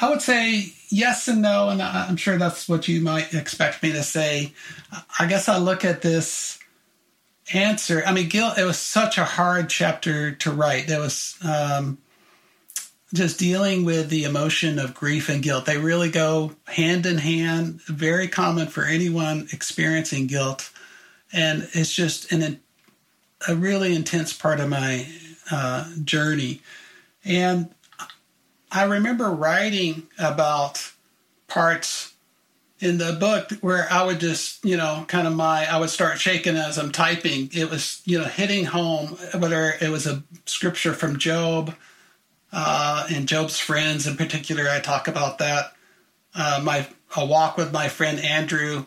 I 0.00 0.10
would 0.10 0.22
say 0.22 0.72
yes 0.88 1.28
and 1.28 1.42
no, 1.42 1.68
and 1.70 1.82
I'm 1.82 2.16
sure 2.16 2.38
that's 2.38 2.68
what 2.68 2.88
you 2.88 3.00
might 3.00 3.34
expect 3.34 3.82
me 3.82 3.92
to 3.92 4.02
say. 4.02 4.52
I 5.18 5.26
guess 5.26 5.48
I 5.48 5.58
look 5.58 5.84
at 5.84 6.02
this 6.02 6.58
answer. 7.52 8.02
I 8.04 8.12
mean, 8.12 8.28
guilt. 8.28 8.58
It 8.58 8.64
was 8.64 8.78
such 8.78 9.18
a 9.18 9.24
hard 9.24 9.70
chapter 9.70 10.32
to 10.32 10.50
write. 10.50 10.86
There 10.86 11.00
was 11.00 11.36
um, 11.44 11.98
just 13.14 13.38
dealing 13.38 13.84
with 13.84 14.10
the 14.10 14.24
emotion 14.24 14.78
of 14.78 14.94
grief 14.94 15.28
and 15.28 15.42
guilt. 15.42 15.66
They 15.66 15.78
really 15.78 16.10
go 16.10 16.52
hand 16.66 17.06
in 17.06 17.18
hand. 17.18 17.80
Very 17.82 18.28
common 18.28 18.68
for 18.68 18.84
anyone 18.84 19.48
experiencing 19.52 20.26
guilt, 20.26 20.70
and 21.32 21.68
it's 21.72 21.92
just 21.92 22.32
an 22.32 22.60
a 23.48 23.54
really 23.54 23.94
intense 23.94 24.32
part 24.32 24.60
of 24.60 24.68
my 24.68 25.06
uh, 25.50 25.88
journey. 26.02 26.60
And 27.24 27.70
I 28.76 28.82
remember 28.82 29.30
writing 29.30 30.02
about 30.18 30.92
parts 31.48 32.12
in 32.78 32.98
the 32.98 33.14
book 33.14 33.50
where 33.62 33.90
I 33.90 34.04
would 34.04 34.20
just, 34.20 34.62
you 34.66 34.76
know, 34.76 35.06
kind 35.08 35.26
of 35.26 35.34
my, 35.34 35.64
I 35.64 35.80
would 35.80 35.88
start 35.88 36.20
shaking 36.20 36.56
as 36.58 36.76
I'm 36.76 36.92
typing. 36.92 37.48
It 37.54 37.70
was, 37.70 38.02
you 38.04 38.18
know, 38.18 38.26
hitting 38.26 38.66
home, 38.66 39.16
whether 39.38 39.72
it 39.80 39.88
was 39.88 40.06
a 40.06 40.22
scripture 40.44 40.92
from 40.92 41.18
Job 41.18 41.74
uh, 42.52 43.06
and 43.10 43.26
Job's 43.26 43.58
friends 43.58 44.06
in 44.06 44.18
particular. 44.18 44.68
I 44.68 44.80
talk 44.80 45.08
about 45.08 45.38
that. 45.38 45.72
Uh, 46.34 46.60
my 46.62 46.86
a 47.16 47.24
walk 47.24 47.56
with 47.56 47.72
my 47.72 47.88
friend 47.88 48.20
Andrew 48.20 48.84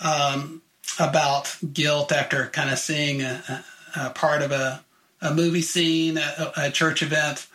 um, 0.00 0.60
about 0.98 1.56
guilt 1.72 2.10
after 2.10 2.48
kind 2.48 2.68
of 2.68 2.80
seeing 2.80 3.22
a, 3.22 3.64
a, 3.94 4.10
part 4.10 4.42
of 4.42 4.50
a, 4.50 4.84
a 5.22 5.32
movie 5.32 5.62
scene, 5.62 6.18
a, 6.18 6.52
a 6.56 6.70
church 6.72 7.00
event 7.00 7.46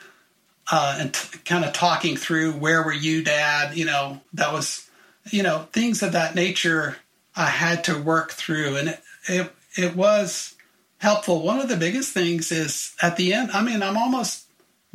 uh, 0.72 0.98
and 1.00 1.14
t- 1.14 1.38
kind 1.40 1.64
of 1.64 1.74
talking 1.74 2.18
through 2.18 2.54
where 2.54 2.84
were 2.84 2.94
you, 2.94 3.24
Dad? 3.24 3.76
You 3.76 3.86
know, 3.86 4.22
that 4.34 4.52
was, 4.52 4.90
you 5.32 5.44
know, 5.44 5.68
things 5.72 6.02
of 6.02 6.14
that 6.14 6.36
nature. 6.36 6.98
I 7.36 7.48
had 7.48 7.84
to 7.86 8.02
work 8.02 8.32
through, 8.32 8.78
and 8.78 8.90
it 8.90 9.02
it, 9.28 9.54
it 9.76 9.96
was 9.96 10.56
helpful. 10.98 11.42
One 11.42 11.60
of 11.60 11.70
the 11.70 11.78
biggest 11.78 12.14
things 12.14 12.52
is 12.52 12.96
at 13.02 13.18
the 13.18 13.34
end. 13.34 13.52
I 13.52 13.62
mean, 13.62 13.84
I'm 13.84 13.98
almost 13.98 14.46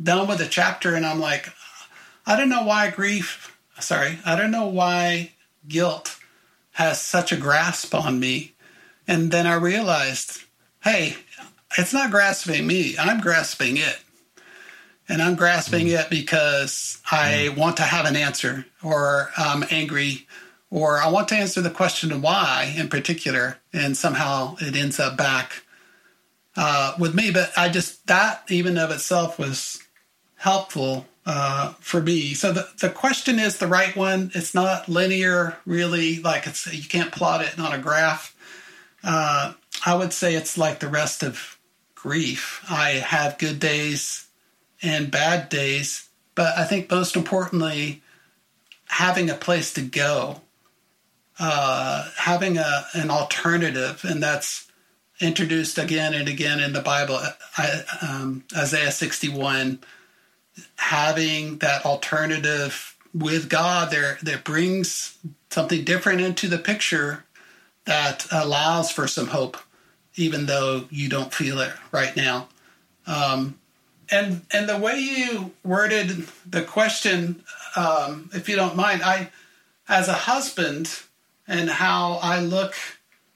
done 0.01 0.27
with 0.27 0.39
the 0.39 0.47
chapter, 0.47 0.95
and 0.95 1.05
I'm 1.05 1.19
like, 1.19 1.49
I 2.25 2.35
don't 2.35 2.49
know 2.49 2.63
why 2.63 2.89
grief. 2.89 3.55
Sorry, 3.79 4.19
I 4.25 4.35
don't 4.35 4.51
know 4.51 4.67
why 4.67 5.31
guilt 5.67 6.17
has 6.73 7.01
such 7.01 7.31
a 7.31 7.37
grasp 7.37 7.93
on 7.93 8.19
me. 8.19 8.53
And 9.07 9.31
then 9.31 9.45
I 9.45 9.55
realized, 9.55 10.43
hey, 10.83 11.17
it's 11.77 11.93
not 11.93 12.11
grasping 12.11 12.65
me. 12.65 12.95
I'm 12.97 13.19
grasping 13.19 13.77
it 13.77 13.99
and 15.11 15.21
I'm 15.21 15.35
grasping 15.35 15.87
mm. 15.87 15.99
it 15.99 16.09
because 16.09 16.99
I 17.11 17.49
mm. 17.49 17.57
want 17.57 17.77
to 17.77 17.83
have 17.83 18.05
an 18.05 18.15
answer, 18.15 18.65
or 18.81 19.29
I'm 19.37 19.65
angry, 19.69 20.25
or 20.69 20.99
I 20.99 21.09
want 21.09 21.27
to 21.29 21.35
answer 21.35 21.59
the 21.59 21.69
question 21.69 22.13
of 22.13 22.23
why 22.23 22.73
in 22.77 22.87
particular, 22.87 23.57
and 23.73 23.97
somehow 23.97 24.55
it 24.61 24.75
ends 24.75 25.01
up 25.01 25.17
back 25.17 25.63
uh, 26.55 26.95
with 26.97 27.13
me. 27.13 27.29
But 27.29 27.51
I 27.57 27.67
just 27.67 28.07
that 28.07 28.43
even 28.49 28.77
of 28.77 28.89
itself 28.89 29.37
was 29.37 29.83
helpful 30.37 31.05
uh, 31.25 31.73
for 31.81 32.01
me. 32.01 32.33
So 32.33 32.53
the 32.53 32.69
the 32.79 32.89
question 32.89 33.37
is 33.37 33.57
the 33.57 33.67
right 33.67 33.93
one. 33.93 34.31
It's 34.33 34.55
not 34.55 34.87
linear, 34.87 35.57
really. 35.65 36.21
Like 36.21 36.47
it's 36.47 36.73
you 36.73 36.87
can't 36.87 37.11
plot 37.11 37.41
it 37.41 37.59
on 37.59 37.73
a 37.73 37.79
graph. 37.79 38.33
Uh, 39.03 39.53
I 39.85 39.93
would 39.95 40.13
say 40.13 40.35
it's 40.35 40.57
like 40.57 40.79
the 40.79 40.87
rest 40.87 41.21
of 41.21 41.57
grief. 41.95 42.63
I 42.69 42.91
have 42.91 43.37
good 43.37 43.59
days 43.59 44.27
and 44.81 45.11
bad 45.11 45.49
days, 45.49 46.09
but 46.35 46.57
I 46.57 46.65
think 46.65 46.89
most 46.89 47.15
importantly, 47.15 48.01
having 48.87 49.29
a 49.29 49.35
place 49.35 49.73
to 49.73 49.81
go, 49.81 50.41
uh, 51.39 52.09
having 52.17 52.57
a, 52.57 52.85
an 52.93 53.09
alternative, 53.09 54.03
and 54.03 54.21
that's 54.21 54.71
introduced 55.19 55.77
again 55.77 56.13
and 56.13 56.27
again 56.27 56.59
in 56.59 56.73
the 56.73 56.81
Bible. 56.81 57.19
I, 57.57 57.83
um, 58.01 58.43
Isaiah 58.55 58.91
61, 58.91 59.79
having 60.75 61.59
that 61.59 61.85
alternative 61.85 62.97
with 63.13 63.49
God 63.49 63.91
there 63.91 64.17
that 64.23 64.43
brings 64.43 65.17
something 65.49 65.83
different 65.83 66.21
into 66.21 66.47
the 66.47 66.57
picture 66.57 67.25
that 67.85 68.27
allows 68.31 68.91
for 68.91 69.07
some 69.07 69.27
hope, 69.27 69.57
even 70.15 70.45
though 70.45 70.85
you 70.89 71.09
don't 71.09 71.33
feel 71.33 71.59
it 71.59 71.73
right 71.91 72.15
now. 72.15 72.47
Um, 73.07 73.59
and 74.11 74.41
and 74.51 74.67
the 74.67 74.77
way 74.77 74.99
you 74.99 75.51
worded 75.63 76.27
the 76.45 76.61
question, 76.61 77.43
um, 77.75 78.29
if 78.33 78.49
you 78.49 78.55
don't 78.55 78.75
mind, 78.75 79.01
I, 79.01 79.29
as 79.87 80.07
a 80.07 80.13
husband, 80.13 81.01
and 81.47 81.69
how 81.69 82.19
I 82.21 82.41
look 82.41 82.75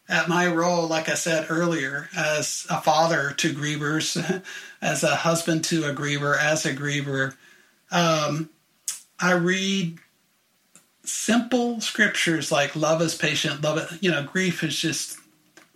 at 0.07 0.29
my 0.29 0.47
role, 0.47 0.87
like 0.87 1.09
I 1.09 1.15
said 1.15 1.47
earlier, 1.49 2.09
as 2.15 2.67
a 2.69 2.79
father 2.81 3.31
to 3.37 3.53
grievers, 3.53 4.43
as 4.81 5.03
a 5.03 5.15
husband 5.15 5.63
to 5.65 5.89
a 5.89 5.93
griever, 5.93 6.37
as 6.37 6.65
a 6.65 6.73
griever, 6.73 7.35
um, 7.91 8.49
I 9.19 9.33
read 9.33 9.97
simple 11.03 11.79
scriptures 11.81 12.51
like 12.51 12.75
love 12.75 13.01
is 13.01 13.15
patient, 13.15 13.61
love 13.61 13.77
it. 13.77 14.03
You 14.03 14.11
know, 14.11 14.23
grief 14.23 14.63
is 14.63 14.77
just 14.77 15.19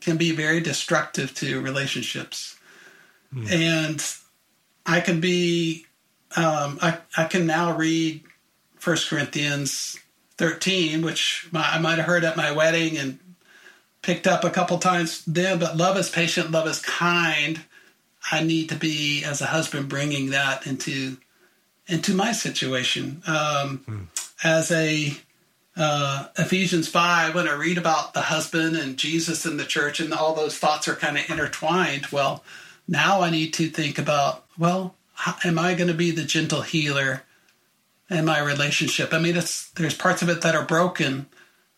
can 0.01 0.17
be 0.17 0.31
very 0.31 0.59
destructive 0.59 1.33
to 1.35 1.61
relationships, 1.61 2.57
mm. 3.33 3.49
and 3.51 4.01
I 4.89 5.01
can 5.01 5.21
be, 5.21 5.85
um, 6.35 6.79
I, 6.81 6.97
I 7.15 7.25
can 7.25 7.45
now 7.45 7.77
read 7.77 8.23
First 8.77 9.09
Corinthians 9.09 9.97
13, 10.37 11.03
which 11.03 11.47
I 11.53 11.79
might 11.79 11.97
have 11.97 12.05
heard 12.05 12.23
at 12.23 12.35
my 12.35 12.51
wedding 12.51 12.97
and 12.97 13.19
picked 14.01 14.25
up 14.25 14.43
a 14.43 14.49
couple 14.49 14.79
times 14.79 15.23
then, 15.25 15.59
but 15.59 15.77
love 15.77 15.97
is 15.97 16.09
patient, 16.09 16.51
love 16.51 16.67
is 16.67 16.81
kind. 16.81 17.61
I 18.31 18.41
need 18.43 18.69
to 18.69 18.75
be, 18.75 19.23
as 19.23 19.41
a 19.41 19.45
husband, 19.45 19.89
bringing 19.89 20.31
that 20.31 20.65
into 20.65 21.17
into 21.87 22.13
my 22.13 22.31
situation. 22.31 23.21
Um, 23.25 23.77
hmm. 23.85 24.03
As 24.43 24.71
a 24.71 25.17
uh, 25.75 26.27
Ephesians 26.37 26.87
5, 26.87 27.35
when 27.35 27.47
I 27.47 27.53
read 27.53 27.77
about 27.77 28.13
the 28.13 28.21
husband 28.21 28.75
and 28.75 28.97
Jesus 28.97 29.45
and 29.45 29.59
the 29.59 29.65
church, 29.65 29.99
and 29.99 30.13
all 30.13 30.35
those 30.35 30.57
thoughts 30.57 30.87
are 30.87 30.95
kind 30.95 31.17
of 31.17 31.29
intertwined, 31.29 32.07
well, 32.11 32.43
now 32.89 33.21
I 33.21 33.29
need 33.29 33.53
to 33.53 33.69
think 33.69 33.99
about, 33.99 34.45
well, 34.57 34.95
how, 35.13 35.35
am 35.47 35.59
I 35.59 35.75
going 35.75 35.89
to 35.89 35.93
be 35.93 36.11
the 36.11 36.23
gentle 36.23 36.61
healer 36.61 37.21
in 38.09 38.25
my 38.25 38.41
relationship? 38.41 39.13
I 39.13 39.19
mean, 39.19 39.37
it's 39.37 39.69
there's 39.71 39.93
parts 39.93 40.21
of 40.21 40.29
it 40.29 40.41
that 40.41 40.55
are 40.55 40.65
broken. 40.65 41.27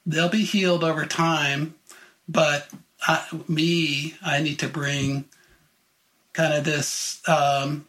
They'll 0.05 0.30
be 0.30 0.45
healed 0.45 0.84
over 0.84 1.05
time, 1.05 1.76
but 2.30 2.70
I, 3.05 3.26
me, 3.47 4.16
I 4.24 4.41
need 4.41 4.59
to 4.59 4.70
bring 4.70 5.26
kind 6.34 6.53
of 6.53 6.64
this 6.64 7.22
um, 7.28 7.88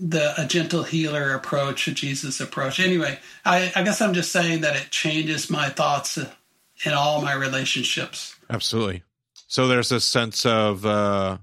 the 0.00 0.40
a 0.40 0.46
gentle 0.46 0.82
healer 0.82 1.34
approach, 1.34 1.86
a 1.88 1.92
Jesus 1.92 2.40
approach. 2.40 2.80
Anyway, 2.80 3.18
I, 3.44 3.70
I 3.76 3.82
guess 3.82 4.00
I'm 4.00 4.14
just 4.14 4.32
saying 4.32 4.62
that 4.62 4.76
it 4.76 4.90
changes 4.90 5.50
my 5.50 5.68
thoughts 5.68 6.16
in 6.16 6.92
all 6.92 7.20
my 7.20 7.34
relationships. 7.34 8.34
Absolutely. 8.48 9.02
So 9.46 9.68
there's 9.68 9.92
a 9.92 10.00
sense 10.00 10.44
of 10.46 10.84
uh, 10.84 11.38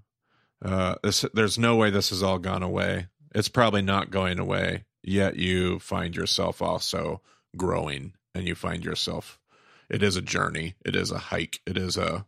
uh, 0.63 0.95
this, 1.03 1.25
there's 1.33 1.57
no 1.57 1.75
way 1.75 1.89
this 1.89 2.09
has 2.09 2.23
all 2.23 2.39
gone 2.39 2.63
away. 2.63 3.07
It's 3.35 3.49
probably 3.49 3.81
not 3.81 4.11
going 4.11 4.39
away. 4.39 4.85
yet 5.03 5.35
you 5.35 5.79
find 5.79 6.15
yourself 6.15 6.61
also 6.61 7.21
growing 7.57 8.13
and 8.33 8.47
you 8.47 8.55
find 8.55 8.85
yourself 8.85 9.39
it 9.89 10.01
is 10.01 10.15
a 10.15 10.21
journey. 10.21 10.73
It 10.83 10.95
is 10.95 11.11
a 11.11 11.17
hike. 11.17 11.59
It 11.65 11.77
is 11.77 11.97
a 11.97 12.25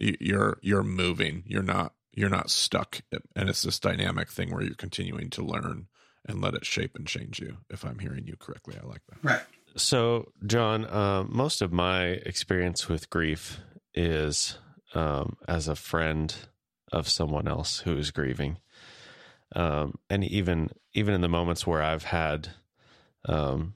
you're 0.00 0.58
you're 0.62 0.82
moving. 0.82 1.44
You're 1.46 1.62
not 1.62 1.92
you're 2.14 2.30
not 2.30 2.50
stuck. 2.50 3.02
And 3.36 3.48
it's 3.48 3.62
this 3.62 3.78
dynamic 3.78 4.30
thing 4.30 4.50
where 4.50 4.62
you're 4.62 4.74
continuing 4.74 5.30
to 5.30 5.42
learn 5.42 5.88
and 6.26 6.40
let 6.40 6.54
it 6.54 6.64
shape 6.64 6.96
and 6.96 7.06
change 7.06 7.38
you 7.38 7.58
if 7.68 7.84
i'm 7.84 7.98
hearing 7.98 8.26
you 8.26 8.36
correctly. 8.38 8.76
I 8.82 8.86
like 8.86 9.02
that. 9.08 9.18
Right. 9.22 9.42
So 9.76 10.32
john 10.46 10.86
uh, 10.86 11.24
most 11.28 11.60
of 11.60 11.72
my 11.72 12.04
experience 12.04 12.88
with 12.88 13.10
grief 13.10 13.60
is 13.94 14.56
um, 14.94 15.36
as 15.46 15.68
a 15.68 15.76
friend 15.76 16.34
of 16.92 17.08
someone 17.08 17.48
else 17.48 17.80
who 17.80 17.96
is 17.96 18.10
grieving 18.10 18.58
um, 19.54 19.98
and 20.10 20.24
even 20.24 20.70
even 20.92 21.14
in 21.14 21.20
the 21.20 21.28
moments 21.28 21.66
where 21.66 21.82
i've 21.82 22.04
had 22.04 22.48
um, 23.26 23.74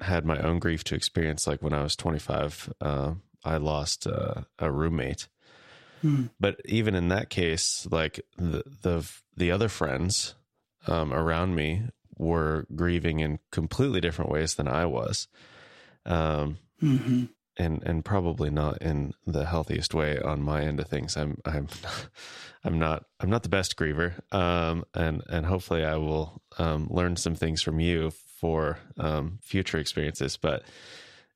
had 0.00 0.24
my 0.24 0.38
own 0.38 0.58
grief 0.58 0.84
to 0.84 0.94
experience 0.94 1.46
like 1.46 1.62
when 1.62 1.72
i 1.72 1.82
was 1.82 1.96
25 1.96 2.72
uh, 2.80 3.14
i 3.44 3.56
lost 3.56 4.06
uh, 4.06 4.42
a 4.58 4.70
roommate 4.70 5.28
Hmm. 6.04 6.26
But 6.38 6.60
even 6.66 6.94
in 6.94 7.08
that 7.08 7.30
case, 7.30 7.88
like 7.90 8.20
the 8.36 8.62
the 8.82 9.10
the 9.38 9.50
other 9.50 9.70
friends 9.70 10.34
um, 10.86 11.14
around 11.14 11.54
me 11.54 11.84
were 12.18 12.66
grieving 12.76 13.20
in 13.20 13.38
completely 13.50 14.02
different 14.02 14.30
ways 14.30 14.56
than 14.56 14.68
I 14.68 14.84
was, 14.84 15.28
um, 16.04 16.58
mm-hmm. 16.82 17.24
And 17.56 17.82
and 17.84 18.04
probably 18.04 18.50
not 18.50 18.80
in 18.82 19.14
the 19.26 19.46
healthiest 19.46 19.94
way 19.94 20.18
on 20.18 20.42
my 20.42 20.62
end 20.62 20.80
of 20.80 20.88
things. 20.88 21.16
I'm 21.16 21.38
I'm 21.44 21.68
I'm 22.64 22.78
not 22.78 23.04
I'm 23.20 23.30
not 23.30 23.42
the 23.42 23.48
best 23.48 23.76
griever, 23.76 24.14
um, 24.32 24.84
and 24.94 25.22
and 25.28 25.46
hopefully 25.46 25.84
I 25.84 25.96
will 25.96 26.42
um, 26.58 26.88
learn 26.90 27.16
some 27.16 27.34
things 27.34 27.62
from 27.62 27.80
you 27.80 28.10
for 28.10 28.78
um, 28.98 29.38
future 29.42 29.78
experiences. 29.78 30.36
But 30.36 30.64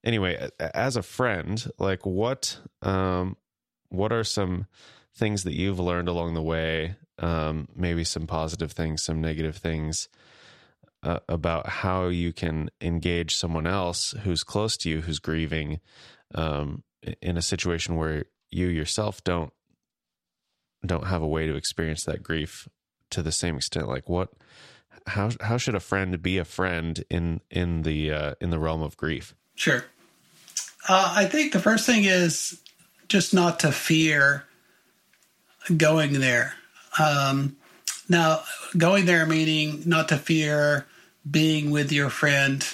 anyway, 0.04 0.48
as 0.58 0.96
a 0.96 1.02
friend, 1.02 1.64
like 1.78 2.04
what 2.04 2.58
um, 2.82 3.36
what 3.88 4.12
are 4.12 4.24
some 4.24 4.66
things 5.14 5.44
that 5.44 5.54
you've 5.54 5.80
learned 5.80 6.08
along 6.08 6.34
the 6.34 6.42
way? 6.42 6.96
Um, 7.20 7.68
maybe 7.74 8.04
some 8.04 8.26
positive 8.26 8.72
things, 8.72 9.02
some 9.02 9.20
negative 9.20 9.56
things 9.56 10.08
uh, 11.02 11.20
about 11.28 11.68
how 11.68 12.08
you 12.08 12.32
can 12.32 12.70
engage 12.80 13.36
someone 13.36 13.66
else 13.66 14.14
who's 14.24 14.42
close 14.42 14.76
to 14.78 14.90
you, 14.90 15.00
who's 15.02 15.18
grieving, 15.18 15.80
um, 16.34 16.82
in 17.22 17.36
a 17.36 17.42
situation 17.42 17.96
where 17.96 18.24
you 18.50 18.66
yourself 18.66 19.22
don't 19.24 19.52
don't 20.86 21.06
have 21.06 21.22
a 21.22 21.26
way 21.26 21.46
to 21.46 21.56
experience 21.56 22.04
that 22.04 22.22
grief 22.22 22.68
to 23.10 23.22
the 23.22 23.32
same 23.32 23.56
extent. 23.56 23.88
Like 23.88 24.08
what? 24.08 24.30
How 25.06 25.30
how 25.40 25.56
should 25.56 25.74
a 25.74 25.80
friend 25.80 26.20
be 26.22 26.38
a 26.38 26.44
friend 26.44 27.02
in 27.08 27.40
in 27.50 27.82
the 27.82 28.12
uh, 28.12 28.34
in 28.40 28.50
the 28.50 28.58
realm 28.58 28.82
of 28.82 28.96
grief? 28.96 29.34
Sure. 29.54 29.84
Uh, 30.88 31.12
I 31.16 31.26
think 31.26 31.52
the 31.52 31.60
first 31.60 31.86
thing 31.86 32.04
is 32.04 32.60
just 33.08 33.34
not 33.34 33.60
to 33.60 33.72
fear 33.72 34.44
going 35.76 36.20
there. 36.20 36.54
Um, 36.98 37.56
now, 38.08 38.42
going 38.76 39.06
there 39.06 39.26
meaning 39.26 39.82
not 39.86 40.08
to 40.08 40.16
fear 40.16 40.86
being 41.28 41.70
with 41.70 41.92
your 41.92 42.10
friend. 42.10 42.66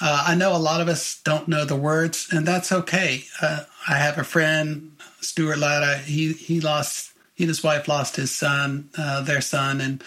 Uh, 0.00 0.24
I 0.28 0.34
know 0.34 0.54
a 0.54 0.58
lot 0.58 0.80
of 0.80 0.88
us 0.88 1.20
don't 1.22 1.48
know 1.48 1.64
the 1.64 1.76
words, 1.76 2.28
and 2.30 2.46
that's 2.46 2.72
okay. 2.72 3.24
Uh, 3.40 3.64
I 3.88 3.96
have 3.96 4.18
a 4.18 4.24
friend, 4.24 4.96
Stuart 5.20 5.58
Latta. 5.58 5.98
He 5.98 6.32
he 6.32 6.60
lost 6.60 7.12
he 7.34 7.44
and 7.44 7.48
his 7.48 7.62
wife 7.62 7.88
lost 7.88 8.16
his 8.16 8.30
son, 8.30 8.90
uh, 8.98 9.22
their 9.22 9.40
son, 9.40 9.80
and 9.80 10.02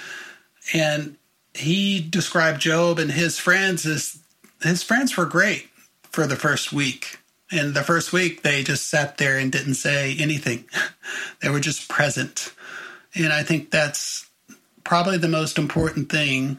and 0.73 1.17
he 1.53 1.99
described 2.01 2.61
Job 2.61 2.99
and 2.99 3.11
his 3.11 3.39
friends 3.39 3.85
as 3.85 4.19
his 4.61 4.83
friends 4.83 5.15
were 5.17 5.25
great 5.25 5.69
for 6.03 6.27
the 6.27 6.35
first 6.35 6.71
week. 6.71 7.19
And 7.49 7.73
the 7.73 7.83
first 7.83 8.11
week, 8.11 8.41
they 8.41 8.61
just 8.61 8.89
sat 8.89 9.17
there 9.17 9.37
and 9.37 9.51
didn't 9.51 9.75
say 9.75 10.17
anything. 10.19 10.65
they 11.41 11.49
were 11.49 11.61
just 11.61 11.87
present. 11.87 12.53
And 13.15 13.31
I 13.31 13.43
think 13.43 13.71
that's 13.71 14.26
probably 14.88 15.17
the 15.17 15.27
most 15.27 15.57
important 15.57 16.09
thing 16.09 16.57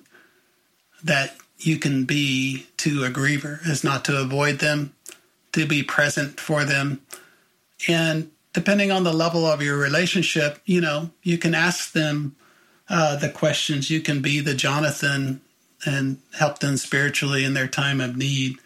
that 1.03 1.35
you 1.59 1.79
can 1.79 2.05
be 2.05 2.66
to 2.76 3.03
a 3.03 3.09
griever 3.09 3.66
is 3.66 3.83
not 3.83 4.05
to 4.05 4.20
avoid 4.20 4.59
them, 4.59 4.95
to 5.53 5.66
be 5.66 5.83
present 5.83 6.39
for 6.39 6.62
them. 6.62 7.01
And 7.89 8.31
depending 8.53 8.93
on 8.93 9.03
the 9.03 9.14
level 9.14 9.47
of 9.47 9.62
your 9.62 9.79
relationship, 9.79 10.61
you 10.66 10.79
know, 10.79 11.11
you 11.22 11.39
can 11.39 11.55
ask 11.55 11.93
them 11.93 12.37
uh, 12.91 13.16
the 13.16 13.31
questions. 13.31 13.91
You 13.91 14.03
can 14.03 14.20
be 14.20 14.41
the 14.41 14.55
Jonathan 14.55 15.41
and 15.87 16.18
help 16.39 16.59
them 16.59 16.76
spiritually 16.76 17.45
in 17.45 17.55
their 17.55 17.66
time 17.66 17.99
of 17.99 18.18
need, 18.18 18.59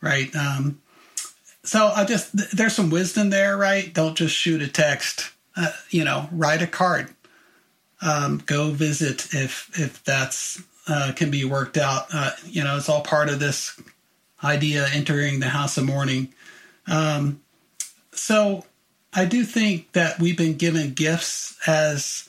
right? 0.00 0.34
Um, 0.34 0.80
so 1.62 1.88
I 1.88 2.06
just 2.06 2.56
there's 2.56 2.74
some 2.74 2.88
wisdom 2.88 3.28
there, 3.28 3.58
right? 3.58 3.92
Don't 3.92 4.16
just 4.16 4.34
shoot 4.34 4.62
a 4.62 4.68
text. 4.68 5.30
Uh, 5.54 5.72
you 5.90 6.04
know, 6.04 6.26
write 6.32 6.62
a 6.62 6.66
card. 6.66 7.14
Um, 8.02 8.42
go 8.46 8.70
visit 8.70 9.34
if 9.34 9.70
if 9.78 10.02
that's 10.04 10.62
uh, 10.88 11.12
can 11.14 11.30
be 11.30 11.44
worked 11.44 11.76
out. 11.76 12.06
Uh, 12.12 12.30
you 12.46 12.64
know, 12.64 12.76
it's 12.76 12.88
all 12.88 13.02
part 13.02 13.28
of 13.28 13.40
this 13.40 13.80
idea 14.42 14.86
entering 14.92 15.40
the 15.40 15.48
house 15.48 15.76
of 15.76 15.84
mourning. 15.84 16.32
Um, 16.86 17.40
so 18.12 18.64
I 19.12 19.26
do 19.26 19.44
think 19.44 19.92
that 19.92 20.18
we've 20.18 20.36
been 20.36 20.56
given 20.56 20.94
gifts 20.94 21.58
as 21.66 22.28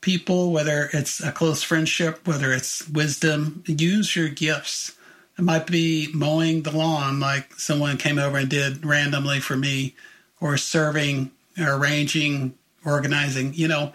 people, 0.00 0.52
whether 0.52 0.88
it's 0.92 1.20
a 1.20 1.32
close 1.32 1.62
friendship, 1.64 2.26
whether 2.26 2.52
it's 2.52 2.88
wisdom. 2.88 3.64
Use 3.66 4.14
your 4.14 4.28
gifts 4.28 4.96
it 5.38 5.44
might 5.44 5.66
be 5.66 6.08
mowing 6.14 6.62
the 6.62 6.76
lawn, 6.76 7.20
like 7.20 7.54
someone 7.54 7.98
came 7.98 8.18
over 8.18 8.38
and 8.38 8.48
did 8.48 8.84
randomly 8.84 9.40
for 9.40 9.56
me, 9.56 9.94
or 10.40 10.56
serving, 10.56 11.30
or 11.58 11.74
arranging, 11.74 12.54
organizing, 12.84 13.52
you 13.52 13.68
know, 13.68 13.92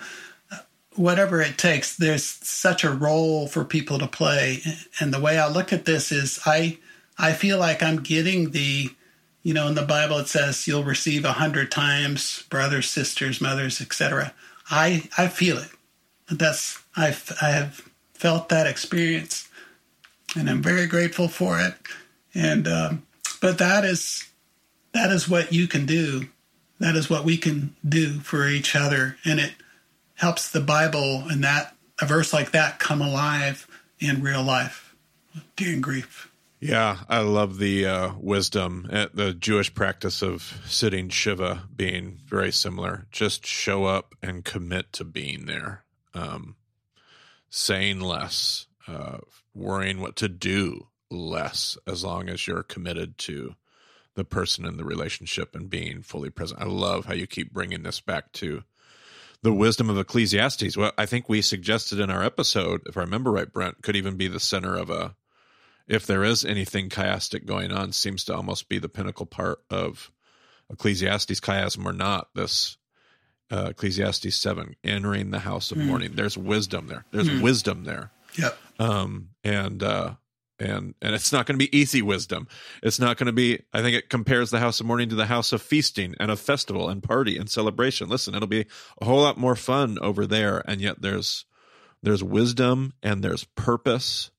whatever 1.02 1.41
it 1.41 1.58
takes. 1.58 1.95
There's 1.95 2.24
such 2.24 2.84
a 2.84 2.91
role 2.91 3.47
for 3.47 3.66
people 3.66 3.99
to 3.99 4.08
play. 4.08 4.62
And 4.99 5.14
the 5.14 5.20
way 5.20 5.38
I 5.38 5.47
look 5.47 5.74
at 5.74 5.86
this 5.86 6.12
is 6.12 6.39
I, 6.45 6.78
I 7.18 7.34
feel 7.34 7.58
like 7.58 7.84
I'm 7.84 8.02
getting 8.02 8.52
the, 8.52 8.89
you 9.43 9.54
know, 9.54 9.68
in 9.68 9.76
the 9.76 9.82
Bible 9.82 10.18
it 10.20 10.28
says 10.28 10.68
you'll 10.68 10.84
receive 10.84 11.26
a 11.26 11.34
hundred 11.34 11.72
times, 11.72 12.43
brothers, 12.49 12.89
sisters, 12.89 13.41
mothers, 13.41 13.82
etc. 13.82 14.34
I, 14.70 15.10
I 15.18 15.28
feel 15.28 15.58
it. 15.58 15.70
That's, 16.30 16.82
I've, 16.95 17.32
I 17.41 17.49
have 17.49 17.82
felt 18.14 18.49
that 18.49 18.68
experience 18.68 19.49
and 20.36 20.49
I'm 20.49 20.62
very 20.62 20.88
grateful 20.88 21.28
for 21.28 21.60
it. 21.60 21.74
And 22.34 22.68
um, 22.68 23.04
but 23.41 23.58
that 23.58 23.84
is 23.84 24.30
that 24.93 25.12
is 25.12 25.28
what 25.28 25.52
you 25.52 25.68
can 25.68 25.86
do. 25.86 26.30
That 26.80 26.95
is 26.95 27.10
what 27.10 27.26
we 27.26 27.38
can 27.38 27.76
do 27.88 28.20
for 28.20 28.47
each 28.47 28.76
other, 28.76 29.18
and 29.26 29.39
it 29.39 29.54
helps 30.22 30.51
the 30.51 30.61
Bible 30.61 31.24
and 31.32 31.43
that 31.43 31.76
a 31.99 32.05
verse 32.05 32.32
like 32.32 32.51
that 32.51 32.78
come 32.78 33.01
alive 33.01 33.67
in 33.99 34.22
real 34.22 34.43
life 34.43 34.95
during 35.55 35.82
grief. 35.82 36.32
Yeah, 36.59 36.99
I 37.09 37.22
love 37.22 37.57
the 37.57 37.88
uh, 37.88 38.11
wisdom, 38.19 38.88
uh, 38.91 39.07
the 39.11 39.34
Jewish 39.34 39.74
practice 39.74 40.22
of 40.22 40.61
sitting 40.67 41.09
Shiva 41.09 41.63
being 41.76 42.19
very 42.24 42.51
similar. 42.51 43.07
Just 43.11 43.47
show 43.47 43.86
up 43.86 44.13
and 44.22 44.45
commit 44.45 44.93
to 44.93 45.03
being 45.03 45.47
there, 45.47 45.86
um, 46.13 46.55
saying 47.49 47.99
less, 47.99 48.67
uh, 48.88 49.17
worrying 49.55 50.01
what 50.01 50.15
to 50.17 50.30
do 50.30 50.89
less 51.09 51.80
as 51.88 52.03
long 52.03 52.30
as 52.30 52.45
you're 52.45 52.61
committed 52.61 53.17
to 53.17 53.55
the 54.13 54.24
person 54.24 54.65
in 54.65 54.78
the 54.78 54.86
relationship 54.86 55.55
and 55.55 55.67
being 55.67 56.03
fully 56.03 56.30
present. 56.30 56.61
I 56.61 56.65
love 56.65 57.05
how 57.05 57.15
you 57.15 57.26
keep 57.26 57.51
bringing 57.51 57.82
this 57.82 58.01
back 58.01 58.32
to 58.34 58.61
the 59.44 59.54
wisdom 59.54 59.89
of 59.89 59.98
Ecclesiastes. 59.98 60.78
Well, 60.78 60.92
I 60.98 61.06
think 61.06 61.28
we 61.28 61.42
suggested 61.42 62.00
in 62.00 62.10
our 62.10 62.24
episode, 62.24 62.82
if 62.86 62.98
I 62.98 63.02
remember 63.02 63.32
right, 63.32 63.52
Brent, 63.52 63.82
could 63.82 63.96
even 63.96 64.16
be 64.16 64.28
the 64.28 64.39
center 64.39 64.76
of 64.76 64.89
a, 64.89 65.16
if 65.88 66.06
there 66.06 66.24
is 66.24 66.46
anything 66.46 66.89
chiastic 66.89 67.46
going 67.46 67.72
on, 67.72 67.92
seems 67.92 68.24
to 68.26 68.36
almost 68.36 68.70
be 68.70 68.80
the 68.80 68.89
pinnacle 68.89 69.26
part 69.26 69.60
of 69.70 70.12
Ecclesiastes, 70.72 71.39
chiasm 71.39 71.86
or 71.86 71.94
not, 71.94 72.30
this 72.36 72.78
uh, 73.52 73.68
Ecclesiastes 73.72 74.36
7, 74.36 74.76
entering 74.84 75.32
the 75.32 75.39
house 75.39 75.72
of 75.72 75.78
mm. 75.78 75.86
mourning. 75.88 76.14
There's 76.14 76.38
wisdom 76.38 76.88
there. 76.88 77.06
There's 77.12 77.30
mm. 77.30 77.42
wisdom 77.42 77.84
there. 77.84 78.12
Yep. 78.38 78.58
Um, 78.80 79.30
and 79.44 79.84
uh, 79.84 80.14
and 80.62 80.93
and 81.01 81.16
it's 81.16 81.32
not 81.32 81.45
going 81.45 81.57
to 81.57 81.66
be 81.66 81.76
easy 81.76 82.01
wisdom. 82.01 82.47
It's 82.84 82.99
not 82.99 83.18
going 83.18 83.28
to 83.28 83.34
be. 83.34 83.64
I 83.74 83.82
think 83.82 83.95
it 83.95 84.09
compares 84.09 84.51
the 84.51 84.59
house 84.59 84.80
of 84.80 84.86
mourning 84.86 85.09
to 85.09 85.16
the 85.16 85.26
house 85.26 85.51
of 85.51 85.62
feasting 85.62 86.16
and 86.20 86.30
of 86.30 86.39
festival 86.39 86.89
and 86.89 87.01
party 87.01 87.38
and 87.38 87.49
celebration. 87.49 88.09
Listen, 88.09 88.36
it'll 88.36 88.47
be 88.47 88.66
a 89.01 89.05
whole 89.05 89.22
lot 89.22 89.38
more 89.38 89.55
fun 89.55 89.97
over 90.01 90.26
there, 90.26 90.64
and 90.68 90.80
yet 90.80 91.01
there's 91.01 91.45
there's 92.03 92.24
wisdom 92.24 92.93
and 93.03 93.24
there's 93.24 93.43
purpose 93.43 94.32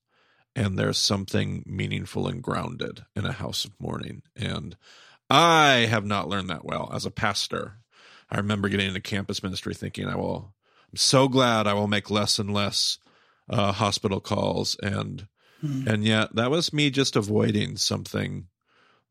and 0.55 0.77
there's 0.77 0.97
something 0.97 1.63
meaningful 1.65 2.27
and 2.27 2.41
grounded 2.41 3.05
in 3.15 3.25
a 3.25 3.31
house 3.31 3.65
of 3.65 3.71
mourning. 3.79 4.21
And 4.35 4.75
I 5.29 5.87
have 5.89 6.05
not 6.05 6.27
learned 6.27 6.49
that 6.49 6.65
well 6.65 6.91
as 6.93 7.05
a 7.05 7.11
pastor. 7.11 7.79
I 8.29 8.37
remember 8.37 8.69
getting 8.69 8.87
into 8.87 9.01
campus 9.01 9.41
ministry 9.41 9.73
thinking 9.73 10.07
I 10.07 10.15
will. 10.15 10.53
I'm 10.91 10.97
so 10.97 11.27
glad 11.27 11.65
I 11.65 11.73
will 11.73 11.87
make 11.87 12.11
less 12.11 12.37
and 12.37 12.53
less 12.53 12.99
uh, 13.49 13.71
hospital 13.71 14.19
calls 14.19 14.77
and 14.83 15.27
Mm. 15.63 15.87
And 15.87 16.03
yet, 16.03 16.35
that 16.35 16.51
was 16.51 16.73
me 16.73 16.89
just 16.89 17.15
avoiding 17.15 17.77
something 17.77 18.47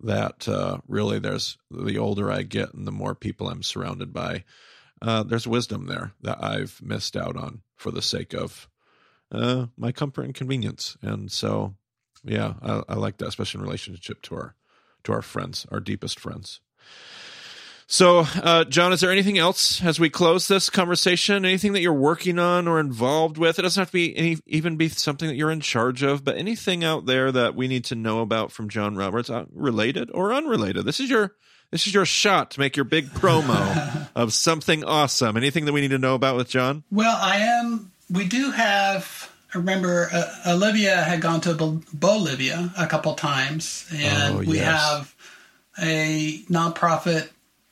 that 0.01 0.49
uh, 0.49 0.79
really 0.87 1.19
there's 1.19 1.57
the 1.71 1.99
older 1.99 2.31
I 2.31 2.43
get 2.43 2.75
and 2.75 2.87
the 2.87 2.93
more 2.93 3.15
people 3.15 3.49
I'm 3.49 3.63
surrounded 3.63 4.13
by, 4.13 4.45
uh, 5.01 5.23
there's 5.23 5.47
wisdom 5.47 5.87
there 5.87 6.13
that 6.21 6.43
I've 6.43 6.81
missed 6.83 7.17
out 7.17 7.37
on 7.37 7.63
for 7.77 7.91
the 7.91 8.03
sake 8.03 8.35
of 8.35 8.69
uh, 9.31 9.67
my 9.77 9.93
comfort 9.93 10.25
and 10.25 10.35
convenience. 10.35 10.97
And 11.03 11.31
so, 11.31 11.75
yeah, 12.25 12.55
I, 12.63 12.83
I 12.91 12.95
like 12.95 13.17
that, 13.19 13.29
especially 13.29 13.61
in 13.61 13.65
relationship 13.65 14.23
to 14.23 14.35
our 14.35 14.55
to 15.05 15.13
our 15.13 15.23
friends, 15.23 15.67
our 15.73 15.81
deepest 15.81 16.21
friends. 16.21 16.61
So, 17.93 18.21
uh, 18.21 18.65
John, 18.65 18.95
is 18.95 19.03
there 19.03 19.13
anything 19.13 19.37
else 19.37 19.85
as 19.85 20.01
we 20.01 20.09
close 20.09 20.49
this 20.49 20.71
conversation? 20.71 21.45
Anything 21.45 21.75
that 21.75 21.83
you're 21.83 21.93
working 21.93 22.39
on 22.39 22.67
or 22.67 22.81
involved 22.81 23.37
with? 23.37 23.59
It 23.59 23.63
doesn't 23.63 23.79
have 23.79 23.89
to 23.89 23.93
be 23.93 24.17
any, 24.17 24.39
even 24.47 24.79
be 24.79 24.89
something 24.89 25.29
that 25.29 25.35
you're 25.35 25.51
in 25.51 25.61
charge 25.61 26.03
of, 26.03 26.25
but 26.25 26.39
anything 26.39 26.85
out 26.85 27.05
there 27.05 27.31
that 27.31 27.55
we 27.55 27.69
need 27.69 27.85
to 27.85 27.95
know 27.95 28.23
about 28.23 28.51
from 28.51 28.71
John 28.71 28.97
Roberts, 28.97 29.29
uh, 29.29 29.45
related 29.53 30.11
or 30.15 30.33
unrelated. 30.33 30.87
This 30.87 31.01
is 31.01 31.11
your 31.11 31.35
this 31.71 31.87
is 31.87 31.93
your 31.93 32.07
shot 32.07 32.53
to 32.53 32.61
make 32.61 32.77
your 32.77 32.85
big 32.85 33.11
promo 33.11 34.09
of 34.17 34.33
something 34.33 34.85
awesome. 34.85 35.37
Anything 35.37 35.67
that 35.67 35.75
we 35.75 35.83
need 35.83 35.91
to 35.91 35.99
know 35.99 36.15
about 36.15 36.37
with 36.37 36.49
John? 36.49 36.85
Well, 36.91 37.19
I 37.21 37.41
am. 37.41 37.93
We 38.09 38.25
do 38.27 38.53
have. 38.53 39.31
I 39.55 39.59
remember 39.59 40.09
uh, 40.11 40.53
Olivia 40.55 40.97
had 40.97 41.21
gone 41.21 41.43
to 41.43 41.83
Bolivia 41.93 42.73
a 42.79 42.87
couple 42.87 43.13
times, 43.17 43.87
and 43.93 44.37
oh, 44.37 44.41
yes. 44.41 44.49
we 44.49 44.59
have 44.61 45.15
a 45.79 46.43
nonprofit 46.49 47.29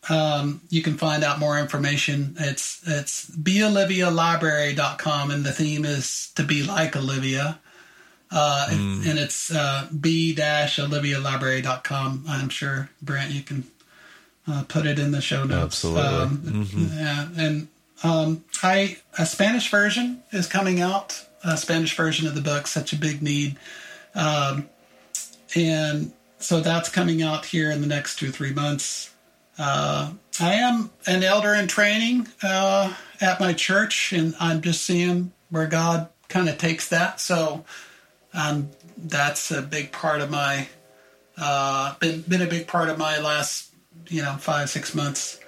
um, 0.08 0.62
you 0.70 0.82
can 0.82 0.96
find 0.96 1.22
out 1.22 1.38
more 1.38 1.58
information. 1.58 2.34
It's 2.38 2.80
it's 2.86 3.28
beolivialibrary.com, 3.30 5.30
and 5.30 5.44
the 5.44 5.52
theme 5.52 5.84
is 5.84 6.32
to 6.36 6.42
be 6.42 6.62
like 6.62 6.96
Olivia. 6.96 7.60
Uh, 8.32 8.68
mm. 8.70 9.10
and 9.10 9.18
it's 9.18 9.52
uh, 9.52 9.88
b-olivialibrary.com. 10.00 12.24
I'm 12.28 12.48
sure, 12.48 12.88
Brent, 13.02 13.32
you 13.32 13.42
can 13.42 13.64
uh, 14.46 14.62
put 14.68 14.86
it 14.86 15.00
in 15.00 15.10
the 15.10 15.20
show 15.20 15.42
notes. 15.42 15.84
Absolutely. 15.84 16.02
Um, 16.02 16.38
mm-hmm. 16.38 16.86
Yeah, 16.96 17.26
and 17.36 17.66
um, 18.02 18.42
I 18.62 18.96
a 19.18 19.26
Spanish 19.26 19.70
version 19.70 20.22
is 20.32 20.46
coming 20.46 20.80
out. 20.80 21.26
A 21.42 21.56
Spanish 21.56 21.96
version 21.96 22.28
of 22.28 22.34
the 22.34 22.42
book, 22.42 22.66
such 22.66 22.92
a 22.92 22.96
big 22.96 23.22
need, 23.22 23.56
um, 24.14 24.68
and 25.54 26.12
so 26.38 26.60
that's 26.60 26.90
coming 26.90 27.22
out 27.22 27.46
here 27.46 27.70
in 27.70 27.80
the 27.80 27.86
next 27.86 28.18
two 28.18 28.30
three 28.30 28.52
months. 28.52 29.10
Uh, 29.60 30.12
I 30.40 30.54
am 30.54 30.90
an 31.06 31.22
elder 31.22 31.52
in 31.52 31.68
training 31.68 32.26
uh, 32.42 32.94
at 33.20 33.40
my 33.40 33.52
church, 33.52 34.10
and 34.14 34.34
I'm 34.40 34.62
just 34.62 34.82
seeing 34.82 35.32
where 35.50 35.66
God 35.66 36.08
kind 36.30 36.48
of 36.48 36.56
takes 36.56 36.88
that. 36.88 37.20
So 37.20 37.66
um, 38.32 38.70
that's 38.96 39.50
a 39.50 39.60
big 39.60 39.92
part 39.92 40.22
of 40.22 40.30
my 40.30 40.66
uh, 41.36 41.94
been 41.98 42.22
been 42.22 42.40
a 42.40 42.46
big 42.46 42.68
part 42.68 42.88
of 42.88 42.96
my 42.96 43.18
last 43.18 43.70
you 44.08 44.22
know 44.22 44.36
five 44.38 44.70
six 44.70 44.94
months. 44.94 45.38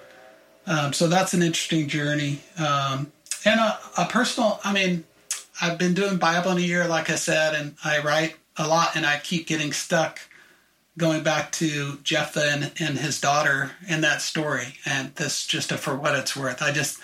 Um, 0.67 0.93
so 0.93 1.09
that's 1.09 1.33
an 1.33 1.43
interesting 1.43 1.89
journey, 1.89 2.41
um, 2.59 3.11
and 3.47 3.61
a, 3.61 3.79
a 3.97 4.05
personal. 4.05 4.61
I 4.63 4.75
mean, 4.75 5.05
I've 5.63 5.79
been 5.79 5.95
doing 5.95 6.19
Bible 6.19 6.51
in 6.51 6.59
a 6.59 6.61
year, 6.61 6.87
like 6.87 7.09
I 7.09 7.15
said, 7.15 7.55
and 7.55 7.77
I 7.83 8.01
write 8.01 8.37
a 8.59 8.69
lot, 8.69 8.95
and 8.95 9.07
I 9.07 9.21
keep 9.21 9.47
getting 9.47 9.73
stuck 9.73 10.21
going 10.99 11.23
back 11.23 11.53
to 11.53 11.99
Jephthah 12.03 12.51
and, 12.51 12.73
and 12.79 12.99
his 12.99 13.21
daughter 13.21 13.73
in 13.89 14.03
that 14.03 14.23
story, 14.23 14.79
and 14.85 15.15
this 15.15 15.47
just 15.47 15.73
a, 15.73 15.79
for 15.79 15.97
what 15.97 16.15
it's 16.15 16.37
worth. 16.37 16.63
I 16.63 16.73
just 16.73 17.01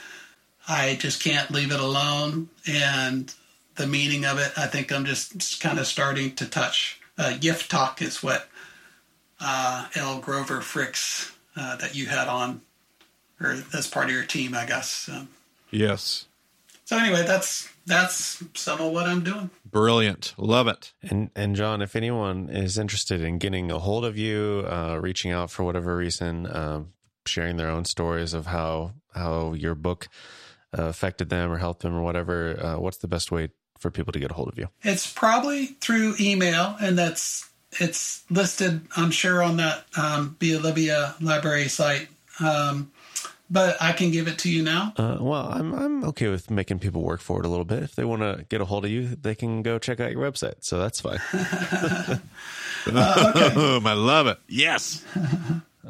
I 0.68 0.96
just 0.96 1.22
can't 1.22 1.50
leave 1.50 1.72
it 1.72 1.80
alone, 1.80 2.50
and 2.66 3.32
the 3.76 3.86
meaning 3.86 4.24
of 4.24 4.38
it. 4.38 4.52
I 4.56 4.66
think 4.66 4.92
I'm 4.92 5.04
just 5.04 5.60
kind 5.60 5.78
of 5.78 5.86
starting 5.86 6.34
to 6.36 6.46
touch. 6.46 7.00
Uh, 7.16 7.32
Yiftach 7.38 8.02
is 8.02 8.22
what 8.22 8.48
uh, 9.40 9.88
L. 9.94 10.18
Grover 10.20 10.60
Fricks 10.60 11.32
uh, 11.56 11.76
that 11.76 11.94
you 11.94 12.06
had 12.06 12.28
on, 12.28 12.60
or 13.40 13.62
as 13.72 13.86
part 13.86 14.06
of 14.06 14.12
your 14.12 14.24
team, 14.24 14.54
I 14.54 14.66
guess. 14.66 15.08
Um, 15.12 15.28
yes. 15.70 16.26
So 16.84 16.98
anyway, 16.98 17.24
that's 17.26 17.68
that's 17.88 18.42
some 18.54 18.80
of 18.80 18.92
what 18.92 19.06
I'm 19.06 19.24
doing. 19.24 19.50
Brilliant, 19.64 20.34
love 20.36 20.68
it. 20.68 20.92
And 21.02 21.30
and 21.34 21.56
John, 21.56 21.82
if 21.82 21.96
anyone 21.96 22.48
is 22.48 22.78
interested 22.78 23.20
in 23.20 23.38
getting 23.38 23.70
a 23.70 23.78
hold 23.78 24.04
of 24.04 24.16
you, 24.16 24.64
uh, 24.68 24.98
reaching 25.00 25.32
out 25.32 25.50
for 25.50 25.64
whatever 25.64 25.96
reason, 25.96 26.46
um, 26.54 26.92
sharing 27.26 27.56
their 27.56 27.70
own 27.70 27.84
stories 27.84 28.34
of 28.34 28.46
how 28.46 28.92
how 29.14 29.54
your 29.54 29.74
book 29.74 30.08
uh, 30.78 30.84
affected 30.84 31.30
them 31.30 31.50
or 31.50 31.58
helped 31.58 31.82
them 31.82 31.94
or 31.94 32.02
whatever, 32.02 32.58
uh, 32.62 32.78
what's 32.78 32.98
the 32.98 33.08
best 33.08 33.32
way 33.32 33.48
for 33.78 33.90
people 33.90 34.12
to 34.12 34.18
get 34.18 34.30
a 34.30 34.34
hold 34.34 34.48
of 34.48 34.58
you? 34.58 34.68
It's 34.82 35.10
probably 35.10 35.66
through 35.66 36.16
email, 36.20 36.76
and 36.80 36.98
that's 36.98 37.48
it's 37.72 38.24
listed, 38.30 38.86
I'm 38.96 39.10
sure, 39.10 39.42
on 39.42 39.58
that 39.58 39.84
um, 39.96 40.36
Be 40.38 40.56
Olivia 40.56 41.14
library 41.20 41.68
site. 41.68 42.08
Um, 42.40 42.90
but 43.50 43.76
I 43.80 43.92
can 43.92 44.10
give 44.10 44.28
it 44.28 44.38
to 44.40 44.50
you 44.50 44.62
now. 44.62 44.92
Uh, 44.96 45.18
well, 45.20 45.48
I'm 45.48 45.74
I'm 45.74 46.04
okay 46.04 46.28
with 46.28 46.50
making 46.50 46.78
people 46.78 47.02
work 47.02 47.20
for 47.20 47.40
it 47.40 47.46
a 47.46 47.48
little 47.48 47.64
bit. 47.64 47.82
If 47.82 47.94
they 47.94 48.04
want 48.04 48.22
to 48.22 48.44
get 48.48 48.60
a 48.60 48.64
hold 48.64 48.84
of 48.84 48.90
you, 48.90 49.08
they 49.08 49.34
can 49.34 49.62
go 49.62 49.78
check 49.78 50.00
out 50.00 50.12
your 50.12 50.30
website. 50.30 50.56
So 50.60 50.78
that's 50.78 51.00
fine. 51.00 51.20
uh, 52.86 53.32
okay. 53.36 53.88
I 53.88 53.92
love 53.94 54.26
it. 54.26 54.38
Yes. 54.48 55.04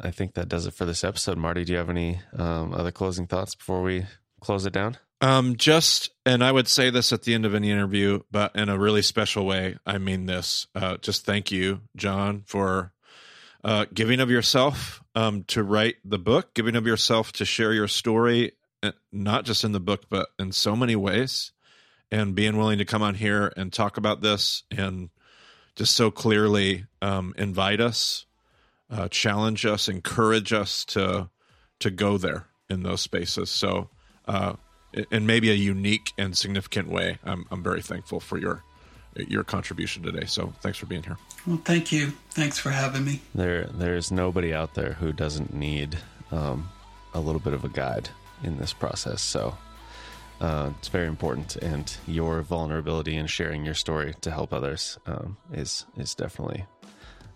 I 0.01 0.11
think 0.11 0.35
that 0.35 0.47
does 0.47 0.65
it 0.65 0.73
for 0.73 0.85
this 0.85 1.03
episode. 1.03 1.37
Marty, 1.37 1.65
do 1.65 1.73
you 1.73 1.77
have 1.77 1.89
any 1.89 2.21
um, 2.37 2.73
other 2.73 2.91
closing 2.91 3.27
thoughts 3.27 3.55
before 3.55 3.81
we 3.81 4.05
close 4.39 4.65
it 4.65 4.73
down? 4.73 4.97
Um, 5.21 5.57
just, 5.57 6.11
and 6.25 6.43
I 6.43 6.51
would 6.51 6.69
say 6.69 6.89
this 6.89 7.11
at 7.11 7.23
the 7.23 7.33
end 7.33 7.45
of 7.45 7.53
any 7.53 7.69
interview, 7.69 8.21
but 8.31 8.55
in 8.55 8.69
a 8.69 8.77
really 8.77 9.01
special 9.01 9.45
way. 9.45 9.77
I 9.85 9.97
mean 9.97 10.25
this. 10.25 10.67
Uh, 10.73 10.97
just 10.97 11.25
thank 11.25 11.51
you, 11.51 11.81
John, 11.97 12.43
for 12.45 12.93
uh, 13.63 13.85
giving 13.93 14.19
of 14.19 14.29
yourself 14.29 15.03
um, 15.15 15.43
to 15.45 15.63
write 15.63 15.95
the 16.05 16.19
book, 16.19 16.53
giving 16.53 16.75
of 16.75 16.87
yourself 16.87 17.31
to 17.33 17.45
share 17.45 17.73
your 17.73 17.87
story, 17.87 18.53
uh, 18.81 18.91
not 19.11 19.45
just 19.45 19.63
in 19.63 19.71
the 19.71 19.79
book, 19.79 20.03
but 20.09 20.29
in 20.37 20.51
so 20.51 20.75
many 20.75 20.95
ways, 20.95 21.51
and 22.11 22.35
being 22.35 22.57
willing 22.57 22.77
to 22.77 22.85
come 22.85 23.01
on 23.01 23.15
here 23.15 23.51
and 23.57 23.73
talk 23.73 23.97
about 23.97 24.21
this 24.21 24.63
and 24.71 25.09
just 25.75 25.95
so 25.95 26.11
clearly 26.11 26.85
um, 27.01 27.33
invite 27.37 27.79
us, 27.79 28.25
uh, 28.89 29.07
challenge 29.07 29.65
us, 29.65 29.87
encourage 29.87 30.53
us 30.53 30.83
to 30.85 31.29
to 31.79 31.89
go 31.89 32.17
there 32.17 32.47
in 32.69 32.83
those 32.83 33.01
spaces. 33.01 33.49
So, 33.49 33.89
uh, 34.27 34.55
in 35.11 35.25
maybe 35.25 35.49
a 35.49 35.53
unique 35.53 36.11
and 36.17 36.37
significant 36.37 36.89
way, 36.89 37.17
I'm 37.23 37.45
I'm 37.51 37.63
very 37.63 37.81
thankful 37.81 38.19
for 38.19 38.37
your 38.37 38.63
your 39.15 39.43
contribution 39.43 40.03
today. 40.03 40.25
So 40.25 40.53
thanks 40.61 40.77
for 40.77 40.85
being 40.85 41.03
here. 41.03 41.17
Well, 41.47 41.61
thank 41.63 41.91
you. 41.91 42.13
Thanks 42.31 42.57
for 42.59 42.69
having 42.69 43.05
me. 43.05 43.21
There, 43.33 43.65
there's 43.65 44.11
nobody 44.11 44.53
out 44.53 44.75
there 44.75 44.93
who 44.93 45.11
doesn't 45.11 45.53
need 45.53 45.97
um, 46.31 46.69
a 47.13 47.19
little 47.19 47.41
bit 47.41 47.53
of 47.53 47.63
a 47.63 47.69
guide 47.69 48.09
in 48.43 48.57
this 48.57 48.73
process. 48.73 49.21
So 49.21 49.57
uh, 50.41 50.71
it's 50.77 50.87
very 50.87 51.07
important, 51.07 51.57
and 51.57 51.93
your 52.07 52.41
vulnerability 52.41 53.17
and 53.17 53.29
sharing 53.29 53.65
your 53.65 53.73
story 53.73 54.13
to 54.21 54.31
help 54.31 54.53
others 54.53 54.97
um, 55.05 55.37
is 55.51 55.85
is 55.97 56.15
definitely 56.15 56.65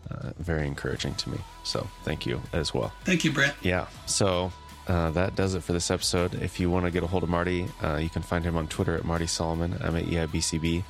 uh, 0.09 0.31
very 0.37 0.65
encouraging 0.67 1.15
to 1.15 1.29
me. 1.29 1.37
So 1.63 1.87
thank 2.03 2.25
you 2.25 2.41
as 2.53 2.73
well. 2.73 2.93
Thank 3.03 3.25
you, 3.25 3.31
Brent. 3.31 3.55
Yeah. 3.61 3.87
So 4.05 4.53
uh, 4.87 5.11
that 5.11 5.35
does 5.35 5.53
it 5.55 5.63
for 5.63 5.73
this 5.73 5.91
episode. 5.91 6.35
If 6.35 6.59
you 6.59 6.69
want 6.69 6.85
to 6.85 6.91
get 6.91 7.03
a 7.03 7.07
hold 7.07 7.23
of 7.23 7.29
Marty, 7.29 7.67
uh, 7.81 7.97
you 7.97 8.09
can 8.09 8.21
find 8.21 8.45
him 8.45 8.55
on 8.55 8.67
Twitter 8.67 8.95
at 8.95 9.03
Marty 9.03 9.27
Solomon. 9.27 9.77
I'm 9.81 9.97
at 9.97 10.05
EIBCB 10.05 10.83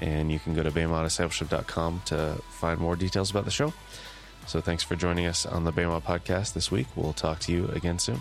and 0.00 0.30
you 0.30 0.38
can 0.38 0.54
go 0.54 0.62
to 0.62 0.70
BEMA 0.70 1.04
to 2.06 2.42
find 2.50 2.80
more 2.80 2.96
details 2.96 3.30
about 3.30 3.44
the 3.44 3.50
show. 3.50 3.72
So 4.46 4.60
thanks 4.60 4.82
for 4.82 4.96
joining 4.96 5.26
us 5.26 5.44
on 5.44 5.64
the 5.64 5.72
BEMA 5.72 6.02
podcast 6.02 6.54
this 6.54 6.70
week. 6.70 6.86
We'll 6.96 7.12
talk 7.12 7.40
to 7.40 7.52
you 7.52 7.68
again 7.68 7.98
soon. 7.98 8.20